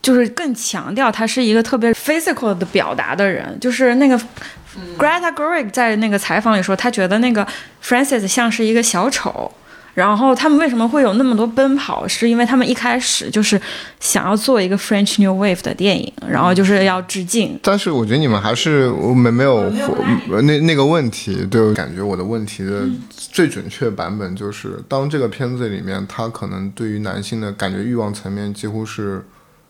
[0.02, 3.58] 就是更强调他是一个特别 physical 的表达的人。
[3.60, 4.18] 就是那个
[4.98, 7.46] Greta Gerwig 在那个采访里说，他觉得那个
[7.84, 9.52] Francis 像是一个小丑。
[9.94, 12.08] 然后他们为什么会有那么多奔跑？
[12.08, 13.60] 是因为他们一开始就是
[14.00, 17.60] 想要做一个 French New Wave 的电影，然后就是要致敬。
[17.62, 19.70] 但是我觉得你们还是没没有
[20.42, 22.84] 那那个问题，对我感觉我的问题的
[23.16, 29.26] 最准确版本就是，当这个片子里面他可能对于男性的感觉欲望层面几乎是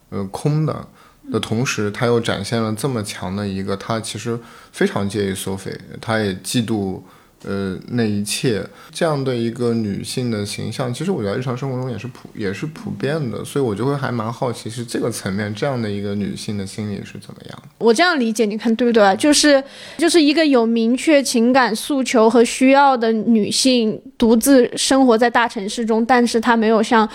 [0.10, 0.88] 呃空的
[1.32, 4.40] 的同时，他又展现了这么强的一个，他其实
[4.72, 7.02] 非常介意 Sophie，他也嫉妒。
[7.44, 17.64] 呃，那一切这样的一个女性的形象，其实我觉得日常生活中也是普也是普遍的，所以我就会还蛮好奇，是这个层面这样的一个女性的心理是怎么样？
[17.80, 19.16] 我这样理解，你看对不对？
[19.18, 19.64] 就是
[19.98, 27.10] 就是一个有明确情感诉求和需要的女性，独自生活在大城市中，但是她没有向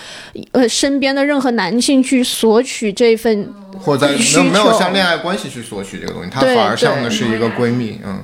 [0.51, 3.49] 呃身边的任何男性去索取这份，
[3.79, 8.19] 或者没有没有向恋爱关系去索取这个东西，她反而像的是一个闺蜜，嗯。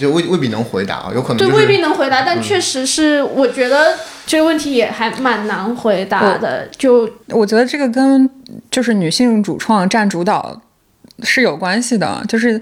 [0.00, 6.68] 就未未必能回答啊，有可能对未必能回答，但确实是我觉得这个问题也还蛮难回答的。
[6.76, 8.28] 就我觉得这个跟
[8.70, 10.60] 就是女性主创占主导
[11.22, 12.24] 是有关系的。
[12.28, 12.60] 就是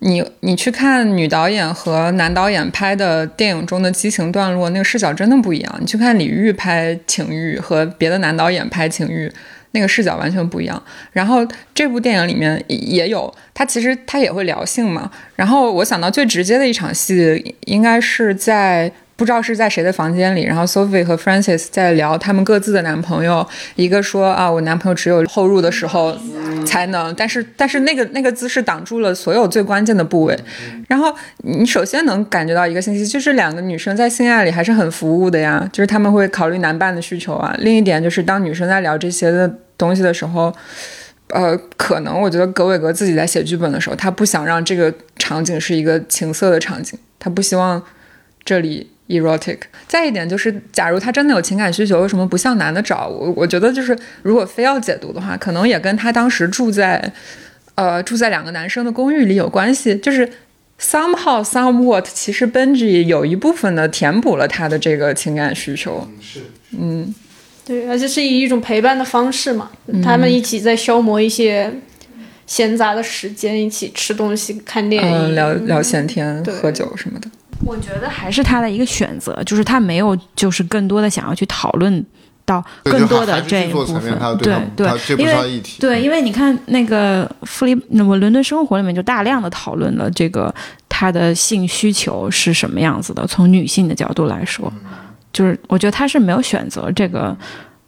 [0.00, 5.76] 你你去看女导演和男导演拍的电影中的激情段落，那个视角真的不一样。
[5.80, 9.32] 你去看李玉拍情欲和别的男导演拍情欲。
[9.74, 10.82] 那个视角完全不一样。
[11.12, 15.10] 然后这部电影里面也有，他其实他也会聊性嘛。
[15.36, 18.90] 然后我想到最直接的一场戏，应该是在。
[19.16, 23.46] 不知道是在谁的房间里，然后 Sophie 和 Francis 在聊他们各自的男朋友。
[23.76, 26.18] 一个说啊，我男朋友只有后入的时候
[26.66, 30.36] 才能，但是但是那个那个姿势挡住了所有最关键的部位。
[30.88, 31.14] 然后
[31.44, 37.54] 你首先能感觉到一个信息，就是两个女生在性爱里还是很服务的呀，就是他们会考虑男伴的需求啊。
[37.60, 40.54] 另一点就是当女生在聊这些的东西的时候，
[41.28, 47.82] 呃，可能我觉得格伟格自己在写剧本的时候，他不想让这个场景是一个情色的场景，他不希望
[48.44, 48.90] 这里。
[49.06, 53.06] erotic，再一点就是，假如他真的有情感需求，为什么不向男的找？
[53.06, 57.12] 我我觉得就是，如果非要解读的话，可能也跟他当时住在，
[57.74, 59.94] 呃，住在两个男生的公寓里有关系。
[59.98, 60.26] 就是
[60.80, 66.08] somehow somewhat，其实 Benji 有一部分的填补了他的这个情感需求。
[66.22, 67.14] 是，嗯，
[67.64, 71.72] 对，而且是以一种陪伴的方式嘛，嗯他们一起在消磨一些
[72.46, 77.28] 闲杂的时间，一起吃东西、看电影、嗯，聊聊闲天、对喝酒什么的。
[77.64, 82.04] 我觉得还是他的一个选择，就是他没有就是更多的想要去讨论
[82.44, 85.62] 到更多的这一部分对对因为。
[85.78, 90.54] 对，因为你看那个弗里，那么伦敦生活里面就大量的讨论了这个
[90.88, 94.70] 他的性需求是什么样子的，从女性的角度来说，
[95.34, 97.36] 就是我觉得他是没有选择这个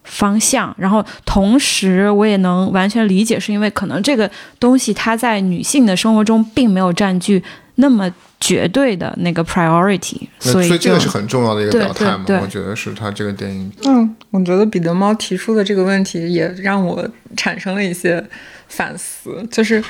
[0.03, 4.29] 方向，然后同时我也能完全理解，是因为可能这个
[4.59, 7.43] 东西它在女性的生活中并没有占据
[7.75, 13.71] 那么绝对的那个 priority，那所以这个是很重要的一个表态嘛我觉得是他这个电影。
[13.85, 18.23] 嗯，我觉得彼得猫提出的这个问题也让我产生了一些
[18.67, 19.81] 反思，就是，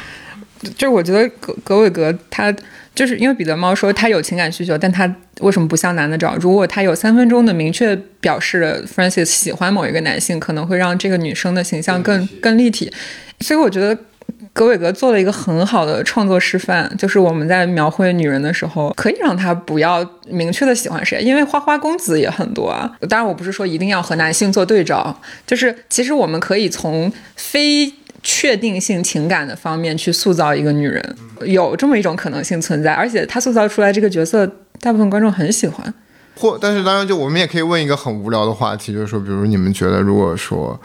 [0.61, 2.53] 就是我觉得格格韦格他
[2.97, 6.35] 就是因为彼得猫说他有情感需求，但他为什么不向男的找？
[6.35, 12.91] 如果他有三分钟的明确表示了 Francis 喜欢某一个男性，可能会让这个女生的形象更更立体，
[13.39, 13.97] 所以我觉得。
[14.51, 22.91] 格韦格做了一个很好的创作示范，就是我们在描绘女人的时候，可以让她不要明确的喜欢谁，因为花花公子也很多啊。
[23.07, 27.91] 当然，我不是说一定要和男性做对照，就是其实我们可以从非
[28.23, 34.45] 确定性情感的方面去塑造一个女人，有这么一种可能性存在，而且她塑造出来这个角色，
[34.79, 35.93] 大部分观众很喜欢。
[36.35, 40.79] 或，但是当然，就我们也可以问一个很无聊的话题，就是说，比如你们觉得，如果说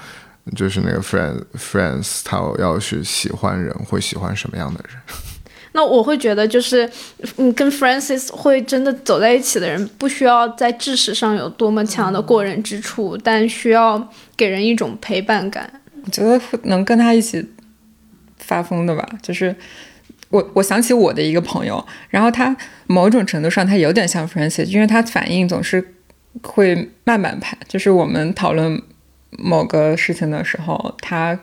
[0.57, 4.97] 就是那个 friend friends，他要是喜欢人，会喜欢什么样的人？
[5.75, 6.89] 那我会觉得，就是
[7.37, 15.82] 嗯，跟 Francis 会真的走在一起的人，不需要在知识上有多么强的过人之处，但需要给人一种陪伴感。
[16.05, 17.47] 我觉得能跟他一起
[18.39, 19.55] 发疯的吧，就是
[20.31, 25.95] 我我想起我的一个朋友，然后他某种程度上他有点像 Francis，因为他反应总是
[26.43, 28.83] 会慢半拍，就是我们讨论
[29.39, 31.39] 某个事情的时候，他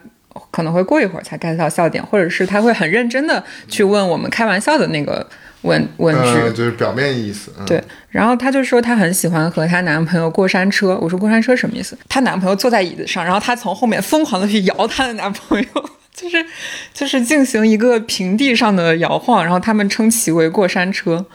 [0.51, 5.30] 可能会过一会儿才 get 到笑点，或者是他会很认真的去问我们开玩笑的那个
[5.62, 7.51] 问问句，呃，就是表面意思。
[7.60, 10.97] 嗯、对，然后她就说她很喜欢和她男朋友过山车。
[11.01, 11.97] 我说过山车什么意思？
[12.07, 16.45] 她男朋友坐在椅子上，然后她从后面疯狂的去摇她的男朋友，就是
[16.93, 21.26] 就是进行一个平地上的摇晃，然后他们称其为过山车。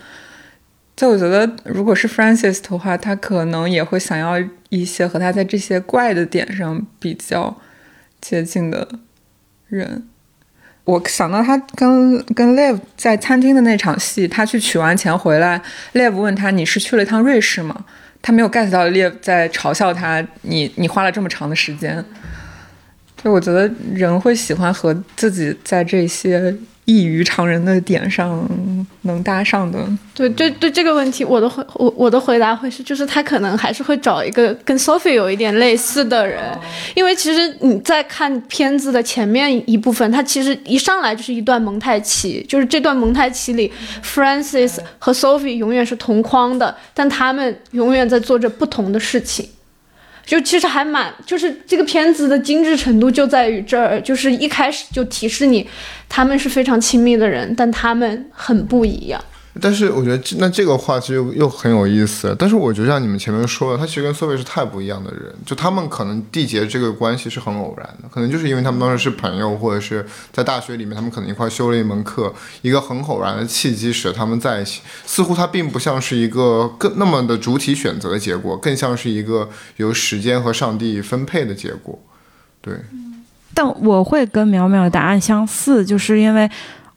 [0.97, 4.37] 就我觉得，如果是 Francis 的话，他可能也会想要
[4.69, 7.61] 一些和他在这些怪的点上比较
[8.21, 8.89] 接近的
[9.67, 10.09] 人。
[10.85, 15.61] 我想到他跟跟 Live 在餐厅的那场戏，他去取完钱回来
[15.95, 17.85] ，Live 问他你是去了一趟瑞士吗？
[18.21, 22.05] 他没有 get 到 Live 在嘲笑他，你你花了这么长的时间。
[23.25, 26.55] 就我觉得人会喜欢和自己在这些
[26.85, 28.47] 异于常人的点上
[29.03, 29.79] 能搭上的。
[30.15, 36.43] 对对对，这个问题我的回我我的回答会是，就是他可能还是会找一个跟 Sophie 有一点类似的人，
[36.95, 43.73] 因为其实你在看片子的前面一部分，它其实一上来就是一段蒙太奇，就是这段蒙太奇里
[44.05, 49.49] ，Francis 和 Sophie 永远是同框的，但他们永远在做着不同的事情。
[50.25, 55.69] 就其实还蛮，就是这个片子的精致程度就在于这儿，就是一开始就提示你，
[56.09, 59.23] 他们是非常亲密的人，但他们很不一样。
[59.61, 62.35] 但是我觉得那这个话其实又又很有意思。
[62.39, 74.83] 但是我觉得像你们前面说的，他其实跟苏菲是太不一样的人，就他们可能缔结这个关系是很偶然的，可能就是因为他们当时是朋友，或者是在大学里面他们可能一块修了一门课，一个很偶然的契机使得他们在一起。
[75.07, 81.97] 似乎他并不像是一个更那么的主体选择的结果，更像是一个由时间和上帝分配的结果。
[82.61, 82.75] 对，
[83.55, 86.51] 但我会跟淼淼的答案相似，就是因为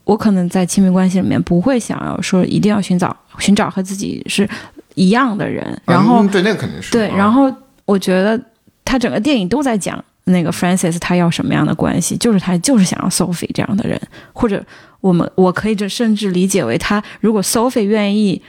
[0.08, 4.50] 我可能在亲密关系里面不会想要说一定要寻找寻找和自己是
[4.96, 7.54] 一样的人，然后、嗯、对那个肯定是对，啊然后
[7.84, 8.42] 我觉得
[8.86, 14.00] 他整个电影都在讲那个 Francis 他要什么样的关系，就是他就是想要 Sophie 这样的人，
[14.32, 14.66] 或者
[15.02, 18.42] 我们我可以这甚至理解为他如果 Sophie 愿意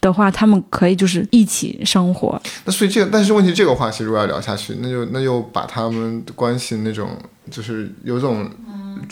[0.00, 2.40] 的话，他们可以就是一起生活。
[2.64, 7.10] 那所以这个，但是问题这个话题如果要聊下去，那就那就把他们的关系那种
[7.50, 8.50] 就是有种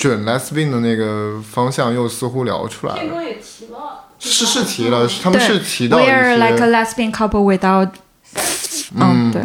[0.01, 3.22] 准 lesbian 的那个方向又似乎聊出来了。
[3.22, 7.90] 也提了，是是提了，他们是提到一 We're，like a lesbian couple without，
[8.98, 9.43] 嗯，对。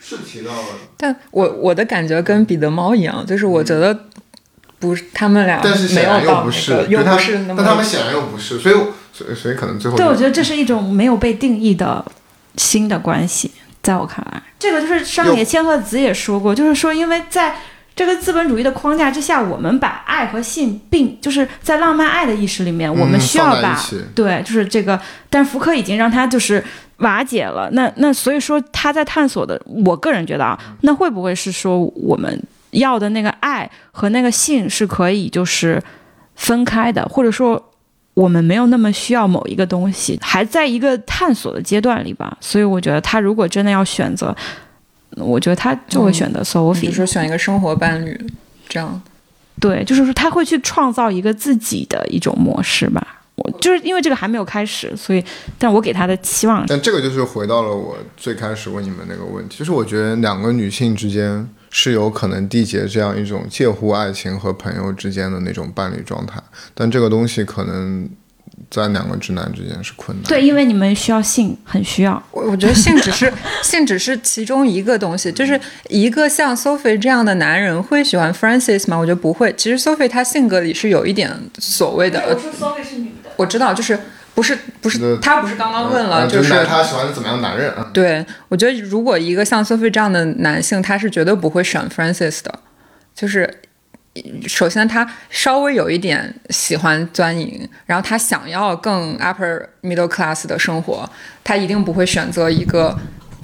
[0.00, 0.68] 是提到了。
[0.96, 4.04] 但我我的感觉跟彼得猫一样，就是我觉得
[4.78, 8.74] 不是他们俩但是显没有到然又不是，那个，又不是那么，但他们显然又不是，所以
[9.12, 12.04] 所以所以可能最后对，就我觉得这是一种没有被定义的
[12.56, 13.50] 新的关系，
[13.82, 17.56] 在我看来，这个就是上野千鹤子也说过，就是说，因为在
[17.96, 23.82] 这个资本主义的框架之下，我们把爱和性并就是在浪漫爱的意识里面，我们需要把
[24.14, 25.00] 对，就是这个。
[25.30, 26.62] 但福柯已经让他就是
[26.98, 27.70] 瓦解了。
[27.72, 32.38] 那那所以说他在探索的，我个人觉得啊，那会不会是说我们
[32.72, 35.82] 要的那个爱和那个性是可以就是
[36.34, 37.72] 分开的，或者说
[38.12, 42.36] 我们没有那么需要某一个东西，还在一个探索的阶段里吧？
[42.42, 44.36] 所以我觉得他如果真的要选择。
[45.16, 48.18] 我觉得他就会选择 Sophie，比如说选一个生活伴侣，
[48.68, 49.00] 这样。
[49.58, 53.22] 对，就是说他会去创造一个自己的一种模式吧。
[53.36, 55.24] 我就是因为这个还没有开始，所以，
[55.58, 56.64] 但我给他的期望。
[56.66, 66.42] 但这个就是回到了我最开始问你们那个问题，就是我觉得两个女性之间是有可能缔结这样一种介乎爱情和朋友之间的那种伴侣状态，
[66.74, 68.08] 但这个东西可能。
[68.70, 70.26] 在两个直男之间是困难。
[70.26, 72.20] 对，因为你们需要性，很需要。
[72.30, 78.96] 我我觉得性只是 性只是其中一个东西，就是一个像 Sophie 这样的男人会喜欢 Francis 吗？
[78.96, 79.54] 我觉得不会。
[79.56, 82.22] 其实 Sophie 她性格里是有一点所谓的。
[82.26, 83.30] 我说 Sophie 是女的。
[83.36, 83.98] 我知道，就是
[84.34, 87.72] 不是不是他不是刚刚问了，就是他喜欢怎么样的男人？
[87.92, 92.60] 对，我觉得如果一个像 Sophie 这样的男性，他是绝对不会选 Francis 的，
[93.14, 93.60] 就是。
[94.46, 101.08] 首先，他稍微有一点喜欢钻营，然后他想要更 upper middle class 的生活，
[101.42, 102.96] 他一定不会选择一个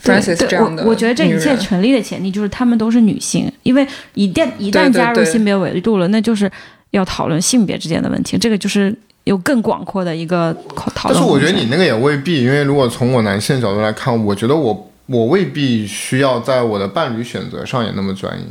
[0.03, 0.85] Francis 这样的。
[0.85, 6.51] 我觉得这一切成立的前提就是他们都是女性，因为一旦一旦加入性别维度了，那就是
[6.90, 8.94] 要讨论性别之间的问题，这个就是
[9.24, 10.57] 有更广阔的一个
[10.94, 11.15] 讨论。
[11.15, 18.44] 但是我觉得你那个也未必，因为如果从我男性角度来看，我觉得我我未必需要在我的伴侣选择上也那么专一。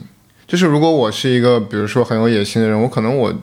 [0.52, 3.34] 就是如果我是一个，比如说很有野心的人，我可能我，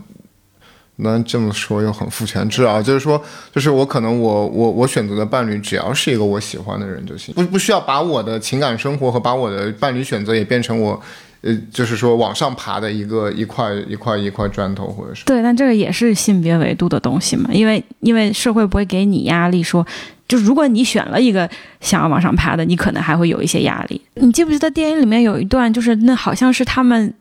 [0.96, 2.82] 那这么说又很父权制啊。
[2.82, 3.18] 就是说，
[3.50, 11.00] 就是我可能我我我选择的伴侣只要是一个我喜欢的人就行，不不需要把我的情感生活和把我的伴侣选择也变成我，
[11.42, 15.24] 呃，就是说往上爬的一个一块一块一块砖头或者是。
[15.24, 19.86] 对，但这个也是性别维度的东西嘛，因为因为社会不会给你压力说。
[20.26, 21.48] 就如果你选了一个
[21.80, 23.98] 想要往上爬的，你可能还会有一些压力。
[24.16, 27.14] 你记不记得电影里面有一段，就是那好像是他们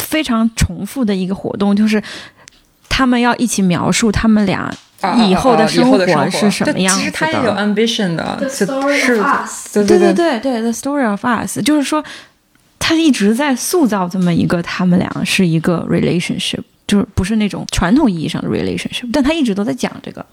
[0.00, 2.02] 非常重复的一个活动，就是
[2.88, 4.74] 他们要一起描述他们俩
[5.28, 7.04] 以后的生活是什么样子的。
[7.04, 9.74] 其实他也有 ambition 的 Us。
[9.74, 12.02] 对对对对，The Story of Us，就是说
[12.78, 20.24] 他一直在塑造这么一个他们俩是一个 relationship，就是不是那种传统意义上的 relationship，但他一直都在讲这个。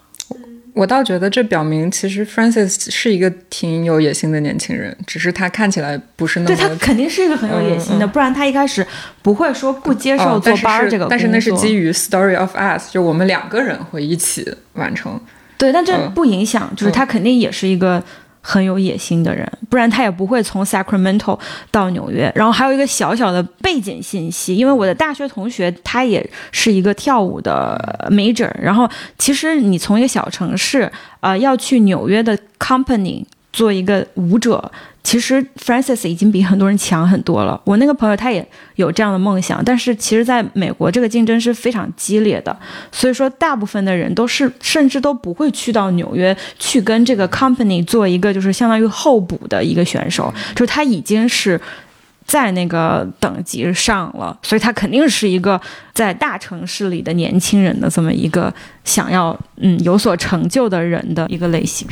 [0.73, 6.55] 我倒觉得这表明，其实 Francis 是一个挺有野心的年轻人，只是他看起来不是那么。
[6.55, 8.85] 对他肯定是一个很有野心的，不然他一开始
[9.21, 15.17] 不会说不接受坐班这个但是那是基于 Story of Us，就我们两个人会一起完成。
[15.57, 18.03] 对，但这不影响，就是他肯定也是一个。
[18.47, 21.39] 很有野心的人，不然他也不会从 Sacramento
[21.71, 22.31] 到纽约。
[22.35, 28.51] 然后还有一个小小的背景信息，因为我的大学同学他也是一个跳舞的 major。
[28.61, 30.91] 然后其实你从一个小城市
[31.21, 34.71] 呃要去纽约的 company 做一个舞者。
[35.05, 37.61] 其实 Francis 已经比很多人强很多了。
[37.63, 42.57] 我那个朋友他也有这样的梦想，但是其实在美国这个竞争是非常激烈的，
[42.91, 51.61] 所以说大部分的人都是甚至都不会去到纽约去跟这个 company 做一个就是相当于候补的一个选手，就是他已经是
[52.25, 55.61] 在那个等级上了，所以他肯定是一个
[55.93, 58.51] 在大城市里的年轻人的这么一个
[58.83, 61.87] 想要嗯有所成就的人的一个类型。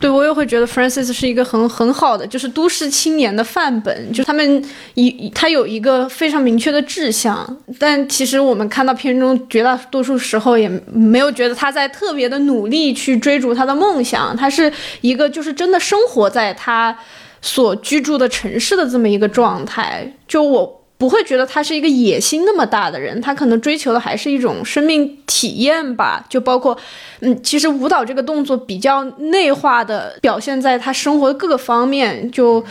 [0.00, 4.12] 对，我也会觉得 Francis 是一个很很好的，就是都市青年的范本。
[4.12, 4.64] 就他们
[4.94, 14.36] 一他有一个非常明确的志向，但其实我们看到片中绝大多数时候也没有觉得他在特别的努力去追逐他的梦想。
[14.36, 16.96] 他是一个就是真的生活在他
[17.42, 20.14] 所居住的城市的这么一个状态。
[20.28, 20.77] 就我。
[20.98, 26.26] 不会觉得他是一个野心那么大的人，他可能追求的还是一种生命体验吧。
[26.28, 26.76] 就包括，
[27.20, 32.28] 嗯，其实舞蹈这个动作比较内化的表现在他生活的各个方面。
[32.32, 32.62] 就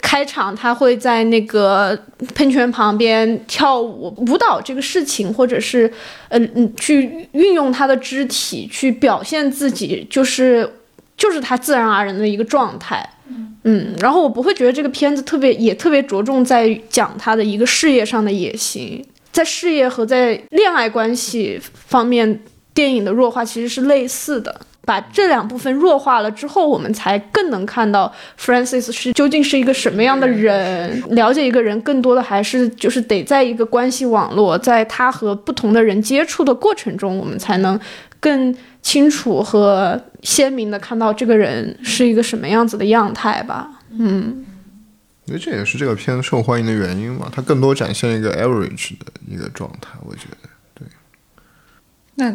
[0.00, 1.98] 开场他会在那个
[2.34, 5.92] 喷泉旁边跳舞，舞蹈这个事情，或者是，
[6.28, 10.68] 嗯嗯，去运用他的肢体去表现自己，就是
[11.16, 13.08] 就是他自然而然的一个状态。
[13.66, 22.42] 嗯，然后我不会觉得这个片子特别，也特别着重在讲他的一个事业上的野心，在事业和在恋爱关系方面，
[22.74, 24.60] 电影的弱化其实是类似的。
[24.84, 31.02] 把这两部分弱化了之后，我们才更能看到 Francis 是究竟是一个什么样的人。
[31.12, 37.80] 了解一个人，更多的还是就是得在一个关系网络，在他和不同的人接触的过程中，我们才能
[38.20, 38.54] 更。
[38.84, 44.44] 清楚和鲜明的看到这个人是一个什么样子的样态吧，嗯，
[45.24, 50.86] 我觉得这也是这个片受欢迎的原因嘛，它更多展现一个 average 的一个状态，我觉得对。
[52.16, 52.30] 那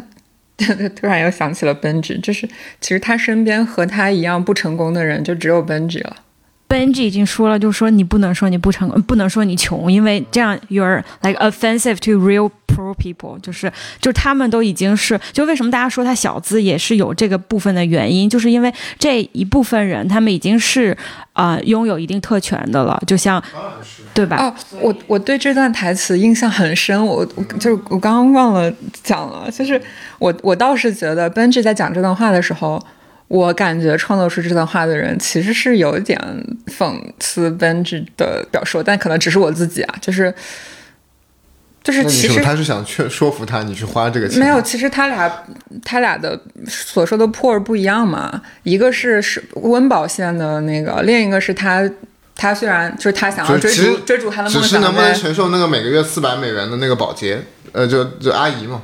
[0.90, 2.46] 突然又想起了奔驰，就是
[2.80, 6.16] 其实他身边和他一样不成功的人就只有奔驰了。
[6.70, 13.70] Benji 已经说了，就说你不能说你不成功，不能说你穷，因为这样 you're like offensive to real poor people，就是
[14.00, 20.96] 就他们都已经是，就为什么大家说他小资也是有这个部分的原因，就是因为这一部分人他们已经是
[21.32, 23.42] 啊、呃拥有一定特权的了，就像
[24.14, 24.36] 对吧？
[24.36, 28.72] 哦，我我对这段台词印象很深，我我就是我刚刚忘了
[29.02, 29.80] 讲了，就是
[30.20, 32.80] 我我倒是觉得 Benji 在讲这段话的时候，
[33.30, 36.18] 我感觉创作出这段话的人其实是有一点
[36.66, 40.34] 讽刺 Benji 的表述，但可能只是我自己啊，就是
[41.84, 44.40] 就是其实是他是想劝说服他你去花这个钱？
[44.40, 45.44] 没有，其实他俩
[45.84, 46.36] 他俩的
[46.66, 51.88] 所说的 poor 不一样嘛，一个是是温饱线的那个，另一个是他
[52.34, 57.40] 他虽然就是他想要追逐追逐他的梦想只是能不能承受那个每个月四百美元的那个保洁？
[57.70, 58.82] 呃，就就阿姨嘛，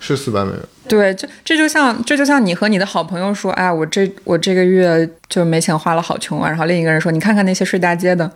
[0.00, 0.60] 是四百美元。
[0.88, 6.48] 对，这这就像这就像你和你的好朋友说，哎，我这我这个月就没钱花了，好穷啊。
[6.48, 8.28] 然后另一个人说，你看看那些睡大街的，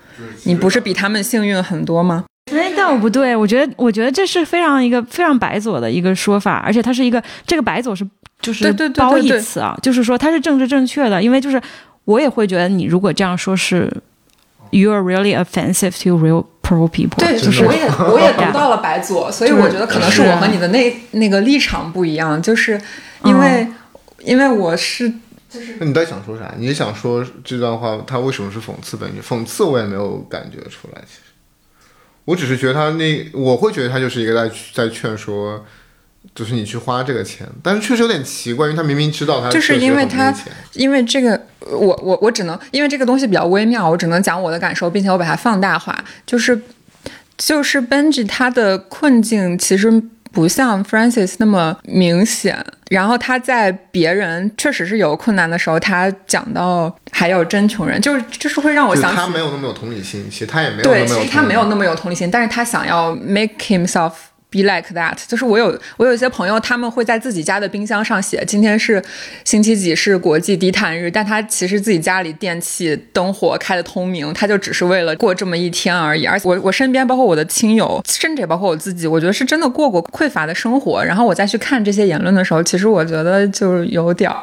[0.44, 2.24] 你不是比他们幸运很多吗？
[2.52, 8.06] 哎，但我不对，我觉得我觉得这是非常一个非常白左的一个说法，而且它是一个这个白左是
[8.40, 11.60] 就是对对对褒义对对词啊，就是说它是政治正确的，因为就是
[12.04, 13.90] 我也会觉得你如果这样说是
[14.70, 22.80] you are really offensive to real poor people，对，就是我也我也读到了白左，所以我觉得可能是我和你的那那个立场不一样，就是
[23.24, 23.68] 因为、
[24.20, 25.12] 因为我是
[25.78, 26.52] 那你到底想说啥？
[26.56, 29.22] 你是想说这段话他为什么是讽刺本身？
[29.22, 31.20] 讽刺我也没有感觉出来，其实
[32.24, 35.64] 我只是觉得他那我会觉得他就是一个在在劝说，
[36.34, 40.34] 就是你去花这个钱，但是确实有点奇怪，因为他明明知道他就是因为他
[40.72, 45.96] 因为这个，我我我只能因为这个东西比较微妙，我只能讲我的感受，并且我把它放大化。
[46.26, 46.60] 就是
[47.38, 50.02] 就是 Benji 他的困境其实
[50.32, 64.12] 不像 Francis 那么明显，然后他在别人确实是有困难的时候，他讲到还有真穷人，就是就是会让我想起他没有那么有同理心，其实他也没有对，那么有其实他没有那么么有同理心，但是他想要 make himself
[64.54, 65.16] be like that。
[65.26, 69.02] 就是我有我有一些朋友，他们会在自己家的冰箱上写今天是
[69.44, 76.24] 星期几是国际低碳日，但他其实自己家里电器灯火开的通明，他就只是为了过这么一天而已。
[76.24, 81.04] 而且我我身边包括我的亲友，甚至也包括我自己，我觉得是真的过过匮乏的生活。
[81.04, 84.36] 然后我再去看这些言论的时候，其实我觉得就是有点儿。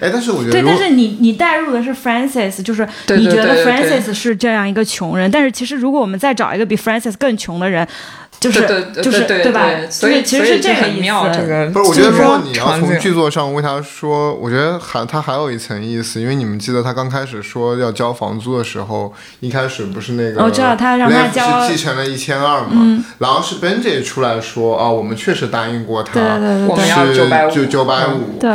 [0.00, 7.84] 哎，但是我觉得对，但是你你带入的是 Francis，就是你觉得 Francis 是这样一个穷人，但是其实如果我们再找一个比 Francis 更穷的人，
[8.44, 9.66] 就是对对对就是对吧？
[9.88, 11.46] 所以就是其实是这个意很妙，这思。
[11.46, 19.10] 个不是，我觉得说如果你要从剧作上为他说，我觉得还他还有一层意思，因为你们记得他刚开始说要交房租的时候，
[19.40, 28.50] 一开始不是那个我知道他让他交是继承了一千二嘛，然后是 Benji 出来说啊，我们确实答应过他，对对对我们要是950就九百五，对，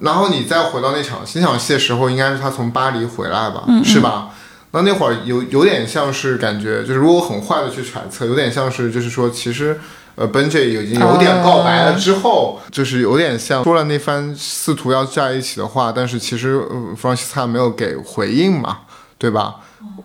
[0.00, 4.28] 然后你再回到那场那场戏的时候，应该是他从巴黎回来吧，嗯是吧？
[4.74, 9.78] 那那会儿有有点像是感觉，就是如果很坏的去揣测，有点像是就是说，其实
[10.16, 18.78] 呃，Benji 已经有点告白了之后，就是有点像说了那番试图要在一起的话，但是其实呃，Francisca 没有给回应嘛，
[19.16, 19.60] 对吧？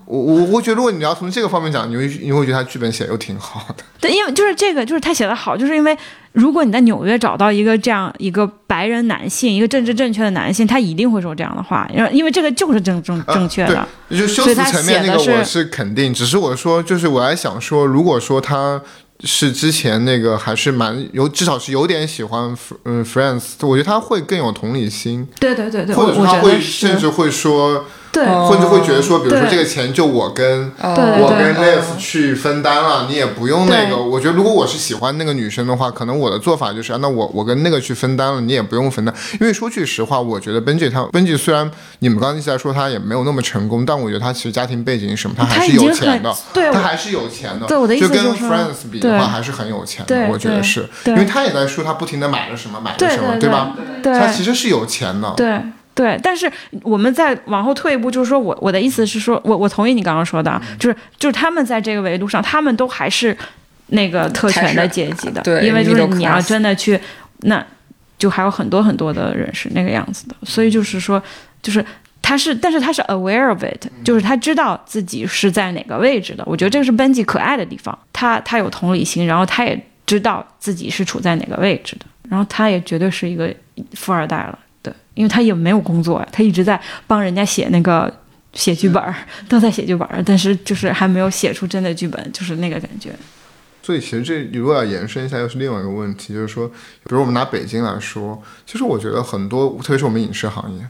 [0.05, 3.83] 我我我觉得，如果你要从这个方面讲，你会你会觉得他剧本写得又挺好的。
[4.01, 5.95] 对，因为就是这个，就是他写的好，就是因为
[6.31, 13.77] 如果你在纽约找到一个这样一个白人男性，一个政治正确的男性，他一定会说这样的话，因为因为这个就是正正正确的。
[13.77, 18.81] 啊、就修辞层面那个我是肯定，只是我说，就是我还想说，如果说他
[19.21, 30.71] 是之前那个还是蛮有，至少是有点喜欢嗯 Friends，我觉得他会更有同理心，对对对对，或者他会甚至会说，对或者会觉得说，比如说这个钱就我跟。
[30.79, 33.97] 我跟哦 Liv 去分担了，你也不用那个。
[33.97, 39.13] 我觉得如果我是喜欢那个女生的话，可能我的做法就是，啊那我我跟那个去分担了，你也不用分担。
[39.39, 41.69] 因为说句实话，我觉得 Benji 他 Benji 虽然
[41.99, 47.67] 你们刚刚一直在说他也没有那么成功，但我觉得他其实家庭背景什么，他还是有钱的，对他还是有钱的。
[47.67, 50.27] 对我的意思就是说 Friends 比的话，还是很有钱的。
[50.29, 53.75] 我觉得是，因为他也在说他不停的买了什么买了什么，对吧？
[54.01, 55.33] 对他其实是有钱的。
[55.35, 55.61] 对
[55.99, 56.49] 对，但是
[56.81, 63.37] 我们再往后退一步，就是说我我的意思是说，我我同意你刚刚说的，啊，就是就是他们在这个维度上，他们都还是
[63.87, 66.99] 那个特权的阶级的，对因为就是你要真的去，
[67.39, 67.61] 那
[68.17, 71.21] 就还有很多很多的人是那个样子的，所以就是说，
[71.61, 71.85] 就是。
[72.21, 76.43] 他是，但是他是 aware of it，就是他知道自己是在哪个位置的。
[76.45, 83.51] 我觉得这个是 Benji 可爱的地方，他他有同理心，然后他也知道自己是处在哪个位置的，然后他也绝对是一个
[83.93, 84.59] 富二代了。
[85.19, 88.11] 对，因为他也没有工作呀，他一直在帮人家写那个
[88.53, 89.13] 写剧本儿，
[89.49, 93.13] 都在写剧本儿，但是就是还没有写出真的剧本，就是那个感觉。
[93.81, 100.87] 所以其实这如果要延伸一下，又是另外一个问题，就是说，比如我们拿北京来说，其实我觉得很多，特别是我们影视行业，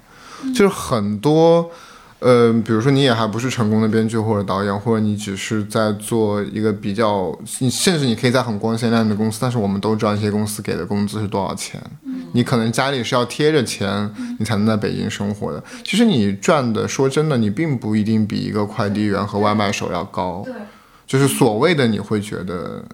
[0.53, 1.71] 就是很多，
[2.19, 11.81] 呃，比如说你也还不是成功的编剧或者导演，或者你只是在做一个比较，你甚至你可以在很光鲜亮丽的公司，但是我们都知道这些公司给的工资是多少钱，
[12.33, 15.63] 你可能家里是要贴着钱，你才能在北京生活的。
[15.83, 20.43] 其实你赚的，说真的，你并不一定比一个快递员和外卖手要高。
[20.45, 20.53] 对。
[21.07, 22.85] 就是所谓的你会觉得，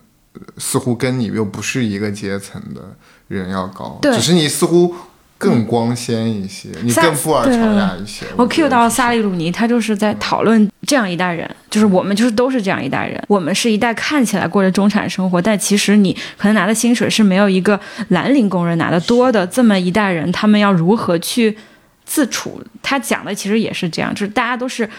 [0.57, 2.81] 似乎跟你又不是一个阶层的
[3.27, 4.95] 人要高，只是你似乎
[5.45, 8.25] 更光鲜一些，你更富尔乔亚一些。
[8.35, 19.45] 我 cue 到萨利鲁尼，他就是在讨论这样一代人，就是我们就是都是这样一代人，我们是一代看起来过着中产生活，但其实你可能拿的薪水是没有一个蓝领工人拿的多的。
[19.47, 21.57] 这么一代人，他们要如何去
[22.03, 22.61] 自处？
[22.81, 24.89] 他讲的其实也是这样，就是大家都是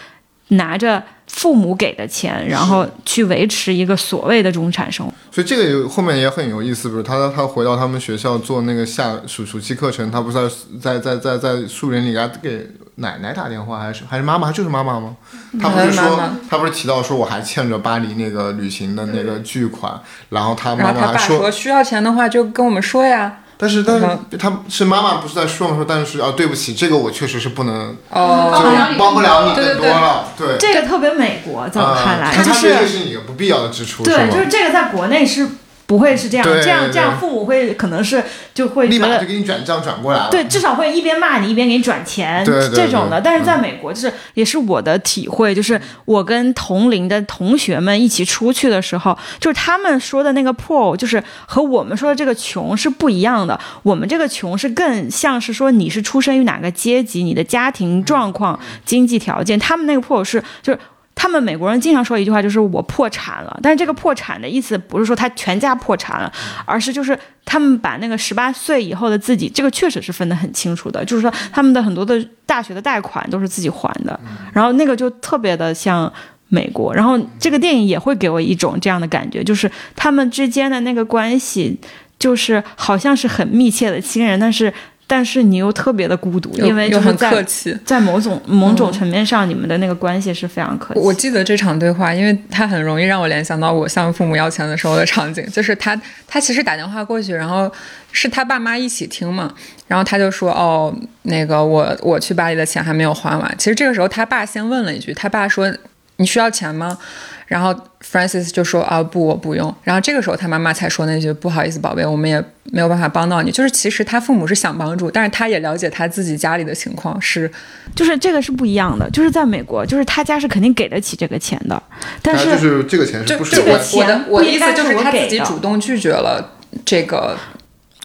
[0.49, 1.03] 拿着。
[1.27, 6.89] 父母给的钱，然后去维持一个所谓的中产生活，所以这个有后面也很有意思。
[6.89, 10.51] 不是他他回到他们学校做那个下暑暑期课程，他不是
[10.81, 14.51] 在在在在在树林里给给奶奶打电话，还是还是妈妈？
[14.51, 15.17] 就是妈妈吗？
[15.61, 20.01] 他不是说他不是提到说我还欠着巴黎那个旅行的那个巨款，
[20.31, 23.41] 然后他妈妈还说需要钱的话就跟我们说呀。
[23.59, 24.07] 但是，但是
[24.39, 25.77] 他是妈妈不是在说嘛？
[25.77, 30.27] 说但是啊，对不起，这个我确实是不能，就帮不了你更多了。
[30.37, 35.49] 对，这个特别美国，在我看来，就是这是你不必要的支出，对，就是这个在国内是。
[35.87, 38.23] 不会是这样，这样这样，父母会可能是
[38.53, 40.29] 就会立马就给你转账转过来了。
[40.31, 43.21] 对，至少会一边骂你一边给你转钱，这种的。
[43.21, 53.59] 但是在美国，就是也是我的体会，就是我跟同龄的同学们一起出去的时候，就是他们说的那个 poor，就是和我们说的这个穷是不一样的。
[53.85, 59.57] 我们这个穷是更像是说你是出生于哪个阶级，你的家庭状况、经济条件。
[59.59, 60.79] 他们那个 poor 是就是。
[61.17, 63.59] 他们美国人经常说一句话，就是我破产了。
[63.63, 66.31] 但是这个破产的意思不是说他全家破产了，
[66.67, 71.03] 而是就是他们把那个十八岁以后的自己，这个确实是分得很清楚的。
[71.05, 74.21] 就是说他们的很多的大学的贷款都是自己还的，
[74.53, 76.13] 然后那个就特别的像
[76.49, 76.95] 美国。
[76.95, 81.77] 然后这个电影也会给我一种这样的感觉，就是他们之间的那个关系，
[82.19, 84.73] 就是好像是很密切的亲人，但是。
[85.09, 87.45] 但是你又特别的孤独，因为就是在
[87.85, 91.01] 在某种某种层面上，你们的那个关系是非常客气。
[91.01, 97.71] 我记得这场对话，因为他很容易让我联想到我向父母要钱的时候的场景，就是他他其实打电话过去，然后
[98.11, 99.55] 是他爸妈一起听嘛，
[99.87, 100.93] 然后他就说哦，
[101.23, 103.55] 那个我我去巴黎的钱还没有还完。
[103.57, 105.73] 其实这个时候他爸先问了一句，他爸说
[106.17, 106.99] 你需要钱吗？
[107.47, 109.73] 然后 Francis 就说啊不，我不用。
[109.85, 112.43] 然后这个时候他妈妈才说那句不好意思，宝贝，我们也
[112.73, 113.53] 没有办法帮到你。
[113.53, 117.49] 就是其实他父母是想帮助，但是他也了解他自己家里的情况是，
[117.95, 119.09] 就是这个是不一样的。
[119.11, 121.81] 就是在美国，就是他家是肯定给得起这个钱的，
[122.21, 126.55] 但是就是这个钱是不是我的我的意思就是他自己主动拒绝了
[126.85, 127.37] 这个，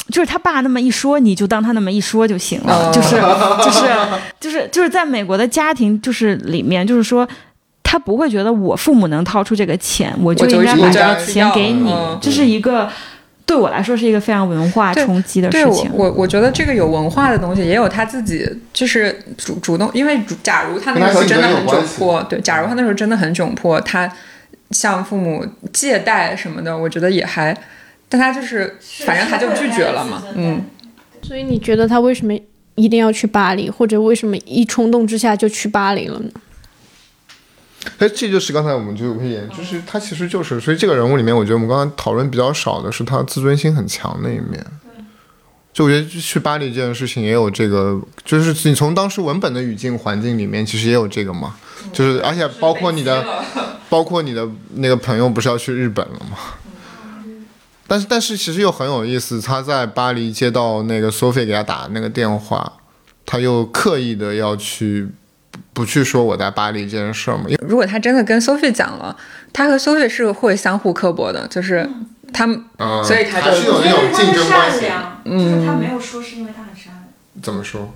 [0.09, 2.91] 就是他爸那么一说，你就当他那么一说就行了。
[2.93, 3.15] 就是
[3.65, 3.89] 就是
[4.39, 7.27] 就是就是在美国的家庭就是里面就是说。
[7.91, 11.93] 他不会觉得我父母能掏出这个钱，我就应该把这个钱给你。
[12.21, 12.89] 这是一个
[13.45, 15.91] 对我来说是一个非常文化冲击的事情。
[15.93, 24.09] 我我觉得这个有文化的东西，也有他自己就是主主动，因为假如他那时候真的很窘迫，对，假如他那时候真的很窘迫，他
[24.69, 27.53] 向父母借贷什么的，我觉得也还，
[28.07, 30.61] 但他就是反正他就拒绝了嘛，嗯。
[31.21, 32.33] 所以你觉得他为什么
[32.75, 36.29] 一定要去巴黎，或者为什么一冲动之下就去巴黎了呢？
[37.97, 44.63] 哎，这就是刚才我们就可以，就是他其实就是，所以这个人物里面，我觉得我们刚才讨论比较少的是他自尊心很强的一面。
[45.73, 51.55] 就我觉得去巴黎这件事情也有这个，就是你从当时文本的语境环境里面，其实也有这个嘛。
[51.91, 53.25] 就是而且包括你的，
[53.89, 56.37] 包括你的那个朋友不是要去日本了吗？
[57.87, 62.73] 但是但是其实又很有意思，他在巴黎接到那个 Sophie 给他打那个电话，
[63.25, 65.09] 他又刻意的要去。
[65.81, 67.45] 不去说我在巴黎这件事吗？
[67.67, 69.17] 如果他真的跟 Sophie 讲了，
[69.51, 71.89] 他和 Sophie 是会相互刻薄的，就是
[72.31, 72.63] 他们，
[73.03, 74.85] 所以他就有那种竞争关系。
[75.25, 77.03] 嗯，他没有说是因为他很善良。
[77.41, 77.91] 怎么说？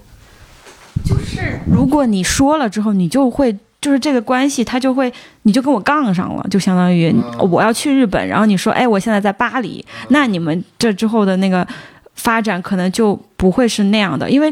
[1.06, 5.14] 就是如果你说了之后，你就会就是这个关系，他就会
[5.44, 11.68] 你就跟我杠上了，就相当于我要去日本，然后你说哎，我现在在巴黎，那你们这之后的那个
[12.16, 14.52] 发展可能就不会是那样的，因为。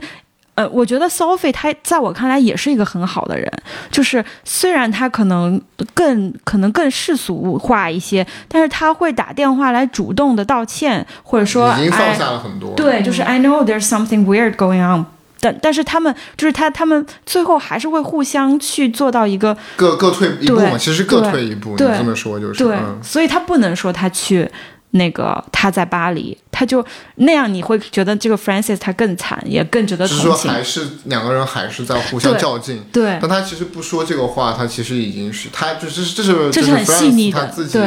[0.56, 3.52] 呃，我觉得 Sophie 他在我看来也是一个很好的人，
[3.90, 5.60] 就是虽然他可能
[5.96, 12.76] 更可能更世俗化一些，但是他会打电话来主动的道歉，或者说已经放下了很多。
[12.76, 15.08] 对，就是 I know there's something weird going on，
[15.40, 23.00] 但但是他们就是他他们最后还是会互相去做到一个各各退一步嘛，其实各退一步，你对这么说就是，对，嗯。
[23.02, 24.48] 所以他不能说他去
[24.96, 30.52] 那个他在巴黎，他就那样你会觉得这个 Francis 他更惨，也更值得就是说同情。
[30.52, 32.80] 还是两个人还是在互相较劲。
[32.92, 37.80] 对但他其实不说这个话，他其实已经是他就是这是这是很细腻的他自己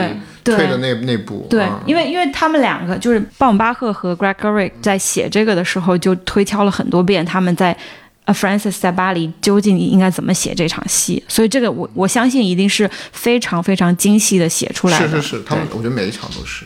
[0.42, 1.46] 退的那那步。
[1.48, 7.76] 对嗯，因为因为他们两个就是鲍姆巴赫和 Gregory 在写这个的时候就推敲了很多遍，他们在
[8.24, 15.08] 呃 Francis 在巴黎究竟应该怎么写这场戏，所以这个我我相信一定是非常非常精细的写出来的。
[15.08, 16.64] 是是是，他们我觉得每一场都是。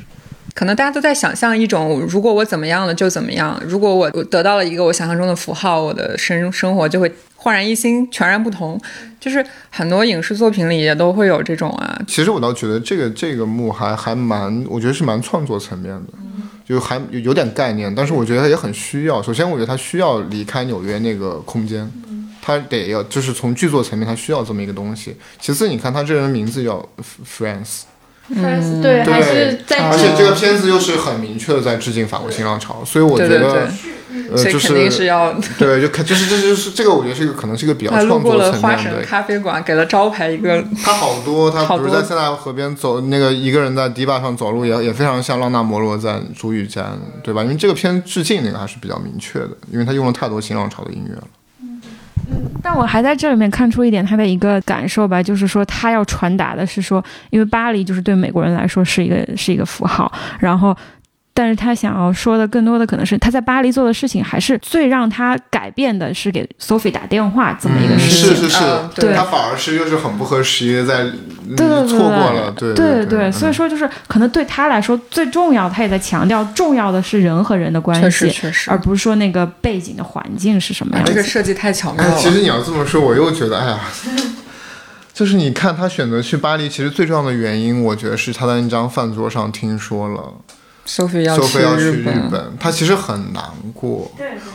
[0.61, 8.79] 可能大家都在想象一种，如果我怎么样了就怎么样，如果我我得到了一个我想象中的符号，我的生生活就会焕然一新，全然不同。
[9.19, 16.13] 就是很多影视作品里也都会有这种啊，其实我倒觉得这个这个幕还还蛮，我觉得是蛮创作层面的，
[16.69, 19.23] 就还有有点概念，但是我觉得也很需要。
[19.23, 21.91] 首先，我觉得他需要离开纽约那个空间，
[22.43, 25.17] 他得要就是从剧作层面，他需要这么一个东西。
[25.41, 26.87] 其次，你看他这人名字叫
[27.27, 27.85] France，
[28.81, 35.35] 对，还是在而且这个片子又是很明确的在致敬法国新浪潮，所以我觉对对得，对，呃，就肯定是要。
[35.59, 39.05] 对，就看就是这就是这个，我觉得是一个可能是一个比较创作过了花层面的神。
[39.05, 46.85] 咖啡馆，给了招牌一个，他好多，他好多比如在塞纳河边走，那个一个人在堤坝上走路也，也非常像浪纳摩罗在竹雨间，
[47.25, 47.43] 对吧？
[47.43, 51.25] 因为这个片致敬那个还是比较明确的，因为他用了太多新浪潮的音乐了。
[52.63, 60.77] 但我还在这里面看出一点他的一个感受吧，就是说他要传达的是说，因为巴黎就是对美国人来说是一个是一个符号，然后。
[61.41, 68.37] 但是他想要说的更多的可能是他在巴黎做的事情，还是最让他改变的是给 Sophie 打电话这么一个嗯，事情。
[68.37, 68.57] 是是是。
[68.63, 69.15] 啊，对。
[69.15, 71.05] 他反而是又是很不合时宜的在
[71.49, 78.71] 嗯对错过了，对对对所以说就是可能对他来说最重要，他也在强调重要的是人和人的关确实系，确实。
[78.71, 81.11] 而，不是说那个背景的环境是什么样子。
[81.11, 82.17] 这个设计太巧妙哎，了。
[82.19, 83.81] 其实你要这么说，我又觉得，哎呀，
[85.15, 90.35] 就是你看他选择去巴黎，其实最重要的原因，我觉得是他在那张饭桌上听说了
[90.91, 94.11] Sophie 要收费要去日日本，他其实很难过。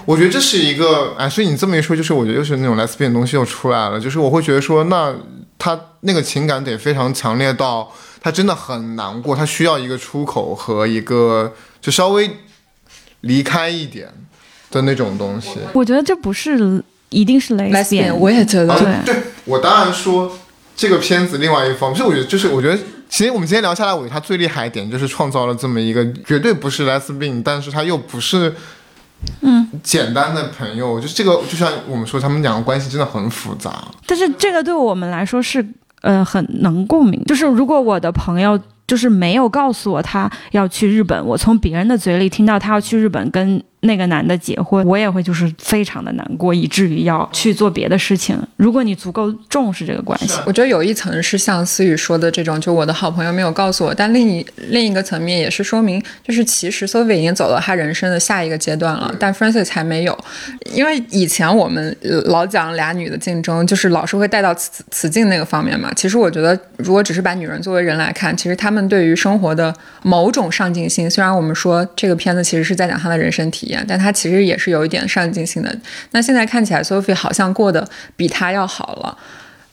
[0.05, 5.15] 我觉得这是一个，哎，所以你这么一说，就是我觉得又是那种 lesbian 的东西又出来了，就是我会觉得说，那
[5.57, 7.89] 他那个情感得非常强烈到
[8.21, 12.29] 他真的很难过，他需要一个出口和一个就稍微
[13.21, 14.09] 离开一点
[14.71, 15.51] 的那种东西。
[15.71, 20.37] 我觉得这不是一定是 lesbian，我也觉啊得，对对我当然说
[20.75, 22.77] 这个片子另外一方面，是我觉得就是我觉得。
[23.07, 28.53] 其实我们今天聊下来，我觉得他最厉害一点就是创造了这么一个绝对不是 lesbian，但是他又不是
[29.41, 33.83] 嗯简单的朋友，就是这个就像我们说，他们两个关系真的很复杂。
[34.05, 35.65] 但是这个对我们来说是
[36.01, 37.23] 呃很能共鸣。
[37.25, 48.37] 就是如果我的朋友就是没有告诉我他要去日本，我从别人的嘴里听到他要去日本跟那个男的结婚，我也会就是非常的难过，以至于要去做别的事情。
[48.57, 60.17] 如果你足够重视这个关系，我觉得有一层是像思雨说的这种，就我的好朋友没有告诉我，但另一另一个层面也是说明，就是其实 Sophie 已经走到他人生的下一个阶段了，但 Francis 还没有。
[60.73, 65.91] 因为以前我们呃老讲俩女的竞争，就是老是会带到雌雌竞那个方面嘛。
[65.95, 75.75] 其实我觉得，如果只是把女人作为人来看，其实她们对于生活的某种上进心，虽然我们说这个片子其实是在讲她的人生体验，但他其实也是有一点上进心的。
[76.11, 79.17] 那现在看起来，Sophie 好像过得比他要好了。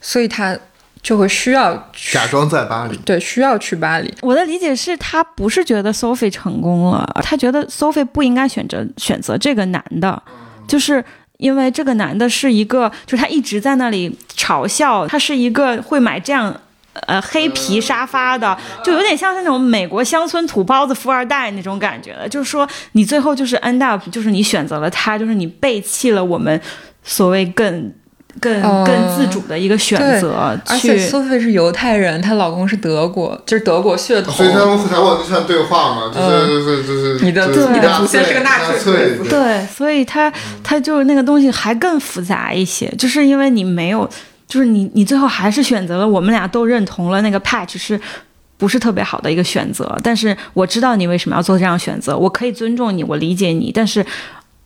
[0.01, 0.57] 所以他
[1.03, 4.13] 就会需要假装在巴黎，对需要去巴黎。
[4.23, 10.23] 我的理解是他不是觉得 Sophie 成功了，他觉得 Sophie 不应该选择选择这个男的，
[10.67, 11.05] 就是。
[11.39, 16.57] 因为这个男的是一个，就是他一直在那里嘲笑，他是一个会买这样
[17.07, 22.29] 呃黑皮沙发的，就有点像是那种美国乡村土包子富二代那种感觉的。
[22.29, 26.61] 就是说，你最后就是 end up，就是你选择了他，就是你背弃了我们
[27.03, 27.93] 所谓更
[28.41, 34.33] 更哦更自主的一个选择，而且去 Sophie 是犹太人，她老公是德国，就是德国血统。
[34.35, 34.47] 所。
[34.47, 40.33] 以他们才会有这段对话嘛，就是就是就是你的你的祖先是个纳粹对，所以他
[40.63, 44.09] 他就是那个东西还更复杂一些，就是因为你没有，
[44.53, 48.01] 就是你你最后还是选择了我们俩都认同了那个 patch 是。
[48.59, 54.07] 不是特别好的一个选择，但是我知道你为什么要做这样选择，我可以尊重你，我理解你，但是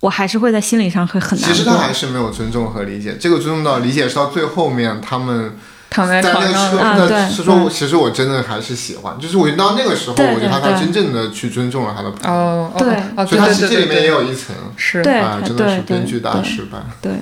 [0.01, 1.57] 我还是会在心理上会很难过。
[1.57, 5.57] 其实他还是没有尊重和理解，这个尊重到理解是到最后面他们
[5.89, 16.79] 躺在床上对是说，嗯其实我真的还是喜欢，就是我到那个时候，我觉得他才真正的去尊重了他的朋友，哦，哦对哦，所以他其实这里面也有一层，是对啊，真的是编剧大对失败。
[17.01, 17.13] 对，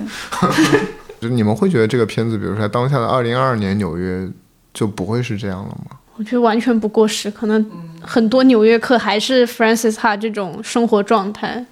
[1.25, 4.29] 就是你们会觉得这个片子，比如说在当下的二零二二年纽约，
[4.75, 5.97] 就不会是这样了吗？
[6.17, 7.65] 我觉得完全不过时，可能
[7.99, 11.65] 很多纽约客还是 Francis Ha 这种生活状态。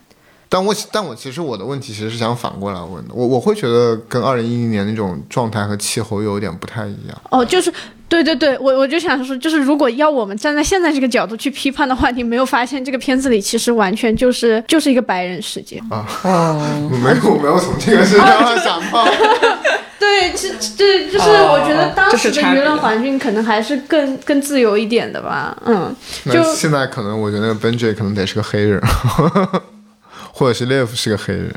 [0.49, 7.21] 但我但我其实我的问题其实是想反过来问的，我我会觉得跟二零一零年那种状态和气候有点不太一样。
[7.29, 7.71] 哦，就是
[8.13, 15.81] 对对对，我我就想说，就是如果要我们站在现在这个角度去批判的话，你没有发现这个片子里其实完全就是就是一个白人世界。
[15.89, 19.03] 啊，哦，我没有没有从这个身上想到。
[19.99, 25.57] 对，这这就是我觉得当时的舆论环境可能还是更更自由一点的吧。
[25.65, 25.95] 嗯，
[26.31, 28.79] 就现在可能我觉得 Benji 可能得是个黑人，
[30.31, 31.51] 或者是 Live 是个黑人。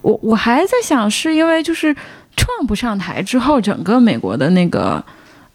[0.00, 1.94] 我我还在想，是因为就是
[2.36, 5.04] Trump 上台之后，整个美国的那个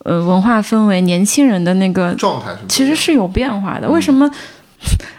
[0.06, 3.90] 呃文化氛围，年轻人的那个状态其实是有变化的。
[3.90, 4.30] 为什么？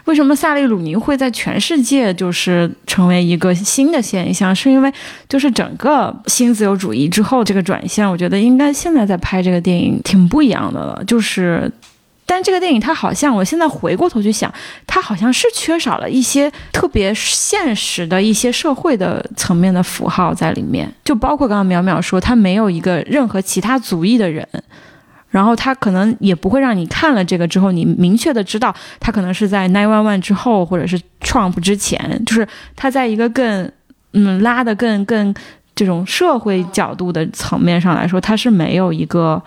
[0.05, 4.55] 为什么萨利鲁尼会在全世界就是成为一个新的现象？
[4.55, 4.89] 是因为
[5.27, 11.03] 就是整个新自由主义之后这个转向，我觉得应该现在在拍这个电影挺不一样的了。
[11.05, 11.69] 就是，
[12.27, 14.53] 但这个电影它好像我现在回过头去想，
[14.85, 24.47] 它好像是缺少了一些特别现实的一些社会的层面的符号在里面，就包括刚刚淼淼说，他没有一个任何其他族裔的人。
[25.29, 32.47] 然后他可能也不会让你看了这个之后，你明确的知道他可能是在 Nine One One 之后，或者是 Trump 之前，就是
[32.77, 33.69] 他在一个更
[34.13, 35.35] 嗯拉的更更
[35.75, 39.39] 这种社会角度的层面上来说，他是没有一个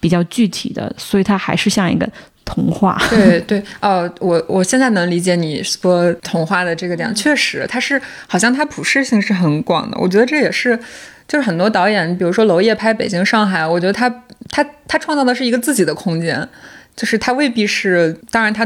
[0.00, 2.08] 比较具体的，所以它还是像一个
[2.44, 3.00] 童话。
[3.10, 9.98] 对对，哦，我我现在能理解你说童话的这个点，确实，它是好像它普适性是很广的。
[9.98, 10.78] 我觉得这也是，
[11.26, 14.08] 就是很多导演，比如说娄烨拍北京、上海，我觉得他
[14.48, 16.48] 他他创造的是一个自己的空间，
[16.96, 18.64] 就是他未必是，当然他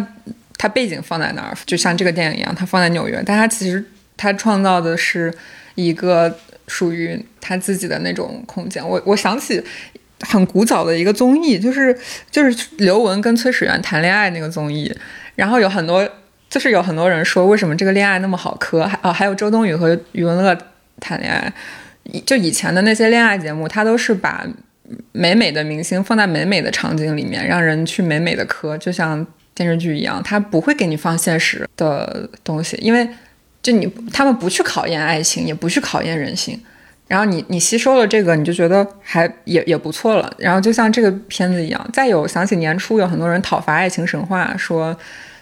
[0.58, 3.84] 他背景放在那儿，就像这个电影一样，他放在纽约，但他其实
[4.16, 5.32] 他创造的是
[5.74, 6.38] 一个
[6.68, 8.86] 属于他自己的那种空间。
[8.86, 9.62] 我我想起。
[10.22, 11.96] 很古早的一个综艺，就是
[12.30, 14.92] 就是刘雯跟崔始源谈恋爱那个综艺，
[15.34, 16.08] 然后有很多
[16.48, 20.56] 就是有很多人说为什么这个恋爱那么好磕，还啊还有周冬雨和余文乐
[21.00, 21.52] 谈恋爱，
[22.24, 24.46] 就以前的那些恋爱节目，它都是把
[25.12, 33.08] 美美的明星放在美美的场景里面，让人去美美的磕，就像电视剧一样，它不会给你放现实的东西，因为
[33.62, 36.60] 就你他们不去考验爱情，也不去考验人性。
[37.12, 40.32] 然后你你吸收了这个，你就觉得还也也不错了。
[40.38, 44.96] 然后就像这个片子一样，再有想起年初有很多人讨伐《爱情神话》，说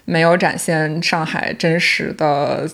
[0.05, 2.69] 没有展现上海真实的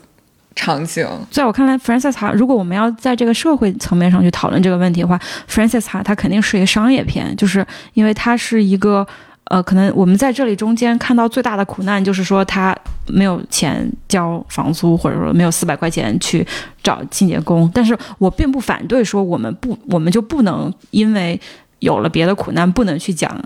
[0.55, 1.06] 场景。
[1.31, 9.06] 在我看来，Francis 哈，如果我们要在这个社会层面上去讨论这个问题的话，Francis 哈它肯定是一个商业片，就是因为它是一个。
[9.47, 16.47] 呃，可能我们在这里中间看到最大的苦难，就是说他没有钱交房租，或者说没有四百块钱去
[16.82, 17.70] 找清洁工。
[17.73, 21.40] 但是我并不反对说我们不，我们就不能因为
[21.78, 23.40] 有了别的苦难，不能去讲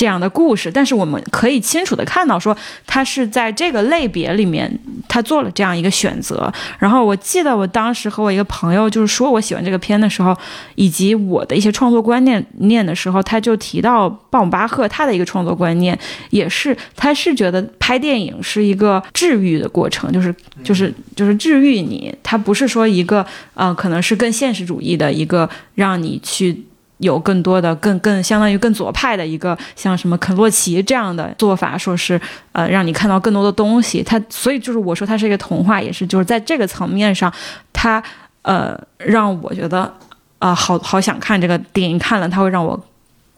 [0.00, 0.70] 这样的故事。
[0.72, 2.56] 但是我们可以清楚的看到，说
[2.86, 4.66] 他是在这个类别里面，
[5.06, 6.50] 他做了这样一个选择。
[6.78, 10.34] 然后我记得我当时和我一个朋友就是说我喜欢这个片的时候，
[10.76, 15.98] 以及我的一些创作观念念的时候，他就提到鲍姆巴赫他的一个创作观念，
[16.30, 26.64] 也是他是觉得拍电影是一个治愈的过程，就是就是就是治愈你，他不是说一个呃可能是更现实主义的一个让你去。
[27.00, 32.20] 有更多的、更更相当于更左派的一个，像什么肯洛奇这样的做法，说是
[32.52, 34.02] 呃让你看到更多的东西。
[34.02, 37.32] 它所以就是我说它是一个童话，也是就是在这个层面上，
[37.72, 38.02] 它
[38.42, 39.92] 呃让我觉得
[40.38, 42.78] 啊、好好想看这个电影，看了它会让我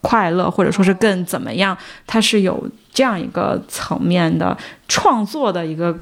[0.01, 1.77] 快乐，或者说是更怎么样，
[2.07, 4.57] 它是有这样一个层面的
[4.87, 5.97] 创作的一个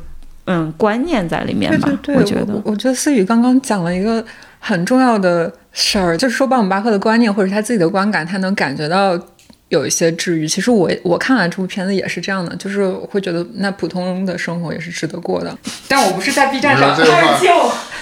[0.44, 1.88] 嗯观念在里面吧。
[2.02, 4.24] 对对对，我觉得我，我觉得思雨刚刚讲了一个
[4.58, 9.18] 很重要的事儿，就是说鲍姆巴赫的观念或者他自己的观感，他能感觉到
[9.68, 10.48] 有一些治愈。
[10.48, 15.56] 其实我我看完这部片子也是这样的，就是会觉得那普通的生活也是值得过的。
[15.86, 17.38] 但我不是在 B 站上这个话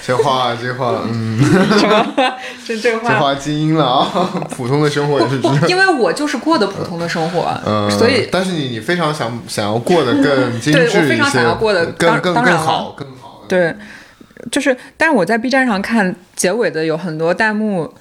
[0.06, 1.38] 这话这话，嗯，
[1.78, 2.34] 什么，
[2.66, 3.34] 这这话这话。
[3.34, 4.08] 精英了啊！
[4.48, 5.68] 普通的生活也是值得。
[5.68, 13.44] 因为我就是过的普通的生活，嗯，所以但是你你非常想想要过得更精致一些，对我非常想要过得更更更好更好。
[13.46, 13.74] 对，
[14.50, 17.92] 就是，但是我在 B 站上看结尾的有很多弹幕，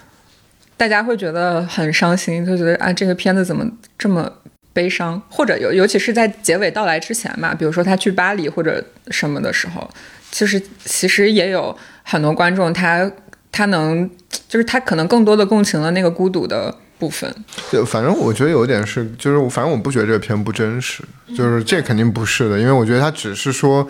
[0.78, 3.66] 大家会觉得很伤心，就觉得啊，这个片子怎么
[3.98, 4.32] 这么
[4.72, 5.22] 悲伤？
[5.30, 9.90] 或者尤尤其是在结尾到来之前嘛，比如说他去巴黎或者什么的时候，
[10.32, 13.12] 就是其实也有很多观众他
[13.52, 14.10] 他能，
[14.48, 17.34] 就是他可能更多的共情了那个孤独的部分。
[17.72, 21.04] 就反正我觉得有一点是，就是反正我不觉得这个片不真实，
[21.36, 23.88] 就是这肯定不是的，因为我觉得它只是说。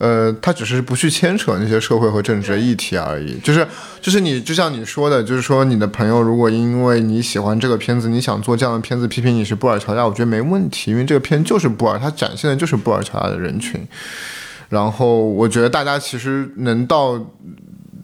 [0.00, 3.66] 呃，他只是不去牵扯那些社会和政治的议题而已，就是
[4.00, 13.86] 就是你就像你说的，就是说你的朋友如果因为你喜欢这个片子，你想做这样的片子批评你是布尔乔亚，我觉得没问题，因为这个片就是布尔，他展现的就是布尔乔亚的人群。
[14.70, 17.20] 然后我觉得大家其实能到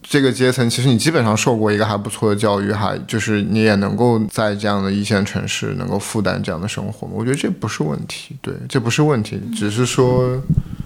[0.08, 10.40] 这个阶层，其实你基本上受过一个还不错的教育，还就是你也能够在这样的一线城市能够负担这样的生活，我觉得这不是问题，对，这不是问题，只是说。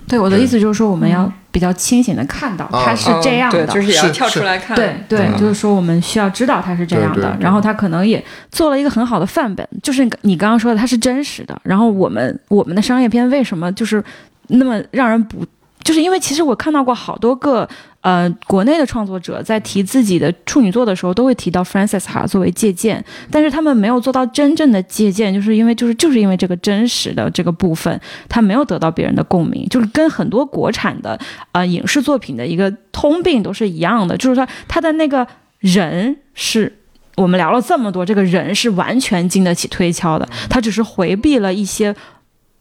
[0.09, 4.75] 对我的意思就是说，我们要比较清醒的看到它是这样的，对，就是也要跳出来看。
[4.75, 11.57] 对对，就是说我们需要知道它是这样的，然后它可能也做了一个很好的范本，就是你刚刚说的它是真实的。
[11.63, 14.03] 然后我们我们的商业片为什么就是
[14.49, 15.47] 那么让人不？
[15.83, 17.67] 就是因为其实我看到过好多个
[18.03, 31.19] 呃国内的创作者在提自己的处女作的时候，都会提到 Francis 哈作为借鉴，但是他们没有做到真正的借鉴，就是因为就是就是因为这个真实的这个部分，他没有得到别人的共鸣，就是跟很多国产的
[31.53, 35.27] 呃影视作品的一个通病都是一样的，就是说他的那个
[35.59, 36.73] 人是
[37.17, 41.95] 我们聊了这么多，这个人是完全经得起推敲的，他只是回避了一些。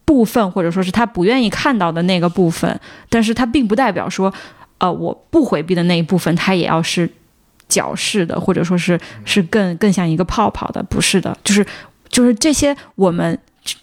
[0.06, 2.80] 部分或者说是他不愿意看到的那个部分，
[3.10, 4.34] 但是他并不代表说，
[4.80, 7.10] 呃，我不回避的那一部分，它也要是
[7.68, 11.66] 矫饰的，或者说是是更更像一个泡泡的，不是的，就是
[12.10, 13.38] 就是这些我们。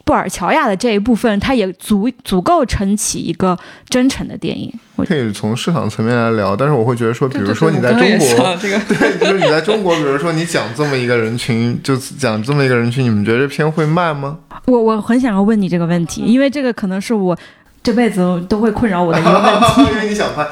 [0.05, 3.57] 布尔乔亚的这一部分，它也足足够撑起一个
[3.89, 4.73] 真诚的电影。
[5.07, 14.39] 可以从市场层面来聊，但是我会觉得说，比如说你在中国，对，就是 你在中国，比如说你讲这么一个人群，就讲这么一个人群，你们觉得这片会卖吗？
[14.65, 17.39] 我我很想要问你这个问题，因为这个可能是我
[17.81, 19.83] 这辈子都会困扰我的一个问题。
[19.93, 20.45] 因为你想拍。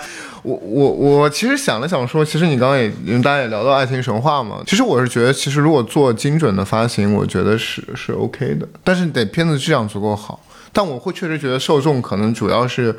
[0.44, 2.88] 我我我其实想了想说，其实你刚刚也
[3.22, 10.38] 大家也聊到爱情神话嘛，其实我是觉得，其实如果做精准的发行，我觉得是是 OK 的，但是得片子质量足够好。
[10.70, 12.94] 但我会确实觉得受众可能主要是，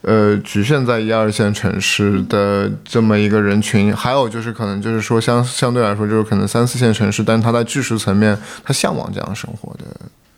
[0.00, 9.84] 呃，局限在一二线城市的这么一个人群，还有就是可能就是说相相对来说就是可能三四线城市，但是他在知识层面他向往这样生活的。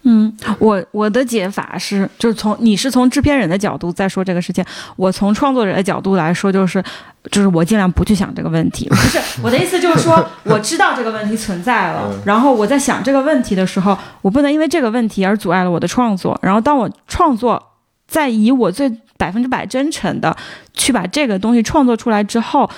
[0.04, 4.64] 嗯，我我的解法是，就是从你是从制片人的角度在说这个事情，
[4.96, 6.82] 我从创作者的角度来说，就是
[7.30, 8.88] 就是我尽量不去想这个问题。
[8.88, 16.36] 不是我的意思，就是说我知道这个问题存在了，然后我在想这个问题的时候，我不能因为这个问题而阻碍了我的创作。
[16.42, 17.62] 然后当我创作
[18.08, 20.36] 在以我最百分之百真诚的
[20.74, 22.68] 去把这个东西创作出来之后，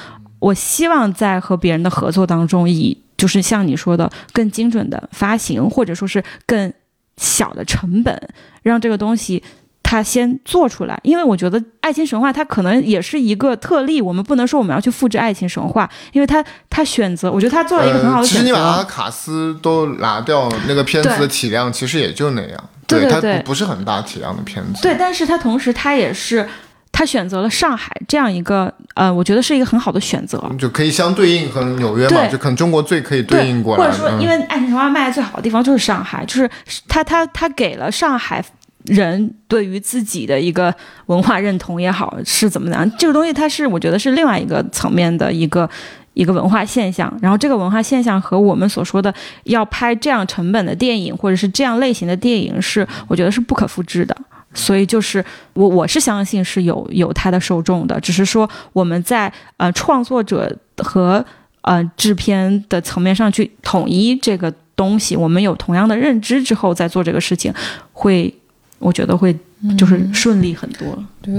[0.40, 6.70] 我希望在和别人的合作当中，以就是像你说的更精准的发行，或者说是更。
[7.16, 8.28] 小的成本
[8.62, 9.42] 让这个东西
[9.82, 18.40] 它先做出来，因为我觉得《爱情神话》它可能也是一个特例，我们不能说我们要去复制《爱情神话》，因为它它选择，我觉得它做了一个很好的选择。
[18.40, 24.82] 其实你把卡斯都拿掉，那个片子的体量其实也就那样，对它不不是很大体量的片子。
[24.82, 26.48] 对，但是它同时它也是。
[26.96, 33.84] 他选择了上海这样一个，呃，我觉得是一个很好的选择，就可以相对应和纽约嘛，就可能中国最可以对应过来。
[33.84, 36.48] 或者说，因为《爱情神话》卖的最好的地方就是上海，就是
[36.86, 38.42] 他他他给了上海
[38.84, 40.72] 人对于自己的一个
[41.06, 42.88] 文化认同也好，是怎么样？
[42.96, 45.68] 这个东西它是我觉得是另外一个层面的一个
[46.12, 49.12] 一个文化现象，然后这个文化现象和我们所说的
[49.44, 54.16] 要拍这样成本的电影或者是这样类型的电影是，我觉得是不可复制的。
[54.54, 55.22] 所以就是
[55.52, 61.24] 我我是相信是有有它的受众的，只是说我们在呃创作者和
[61.62, 67.52] 呃制片的层面上去统一这个东西，我们有同样的认知之后再做这个事情，
[67.92, 68.32] 会
[68.78, 69.36] 我觉得会
[69.76, 71.04] 就是顺利很多。
[71.20, 71.34] 对，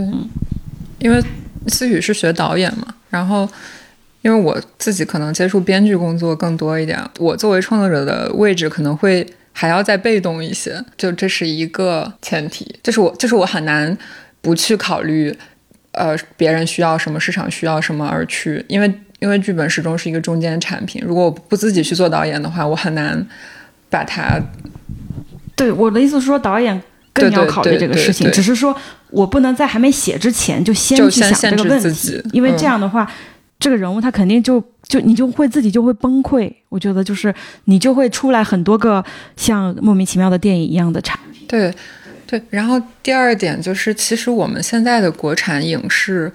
[1.00, 1.24] 因为
[1.68, 3.48] 思雨是学导演嘛，然后
[4.22, 9.26] 因为我自己可能接触编剧工作更多一点，我作为创作者的位置可能会。
[9.58, 13.98] 还要再被动一些，就这是一个前提，就是我就是我很难
[14.42, 15.34] 不去考虑，
[15.94, 23.26] 呃，别人需要什么，市场需要什么而去，因为因为剧本始终是一个中间产品，如果我不自己去做导演的话，我很难
[23.90, 24.38] 把它。
[25.56, 26.82] 对我的意思是说，导演
[27.14, 28.76] 更要考虑这个事情，只是说
[29.10, 33.10] 我不能在还没写之前就先去想这个问题，因为这样的话。
[33.66, 37.34] 这个人物他肯定就就你就会自己就会崩溃，我觉得就是
[37.64, 39.04] 你就会出来很多个
[39.36, 41.48] 像莫名其妙的电影一样的产品。
[41.48, 41.74] 对，
[42.28, 42.40] 对。
[42.52, 46.32] 然后第二点就是，其实我们现在的国产影视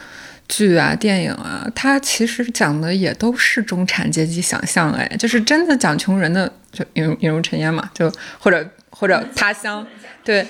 [0.48, 8.68] 剧啊、电影啊，它其实讲的也都是中产阶级想象，哎，就是真的讲穷人的，就引如引如尘烟嘛，就或者
[9.00, 9.84] 或者他乡。
[10.22, 10.46] 对，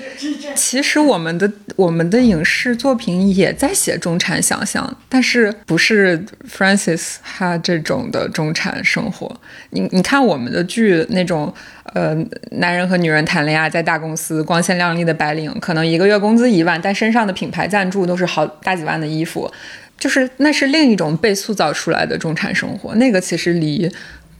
[0.56, 9.40] 其实我们的我们的影视作品也在写中产想象，但是不是 Francis 他这种的中产生活。
[9.70, 11.54] 你你看我们的剧那种，
[11.94, 12.12] 呃，
[12.50, 19.50] 男人和女人谈恋爱，在大公司光鲜亮丽的白领，可能一个月工资一万，但身上的品牌赞助都是好大几万的衣服，
[19.96, 22.92] 就是那是另一种被塑造出来的中产生活。
[22.96, 23.88] 那个其实离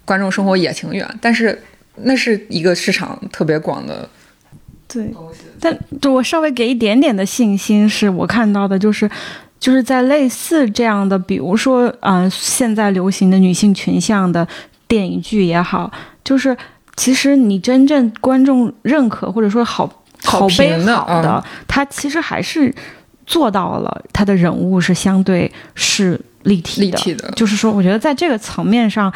[0.05, 1.57] 观众生活也挺远，但是
[2.05, 4.09] 那是一个市场特别广的。
[4.93, 5.12] 对，
[5.60, 9.09] 但就我稍微给一点点的信心，是我看到的，就是
[9.60, 14.47] 就是在类似这样的，比如说啊、呃现在流行的女性群像的
[14.89, 15.93] 电影剧也好，
[16.24, 16.56] 就是
[16.97, 19.86] 其实你真正观众认可或者说好
[20.24, 22.74] 好口碑评的好的，它其实还是
[23.24, 27.31] 做到了，它的人物是相对是立体的，立体的。
[27.36, 29.12] 就是说，我觉得在这个层面上，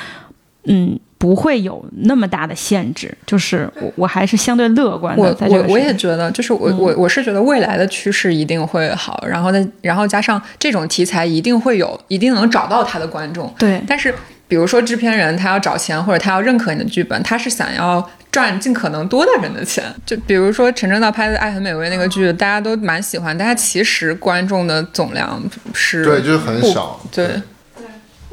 [0.66, 3.16] 嗯，不会有那么大的限制。
[3.26, 13.52] 就是我我还是相对乐观的，我在这个我我也觉得，就是我、我我是觉得未来的趋势一定会好，然后呢，然后加上这种题材一定会有，一定能找到他的观众。
[13.58, 14.14] 对但是
[14.46, 19.84] 比如说制片人他要找钱或者他要认可你的剧本，他是想要赚尽可能多的人的钱。
[20.04, 25.42] 就比如说陈正道拍的《爱很美味》那个剧，大家都蛮喜欢，但他其实观众的总量
[25.72, 27.00] 是对，就是很不少。
[27.10, 27.28] 对。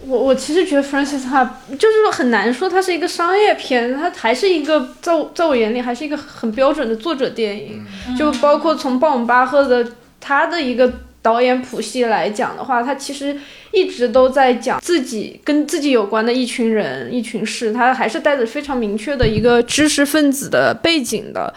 [0.08, 1.48] 我我其实觉得 Francis Ha
[1.78, 7.86] 就是很难说它是一个商业片，它还是一个在我在我眼里还是一个很标准的作者电影，
[8.18, 10.92] 就包括从鲍姆巴赫的他的一个
[11.22, 13.38] 导演谱系来讲的话，他其实
[13.72, 21.54] 一直都在讲自己跟自己有关的一群人、一群事，他还是带着非常明确的一个知识分子的背景的。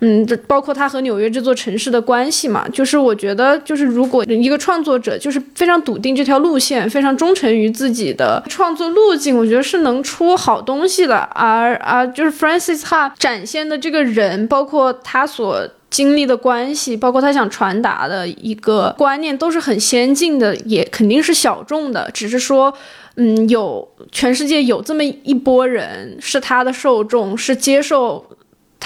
[0.00, 11.16] 嗯，这包括他和纽约这座城市的关系嘛，就是我觉得，就是如果一个创作者就是非常笃定这条路线，非常忠诚于自己的创作路径，我觉得是能出好东西的。
[11.16, 22.74] 而啊，就是 Francis Ha 展现的这个人，包括他所经历的关系，包括他想传达的一个观念，都是很先进的，也肯定是小众的，只是说。
[23.18, 28.22] 嗯，有全世界有这么一波人是他的受众，是接受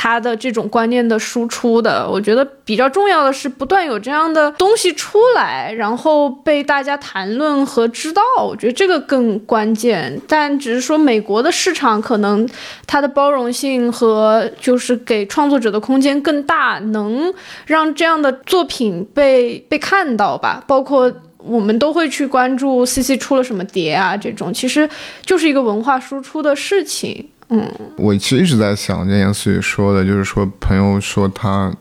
[0.03, 2.09] 他的这种观念的输出的。
[2.09, 8.23] 我觉得比较重要的是，不断有这样的东西出来，然后被大家谈论和知道。
[8.43, 10.19] 我觉得这个更关键。
[10.27, 12.49] 但只是说，美国的市场可能
[12.87, 17.31] 它的包容性和就是给创作者的空间更大，能
[17.67, 20.65] 让这样的作品被被看到吧。
[20.67, 24.89] 包括我们都会去关注 CC 出了什么碟啊，这种其实
[25.27, 27.29] 就是一个文化输出的事情。
[27.51, 31.73] 嗯，我其实一直在想，这严思雨说的，就是说朋友说他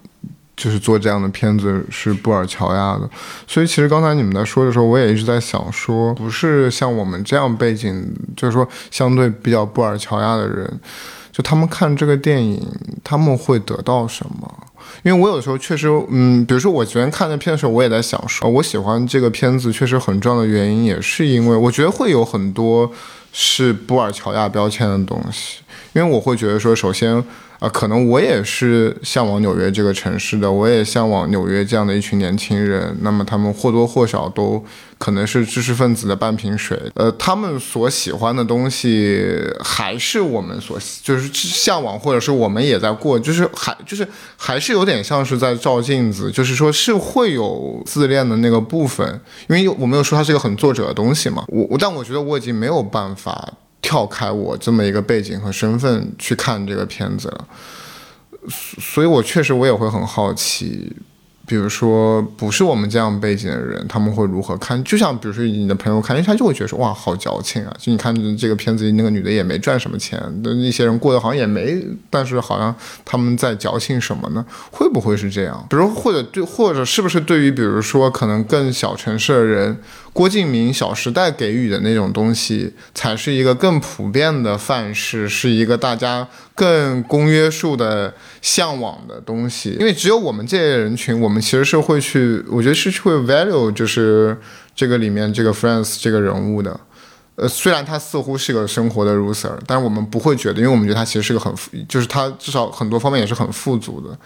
[0.57, 3.09] 就是做这样的片子是布尔乔亚的，
[3.47, 10.79] 所以其实刚才你们在说的时候，我也一直在想说，不是像我们这样背景，就是说相对比较布尔乔亚的人，
[11.31, 12.61] 就他们看这个电影，
[13.03, 14.53] 他们会得到什么？
[15.03, 22.91] 因为我有时候确实，嗯，比如说我昨天看那片的时候，我也在想说，我喜欢这个片子确实很重要的原因，也是因为我觉得会有很多
[23.31, 25.59] 是布尔乔亚标签的东西，
[25.93, 27.23] 因为我会觉得说，首先。
[27.59, 32.95] 啊、可能我也是向往纽约这个城市的，我也向往纽约这样的一群年轻人。
[33.01, 34.63] 那么他们或多或少都
[34.99, 36.79] 可能是知识分子的半瓶水。
[36.93, 39.25] 呃，他们所喜欢的东西
[39.63, 44.07] 还是我们所就是向往，或者是我们也在过，就是还就是
[44.37, 51.43] 还是有点像是在照镜子，就是说是会有自恋的那个部分，因为我没有说它是一个很作者的东西嘛。
[51.47, 53.53] 我我但我觉得我已经没有办法。
[53.81, 57.47] 跳开我这么一个背景和身份去看这个片子了，
[58.49, 60.91] 所以我确实我也会很好奇，
[61.49, 64.81] 比如说不是我们这样背景的人，他们会如何看？
[64.83, 67.75] 就像比如说你的朋友看，因为他就会觉得说哇好矫情啊！
[67.79, 74.45] 就你看这个片子里那个女的也没赚什么钱，那那些人过得好像也没，但是好像他们在矫情什么呢？
[74.69, 75.65] 会不会是这样？
[75.67, 79.79] 比如或者对，或者是不是对于比如说可能更小城市的人？
[80.11, 88.11] 郭敬明《小时代》给予的那种东西，才是一个更普遍的范式，是一个大家更公约数的
[88.41, 89.77] 向往的东西。
[89.79, 94.37] 因为只有我们这些人群，我们其实是会去，我觉得是会 value，就是
[94.75, 96.79] 这个里面这个 friends 这个人物的。
[97.35, 104.17] 呃，虽然他似乎是个生活的 loser，但是我们不会觉得，因为我们觉得他其实是个很富，就是他至少很多方面也是很富足的，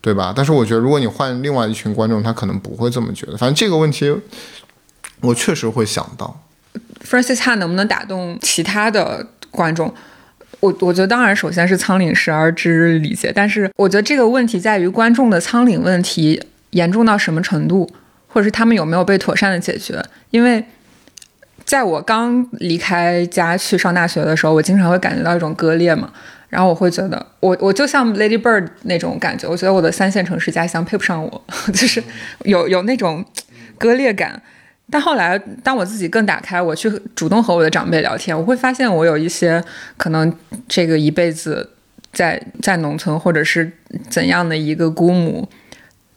[0.00, 0.32] 对吧？
[0.34, 3.36] 但是我觉得，如果你换另外一群观众，他可能不会这么觉得。
[3.36, 4.14] 反正这个问题。
[5.22, 6.42] 我确实会想到
[7.02, 9.92] ，Francis Ha 能不能打动其他的观众？
[10.60, 16.38] 我我觉得当然，首先是仓廪实而知日理解，但是我觉得这个问题在于观众的仓廪问题
[16.70, 17.90] 严重到什么程度，
[18.28, 20.02] 或者是他们有没有被妥善的解决？
[20.30, 20.64] 因为
[21.64, 26.12] 在我刚离开家去上大学的时候，我经常会感觉到一种割裂嘛，
[26.48, 31.44] 然后我会觉得，我我就像 Lady Bird 那种感觉，我觉得我的三线城市家乡配不上我，
[31.74, 32.02] 就是
[32.44, 33.24] 有有那种
[33.78, 34.40] 割裂感。
[34.88, 39.60] 但后来，当我自己更打开，我去主动和我的长辈聊天，我会发现我有一些
[39.96, 40.32] 可能
[40.68, 41.68] 这个一辈子
[42.12, 43.72] 在在农村或者是
[44.08, 45.48] 怎样的一个姑母，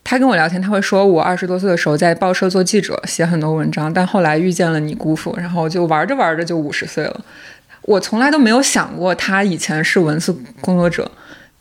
[0.04, 7.22] 他跟我聊天，他会说我二十多岁的时候在报社做记者，写很多文章，但后来遇见了你姑父，然后就玩着玩着就五十岁了。
[7.84, 11.12] 我从来都没有想过他以前是文字工作者，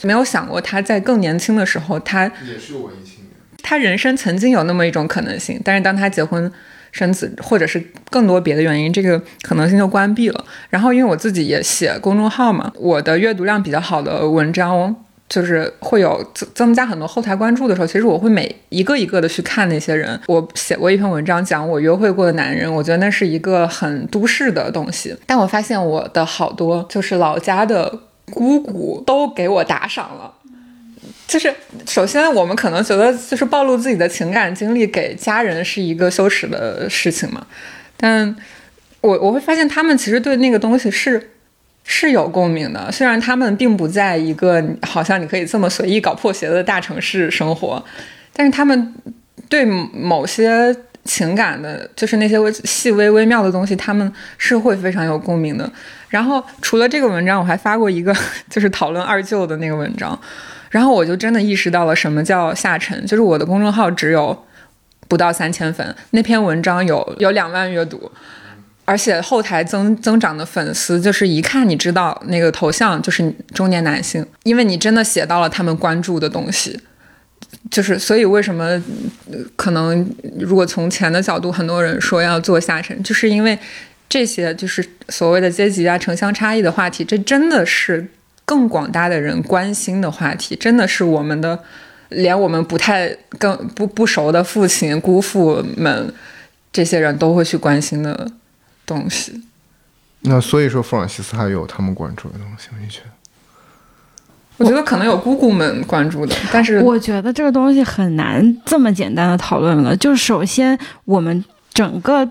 [0.03, 3.31] 没有想过他在更年轻的时候，他也是文艺青年。
[3.63, 6.51] 他人生曾经有那么一种可能性，但是当他结婚
[6.91, 10.45] 生子，或者是更多别的原因，这个可能性就关闭了。
[10.71, 14.97] 然后因为我自己也写公众号嘛，我的阅读量比较好的文章。
[15.29, 20.19] 就是会有增增加很多后台关注的时候，其实我会每一个一个的去看那些人。
[20.27, 25.15] 我写过一篇文章讲我约会过的男人，我觉得那是一个很都市的东西。
[25.27, 28.01] 但我发现我的好多就是老家的
[28.31, 30.33] 姑姑都给我打赏了。
[31.27, 31.55] 就是
[31.87, 37.47] 首先我们可能觉得就是暴露自己的情感经历给家人是一个羞耻的事情嘛，
[37.99, 38.35] 但
[39.03, 41.33] 我我会发现他们其实对那个东西是。
[41.91, 47.83] 是有共鸣的，虽然他们并不在一个好像你可以这么随意搞破鞋的大城市生活，
[48.35, 48.95] 但是他们
[49.49, 55.69] 对某些情感的，就是那些微细微微妙的东西，他们是会非常有共鸣的。
[56.11, 58.15] 然后除了这个文章，我还发过一个
[58.51, 60.19] 就是讨论二舅的那个文章，
[60.69, 64.45] 然后我就真的意识到了什么叫下沉，就是我的公众号只有
[65.09, 68.13] 不到三千粉，那篇文章有有两万阅读。
[68.89, 76.81] 而且后台增增长的粉丝，就是一看你知道那个头像就是中年男性，因为你真的写到了他们关注的东西，
[77.71, 78.83] 就是所以为什么
[79.57, 80.11] 可能
[80.41, 83.59] 如果从钱的角度，很多人说要做下沉，就是因为
[84.09, 88.09] 这些就是所谓的阶级啊、城乡差异的话题，这真的是
[88.47, 91.63] 更广大的人关心的话题，真的是我们的
[92.09, 96.11] 连我们不太更不不熟的父亲姑父们
[96.73, 98.31] 这些人都会去关心的。
[98.89, 99.41] 东西，
[100.23, 103.11] 那所以说弗朗西斯还有他们关注的东西，你觉得？
[104.57, 109.97] 我觉得可能有姑姑们关注的，但是我觉得这个东西很难这么简单的讨论了。
[109.97, 112.29] 就是首先，我们整个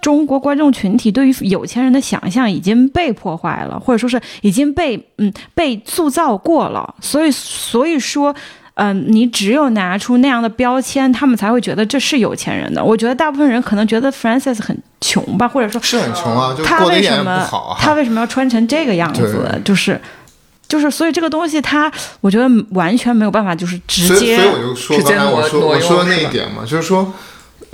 [0.00, 8.34] 中国观众群体对于有钱人的想象已经被破坏了，或者说是已经被嗯被塑造过了，所以所以说。
[8.80, 12.82] 嗯，你只有拿出那样的标签，他们才会觉得这是有钱人的。
[12.82, 17.46] 我觉得大部分人可能觉得 Francis 很穷吧，或者说是很穷啊，就他为什么
[17.78, 19.20] 他为什么要穿成这个样子？
[19.64, 20.00] 就是，
[20.68, 21.90] 就是，所以这个东西，他
[22.20, 24.36] 我觉得完全没有办法，就是直接。
[24.36, 27.12] 所以我就说刚才我说我说的那一点嘛，就是说。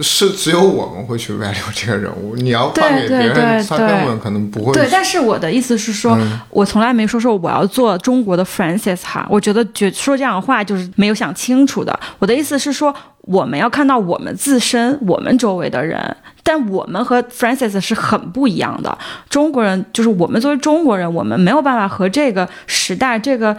[0.01, 4.73] 是只有我们会去 value 这个人物，你要换给别人，他根本可能不会。
[4.73, 6.19] 对，但是我的意思是说，
[6.51, 11.97] 我从来没说说我要做中国的 Francis 哈，我觉得觉说这样的话就是没有想清楚的。
[12.19, 18.99] 我的意思是说，我们要看到我们自身，我们周围的人，但我们和 Francis 是很不一样的。
[19.29, 23.57] 中国人就是我们作为中国人，我们没有办法和这个时代，这个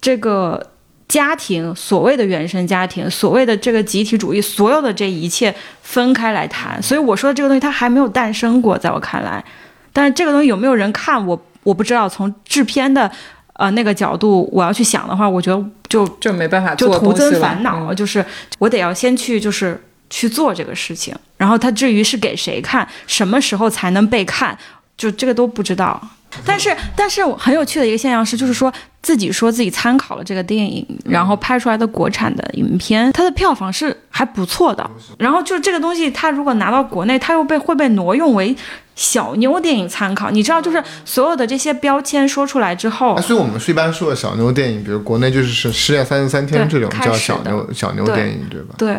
[0.00, 0.70] 这个。
[1.08, 6.82] 家庭所谓的原生家庭，所谓的这个集体主义，所有的这一切分开来谈。
[6.82, 9.44] 所以我说的这个东西，它还没有诞生过，在我看来。
[9.92, 12.08] 但是这个东西有没有人看，我我不知道。
[12.08, 13.10] 从制片的
[13.54, 17.94] 呃那个角度，我要去想的话，我觉得就就没办法，就徒增烦恼。
[17.94, 18.24] 就是
[18.58, 19.80] 我得要先去，就是
[20.10, 21.14] 去做这个事情。
[21.36, 24.58] 然后他至于是给谁看，什么时候才能被看，
[24.96, 26.00] 就这个都不知道。
[26.44, 28.72] 但是，但是很有趣的一个现象是，就是说
[29.02, 34.88] 自己说自己参考了这个电影，然后拍出来的国产的影片，它的票房是还不错的。
[35.18, 38.54] 然后就是这个东西，它如果拿到国内，它又被会被挪用为
[38.94, 40.30] 小妞电影参考。
[40.30, 48.74] 你知道，就是所有的这些标签说出来之后，所以我们是一般说的小妞电影，比如国内就是是《失恋三十三天》这种叫小妞小妞电影，对吧？
[48.78, 48.96] 对。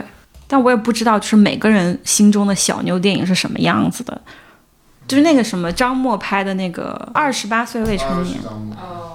[0.49, 4.21] 但我也不知道，就是每个人心中的小妞电影是什么样子的。
[5.07, 8.37] 就是那个什么张默拍的那个二十八岁未成年，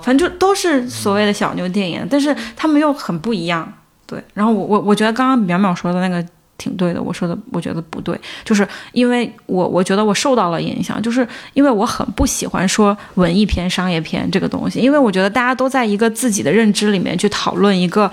[0.03, 3.71] 反正就都是所谓的小妞电影，但是他们又很不一样。
[4.07, 6.25] 对，然后我我我觉得刚刚淼淼说的那个
[6.57, 18.11] 挺对的，我说的我觉得不对，就是因为我我觉得我受到了影响，就是因为我很不喜欢说文艺片、商业片这个东西，因为我觉得大家都在一个自己的认知里面去讨论一个。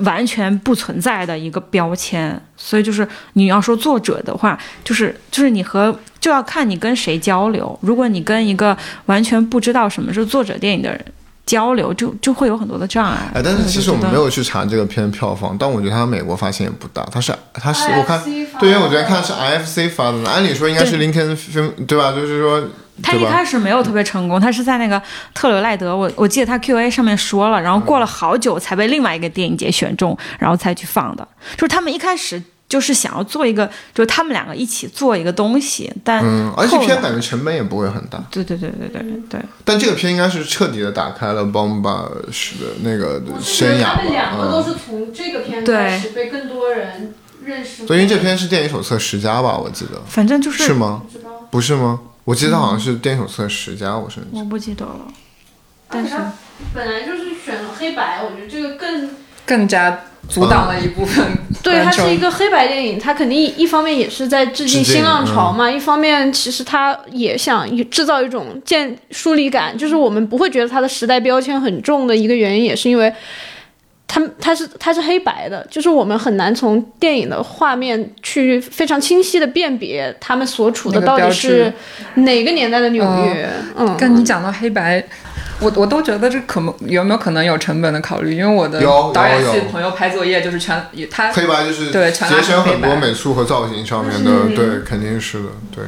[0.00, 7.78] 完全不存在的一个标签，所以就是你要说作者的话，就是就是你和就要看你跟谁交流。
[7.82, 8.76] 如果你跟一个
[9.06, 11.04] 完全不知道什么是作者电影的人
[11.44, 13.30] 交流，就就会有很多的障碍。
[13.34, 17.06] 哎，但是其实我们没有去查这个片票房，但我觉得它美国发行也不大。
[17.12, 18.20] 它是它是我看，
[18.58, 22.12] 对，因为我昨天看是 IFC 发的，按理说应该是 Lincoln Film 对吧？
[22.12, 22.62] 就是说。
[23.02, 25.00] 他一开始没有特别成功，他是在那个
[25.34, 31.26] 特留赖德，我我记得他 Q A 上面说了，然后过了好久才被另外一个电影节选中，然后才去放的。
[31.56, 38.18] 就是他们一开始就是想要做一个，就是他们两个一起做一个东西，但嗯，而且片感觉成本也不会很大。
[38.30, 39.40] 对对对对对对。
[39.64, 43.94] 但这个片应该是彻底的打开了 Bomba 史的那个生涯。
[43.94, 47.14] 他们两个都是从这个片开始被更多人
[47.44, 47.86] 认识。
[47.86, 49.56] 所以这片是电影手册十佳吧？
[49.56, 50.02] 我记得。
[50.08, 51.02] 反正就是是吗？
[51.50, 52.00] 不是吗？
[52.26, 54.16] 我记得好像是电影手册十佳，我是。
[54.32, 55.06] 我不记得了，
[55.88, 56.16] 但是
[56.74, 59.10] 本来就是选了黑白，我觉得这个更
[59.46, 61.24] 更加阻挡了一部分
[61.62, 73.14] 对，它是一个黑白电影，它肯定一方面也是在致敬致敬新浪潮嘛，一方面其实它也想制造一种建疏离感，就是我们不会觉得它的时代标签很重的一个原因，也是因为。
[74.08, 81.72] 它它是它是黑白的，就是我们很难从电影的画面去非常清晰的辨别他们所处的到底那个标是
[82.14, 83.48] 哪个年代的纽约。
[83.76, 85.04] 嗯，跟你讲到黑白，
[85.60, 88.36] 我我都觉得这可能有没有可能有成本的考虑？
[88.36, 88.80] 因为我的
[89.12, 95.84] 导演系朋友拍作业就是全也他黑白就是对全节省很多美术和造型上面的，嗯对，肯定是的，对。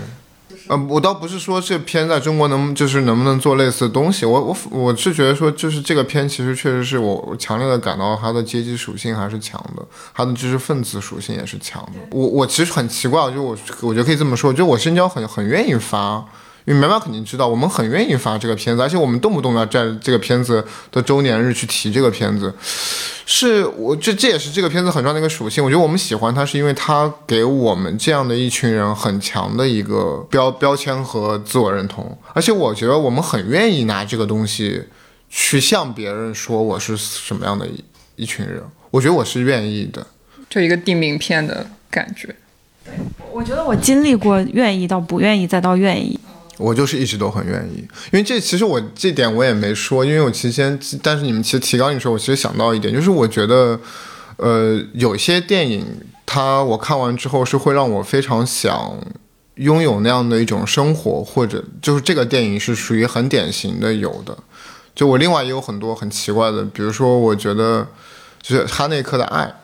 [0.69, 9.83] 呃，我倒不是说这片在中国能就是能不能做类似的东西，我我我是觉得说，就是这个片其实确实是我我强烈的感到它的阶级属性还是强的，
[10.15, 12.01] 它的知识分子属性也是强的。
[12.11, 16.25] 我我其实很奇怪，就我我觉得可以这么说，就我深交很很愿意发。
[16.69, 20.63] 因为苗苗肯定知道，我们很愿意发这个片子，而且我们动不动要在这个片子
[20.93, 22.53] 的周年日去提这个片子。
[23.25, 25.65] 是我这这也是这个片子很重要的一个属性。
[25.65, 34.83] 我觉得我们喜欢它，是因为它给我们这样的一群人很强的一个标标签和自我认同，而且我觉得我们很愿意拿这个东西
[35.31, 37.83] 去向别人说我是什么样的一
[38.17, 38.63] 一群人。
[38.91, 40.07] 我觉得我是愿意的。
[40.51, 42.35] 就一个定名片的感觉。
[43.33, 46.19] 我觉得我经历过愿意到不愿意再到愿意，
[46.59, 47.79] 我就是一直都很愿意，
[48.11, 53.79] 因为这其实我这点我也没说，因为我其实先，但是你们其实提纲的时候，我其实想到一点，就是我觉得，
[54.39, 55.87] 呃，有些电影
[56.27, 58.99] 它我看完之后是会让我非常想
[59.55, 64.37] 拥有那样的一种生活，或者就是这个电影是属于很典型的有的。
[64.97, 67.87] 就我另外也有很多很奇怪的，比如说我觉得
[68.43, 69.55] 就是哈内克的爱。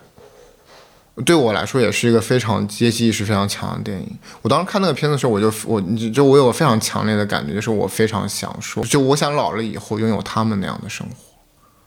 [1.24, 4.18] 对我来说也是一个非常阶级意识非常强的电影。
[4.42, 11.14] 我当时看那个片子的时候，我就我就就我有非常强烈的感觉，就是我非常想说，就我想老了以后拥有他们那样的生活，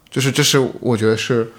[0.09, 1.51] 就是这是我觉得是，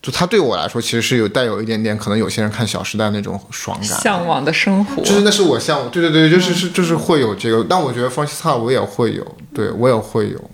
[0.00, 10.46] 就他对我来说其实是有带有一点点可能有些人看《小时代》那种爽感，向往的生活，就是那是我向往，对对对，就是是就是会有这个，但我觉得 Francis Ha 我也会有，对我也会有，对。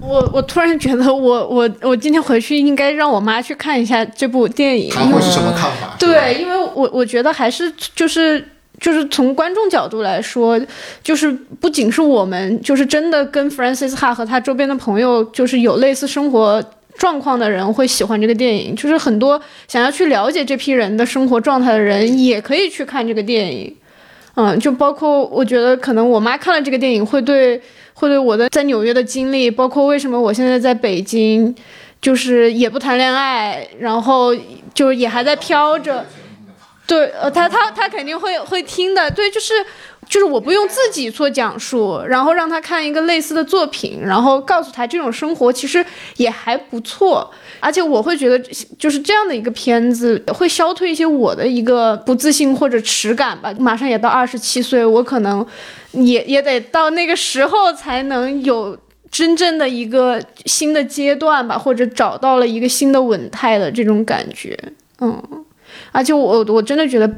[0.00, 5.94] 我我突然觉得我我我今天回去应该让我妈去看一下这部电影，他会是什么看法？
[5.98, 8.42] 对，因为我我觉得还是就是
[8.80, 10.60] 就是从观众角度来说，
[11.02, 16.64] 就是不仅是我们，就是真的跟 Francis Ha 和他周边的朋友，就是有类似生活
[16.96, 23.76] 状况的人会喜欢这个电影，就是很多想要去了解这批人的生活状态的人也可以去看这个电影。
[24.34, 27.60] 嗯，就包括我觉得可能我妈看了这个电影会对
[27.94, 31.54] 会对我的在纽约的经历，包括为什么我现在在北京，
[32.00, 34.34] 就是也不谈恋爱，然后
[34.72, 36.06] 就是也还在飘着。
[36.86, 39.54] 对，呃，她她她肯定会会听的，对，就是
[40.08, 45.84] 就是我不用自己做讲述，然后让他看一个类似的作品，然后告诉他这种生活其实
[46.16, 48.38] 也还不错，而且我会觉得
[48.78, 53.54] 就是这样的一个片子会消退一些我的一个不自信或者耻感吧。
[53.58, 55.46] 马上也到二十七岁，我可能
[55.92, 58.76] 也也得到那个时候才能有。
[59.12, 64.56] 真正的一个新的阶段吧，或者找到了一个新的稳态的这种感觉，
[65.00, 65.20] 嗯。
[65.90, 67.12] 而且我我真的觉得，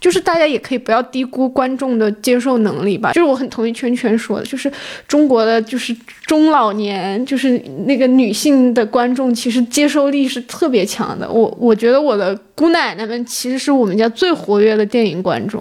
[0.00, 3.12] 就是大家也可以不要低估观众的接受能力吧。
[3.12, 4.70] 就是我很同意圈圈说的，就是
[5.06, 11.30] 中国的就是中老年，就是那个女性的观众，其实接受力是特别强的。
[11.30, 15.60] 我我觉得我的姑奶奶们其实是我们家最活跃的电影观众。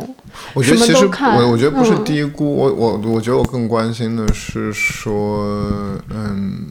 [0.54, 5.44] 我觉得其实我我觉得不是嗯低估，我我我觉得我更关心的是说，
[6.10, 6.68] 嗯。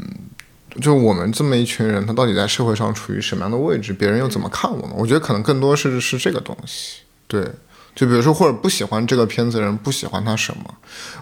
[0.78, 3.94] 就我们这么一群人，他到底在社会上处于什么样的位置？
[3.94, 4.90] 别人又怎么看我们？
[4.94, 6.98] 我觉得可能更多是是这个东西。
[7.26, 7.42] 对，
[7.94, 10.62] 就比如说或者不喜欢这个片子的人不喜欢他什么？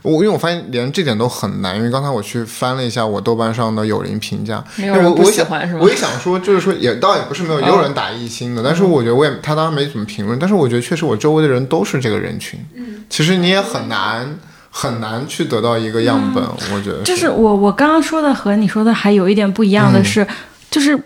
[0.02, 12.60] 我因为我发现连这点都很难，因为刚才我去翻了一下我豆瓣上的友邻评价，没有我喜欢是吗我也想说，就是说也倒也不是没有，也有人打一星的，但是我觉得我也他当然没怎么评论，但是我觉得确实我周围的人都是这个人群。
[12.74, 14.38] 嗯，其实你也很难
[14.70, 20.26] 很难去得到一个样本，我觉得就是我我刚刚说的和你说的还有一点不一样的嗯是，
[20.70, 20.98] 就是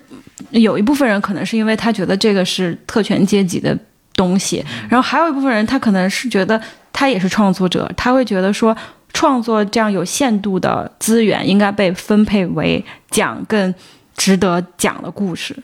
[0.50, 3.78] 有一部分人可能是因为他觉得这个是特权阶级的
[4.18, 6.60] 东西，嗯然后还有一部分人他可能是觉得
[6.92, 8.76] 他也是创作者，他会觉得说
[9.14, 13.72] 创作这样有限度的资源应该被分配为讲更
[14.16, 15.56] 值得讲的故事。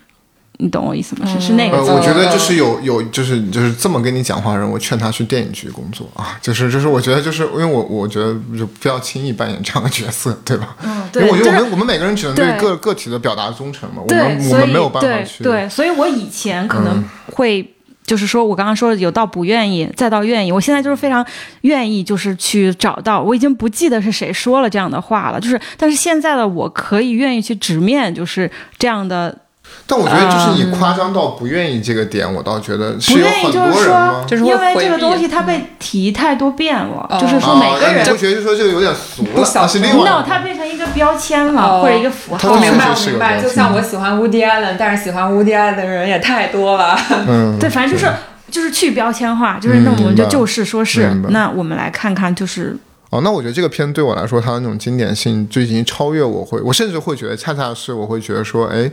[0.58, 1.26] 你懂我意思吗？
[1.26, 10.76] 是是那个呃，我觉得就是有有就是就是这么跟你讲话的人，我劝他去电影局工作啊，就是就是我觉得就是因为我我觉得就不要轻易扮演这样的角色，对吧？
[10.84, 15.42] 嗯，因，为我觉得我就是们我们每个人只能对对个个体的表达忠诚嘛，我，们我们没有办法对去。
[15.42, 17.73] 对，所以我以前可能嗯会
[18.04, 21.24] 就是说我刚刚说的有到不愿意，再到愿意，我现在就是非常
[21.62, 23.20] 愿意，就是去找到。
[23.20, 29.43] 我已经不记得是谁说了这样的话了，就是但是现在的我可以愿意去直面，就是这样的。
[29.86, 34.24] 但我觉得就是你夸张到不愿意这个点，我倒觉得是有愿意，很就是多人吗说，？
[34.26, 42.52] 就是因为这个东西它被提太多遍了，哦就是说每个人啊你会觉得说这个有点俗了，不小心那是另外 no，它变成一个标签了，哦或者一个符号。
[42.52, 43.40] 我明白，我明白。
[43.40, 46.98] 就像我喜欢 Woody Allen，但是喜欢 Woody Allen 的人也太多了。
[47.28, 48.10] 嗯， 对，反正就是
[48.50, 51.30] 就是去标签化，就是那我们就就事说事明白。
[51.30, 52.74] 那我们来看看，就是
[53.10, 58.90] 哦，那我觉得这个片对我来说，它的那种经典性就已经超越我会，我甚至会觉得，恰恰是我会觉得说，哎，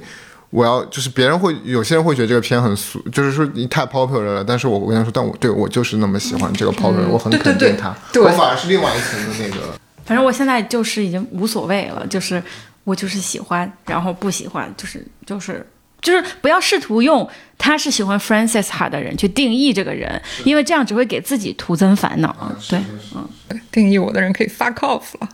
[0.52, 9.74] 我要就是别人会有些人会觉得这个片很俗，就是说你太 popular 了，但是我我跟他说，但我对我就是那么喜欢这个 popular，、我很肯定他，对我反而是另外一层的那个。
[10.06, 12.44] 反正我现在就是已经无所谓了，就是
[12.84, 15.66] 我就是喜欢，然后不喜欢，就是就是
[16.02, 22.36] 就是不要试图用他是喜欢 Francis Ha 的人去定义这个人，因为这样只会给自己徒增烦恼。
[22.68, 22.84] 对，
[23.16, 23.30] 嗯
[23.72, 25.30] 定义我的人可以 fuck off 了。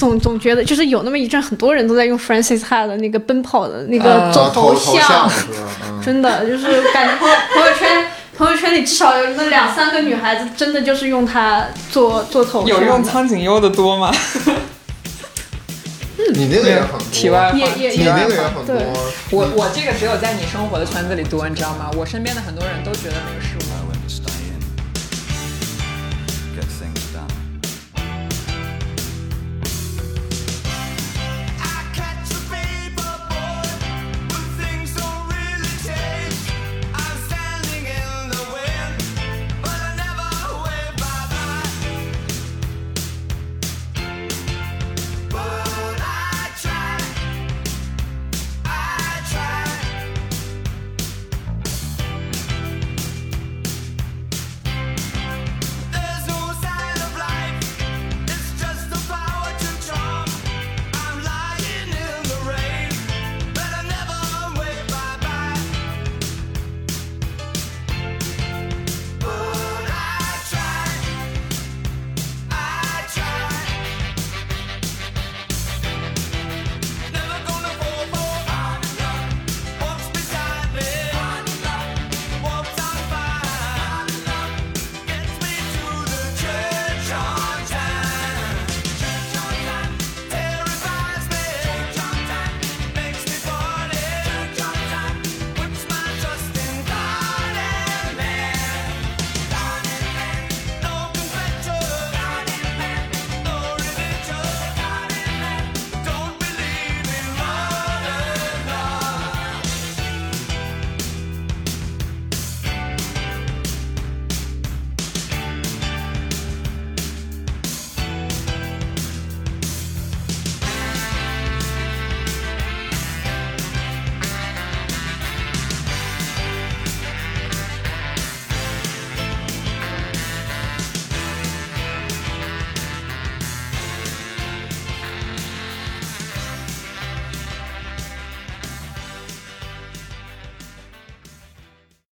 [0.00, 5.30] 总总觉得就是有那么一阵，很多人都在用 Francis Ha 的那个奔跑的那个做头像，
[6.02, 12.68] 真的就是感觉朋友 朋友圈朋友圈里至少有那两三个女孩子，真的就是用它做做头像。
[12.68, 14.10] 有用苍井优的多吗？
[16.34, 18.76] 你那个也很多，题外话，也也你题外话那个也很多。
[19.30, 21.90] 我我这个只有在你生活的圈子里多，你知道吗？
[21.96, 23.54] 我身边的很多人都觉得那个是